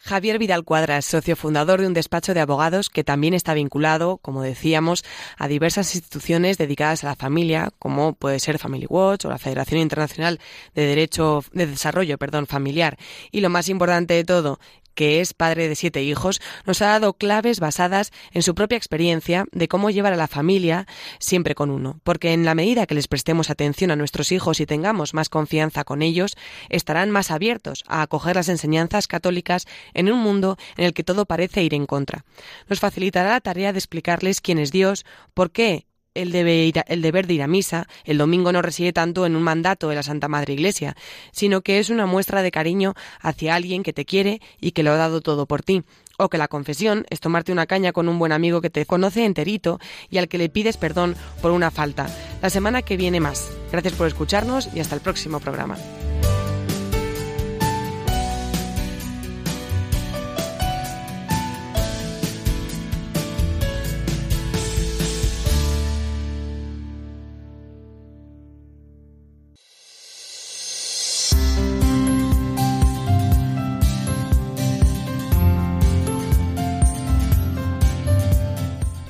Javier 0.07 0.39
Vidal 0.39 0.63
Cuadras, 0.63 1.03
socio 1.05 1.35
fundador 1.35 1.81
de 1.81 1.87
un 1.87 1.93
despacho 1.93 2.33
de 2.33 2.39
abogados 2.39 2.89
que 2.89 3.03
también 3.03 3.33
está 3.33 3.53
vinculado, 3.53 4.19
como 4.19 4.41
decíamos, 4.41 5.03
a 5.37 5.49
diversas 5.49 5.93
instituciones 5.95 6.57
dedicadas 6.57 7.03
a 7.03 7.07
la 7.07 7.15
familia, 7.17 7.71
como 7.77 8.13
puede 8.13 8.39
ser 8.39 8.57
Family 8.57 8.85
Watch 8.87 9.25
o 9.25 9.29
la 9.29 9.37
Federación 9.37 9.81
Internacional 9.81 10.39
de 10.73 10.85
Derecho 10.85 11.43
de 11.51 11.67
Desarrollo, 11.67 12.17
perdón, 12.17 12.47
familiar. 12.47 12.97
Y 13.31 13.41
lo 13.41 13.49
más 13.49 13.67
importante 13.67 14.13
de 14.13 14.23
todo, 14.23 14.59
que 14.97 15.21
es 15.21 15.35
padre 15.35 15.69
de 15.69 15.75
siete 15.75 16.01
hijos, 16.01 16.41
nos 16.65 16.81
ha 16.81 16.87
dado 16.87 17.13
claves 17.13 17.59
basadas 17.59 18.11
en 18.31 18.41
su 18.41 18.55
propia 18.55 18.79
experiencia 18.79 19.45
de 19.51 19.67
cómo 19.67 19.91
llevar 19.91 20.11
a 20.11 20.17
la 20.17 20.27
familia 20.27 20.87
siempre 21.19 21.53
con 21.53 21.69
uno, 21.69 22.01
porque 22.03 22.33
en 22.33 22.45
la 22.45 22.55
medida 22.55 22.87
que 22.87 22.95
les 22.95 23.07
prestemos 23.07 23.51
atención 23.51 23.91
a 23.91 23.95
nuestros 23.95 24.31
hijos 24.31 24.59
y 24.59 24.65
tengamos 24.65 25.13
más 25.13 25.29
confianza 25.29 25.83
con 25.83 26.01
ellos, 26.01 26.35
estarán 26.69 27.11
más 27.11 27.29
abiertos 27.29 27.83
a 27.87 28.01
acoger 28.01 28.35
las 28.35 28.49
enseñanzas 28.49 29.07
católicas 29.07 29.67
en 29.93 30.11
un 30.11 30.19
mundo 30.19 30.57
en 30.77 30.85
el 30.85 30.93
que 30.93 31.03
todo 31.03 31.27
parece 31.27 31.61
ir 31.61 31.75
en 31.75 31.85
contra. 31.85 32.25
Nos 32.67 32.79
facilitará 32.79 33.29
la 33.29 33.41
tarea 33.41 33.73
de 33.73 33.79
explicarles 33.79 34.41
quién 34.41 34.57
es 34.57 34.71
Dios, 34.71 35.05
por 35.35 35.51
qué 35.51 35.86
el, 36.21 36.35
el 36.35 37.01
deber 37.01 37.27
de 37.27 37.33
ir 37.33 37.43
a 37.43 37.47
misa, 37.47 37.87
el 38.05 38.17
domingo 38.17 38.51
no 38.51 38.61
reside 38.61 38.93
tanto 38.93 39.25
en 39.25 39.35
un 39.35 39.43
mandato 39.43 39.89
de 39.89 39.95
la 39.95 40.03
Santa 40.03 40.27
Madre 40.27 40.53
Iglesia, 40.53 40.95
sino 41.31 41.61
que 41.61 41.79
es 41.79 41.89
una 41.89 42.05
muestra 42.05 42.41
de 42.41 42.51
cariño 42.51 42.93
hacia 43.21 43.55
alguien 43.55 43.83
que 43.83 43.93
te 43.93 44.05
quiere 44.05 44.41
y 44.59 44.71
que 44.71 44.83
lo 44.83 44.91
ha 44.91 44.97
dado 44.97 45.21
todo 45.21 45.45
por 45.45 45.63
ti. 45.63 45.83
O 46.19 46.29
que 46.29 46.39
la 46.39 46.47
confesión 46.47 47.05
es 47.11 47.19
tomarte 47.19 47.51
una 47.51 47.67
caña 47.67 47.91
con 47.91 48.09
un 48.09 48.17
buen 48.17 48.31
amigo 48.31 48.59
que 48.59 48.71
te 48.71 48.85
conoce 48.87 49.23
enterito 49.23 49.79
y 50.09 50.17
al 50.17 50.27
que 50.27 50.39
le 50.39 50.49
pides 50.49 50.75
perdón 50.75 51.15
por 51.41 51.51
una 51.51 51.69
falta. 51.69 52.07
La 52.41 52.49
semana 52.49 52.81
que 52.81 52.97
viene 52.97 53.19
más. 53.19 53.51
Gracias 53.71 53.93
por 53.93 54.07
escucharnos 54.07 54.69
y 54.73 54.79
hasta 54.79 54.95
el 54.95 55.01
próximo 55.01 55.39
programa. 55.39 55.77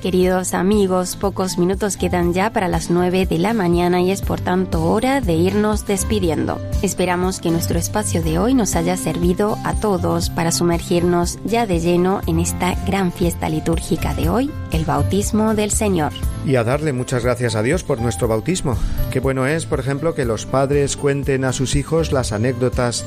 Queridos 0.08 0.54
amigos, 0.54 1.16
pocos 1.16 1.58
minutos 1.58 1.98
quedan 1.98 2.32
ya 2.32 2.50
para 2.50 2.66
las 2.66 2.88
9 2.88 3.26
de 3.26 3.36
la 3.36 3.52
mañana 3.52 4.00
y 4.00 4.10
es 4.10 4.22
por 4.22 4.40
tanto 4.40 4.84
hora 4.84 5.20
de 5.20 5.34
irnos 5.34 5.86
despidiendo. 5.86 6.58
Esperamos 6.80 7.40
que 7.40 7.50
nuestro 7.50 7.78
espacio 7.78 8.22
de 8.22 8.38
hoy 8.38 8.54
nos 8.54 8.74
haya 8.74 8.96
servido 8.96 9.58
a 9.64 9.74
todos 9.74 10.30
para 10.30 10.50
sumergirnos 10.50 11.38
ya 11.44 11.66
de 11.66 11.80
lleno 11.80 12.22
en 12.26 12.38
esta 12.38 12.74
gran 12.86 13.12
fiesta 13.12 13.50
litúrgica 13.50 14.14
de 14.14 14.30
hoy, 14.30 14.50
el 14.72 14.86
bautismo 14.86 15.54
del 15.54 15.72
Señor. 15.72 16.14
Y 16.46 16.56
a 16.56 16.64
darle 16.64 16.94
muchas 16.94 17.22
gracias 17.22 17.54
a 17.54 17.62
Dios 17.62 17.84
por 17.84 18.00
nuestro 18.00 18.28
bautismo. 18.28 18.78
Qué 19.10 19.20
bueno 19.20 19.46
es, 19.46 19.66
por 19.66 19.78
ejemplo, 19.80 20.14
que 20.14 20.24
los 20.24 20.46
padres 20.46 20.96
cuenten 20.96 21.44
a 21.44 21.52
sus 21.52 21.76
hijos 21.76 22.12
las 22.12 22.32
anécdotas 22.32 23.04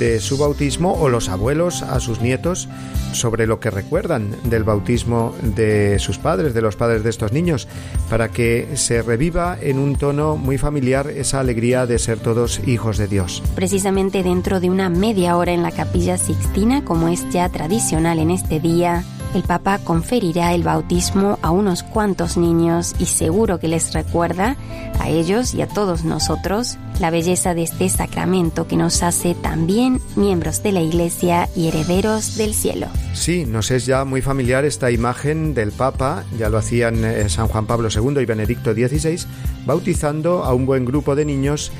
de 0.00 0.18
su 0.18 0.38
bautismo 0.38 0.94
o 0.94 1.08
los 1.08 1.28
abuelos 1.28 1.82
a 1.82 2.00
sus 2.00 2.20
nietos 2.20 2.68
sobre 3.12 3.46
lo 3.46 3.60
que 3.60 3.70
recuerdan 3.70 4.34
del 4.44 4.64
bautismo 4.64 5.34
de 5.42 5.98
sus 5.98 6.18
padres, 6.18 6.31
de 6.36 6.62
los 6.62 6.76
padres 6.76 7.04
de 7.04 7.10
estos 7.10 7.32
niños, 7.32 7.68
para 8.08 8.28
que 8.30 8.68
se 8.74 9.02
reviva 9.02 9.56
en 9.60 9.78
un 9.78 9.96
tono 9.96 10.36
muy 10.36 10.58
familiar 10.58 11.08
esa 11.08 11.40
alegría 11.40 11.86
de 11.86 11.98
ser 11.98 12.18
todos 12.18 12.60
hijos 12.66 12.98
de 12.98 13.08
Dios. 13.08 13.42
Precisamente 13.54 14.22
dentro 14.22 14.60
de 14.60 14.70
una 14.70 14.88
media 14.88 15.36
hora 15.36 15.52
en 15.52 15.62
la 15.62 15.72
capilla 15.72 16.18
Sixtina, 16.18 16.84
como 16.84 17.08
es 17.08 17.28
ya 17.30 17.48
tradicional 17.48 18.18
en 18.18 18.30
este 18.30 18.60
día, 18.60 19.04
el 19.34 19.42
Papa 19.42 19.78
conferirá 19.78 20.54
el 20.54 20.62
bautismo 20.62 21.38
a 21.42 21.50
unos 21.50 21.82
cuantos 21.82 22.36
niños 22.36 22.94
y 22.98 23.06
seguro 23.06 23.58
que 23.58 23.68
les 23.68 23.92
recuerda 23.92 24.56
a 25.00 25.08
ellos 25.08 25.54
y 25.54 25.62
a 25.62 25.66
todos 25.66 26.04
nosotros 26.04 26.78
la 27.00 27.10
belleza 27.10 27.54
de 27.54 27.62
este 27.62 27.88
sacramento 27.88 28.66
que 28.66 28.76
nos 28.76 29.02
hace 29.02 29.34
también 29.34 30.00
miembros 30.16 30.62
de 30.62 30.72
la 30.72 30.80
Iglesia 30.80 31.48
y 31.56 31.68
herederos 31.68 32.36
del 32.36 32.54
cielo. 32.54 32.86
Sí, 33.14 33.44
nos 33.46 33.70
es 33.70 33.86
ya 33.86 34.04
muy 34.04 34.22
familiar 34.22 34.64
esta 34.64 34.90
imagen 34.90 35.54
del 35.54 35.72
Papa, 35.72 36.24
ya 36.38 36.48
lo 36.48 36.58
hacían 36.58 37.04
eh, 37.04 37.28
San 37.28 37.48
Juan 37.48 37.66
Pablo 37.66 37.88
II 37.88 38.20
y 38.20 38.26
Benedicto 38.26 38.72
XVI, 38.72 39.26
bautizando 39.66 40.44
a 40.44 40.54
un 40.54 40.66
buen 40.66 40.84
grupo 40.84 41.14
de 41.14 41.24
niños 41.24 41.72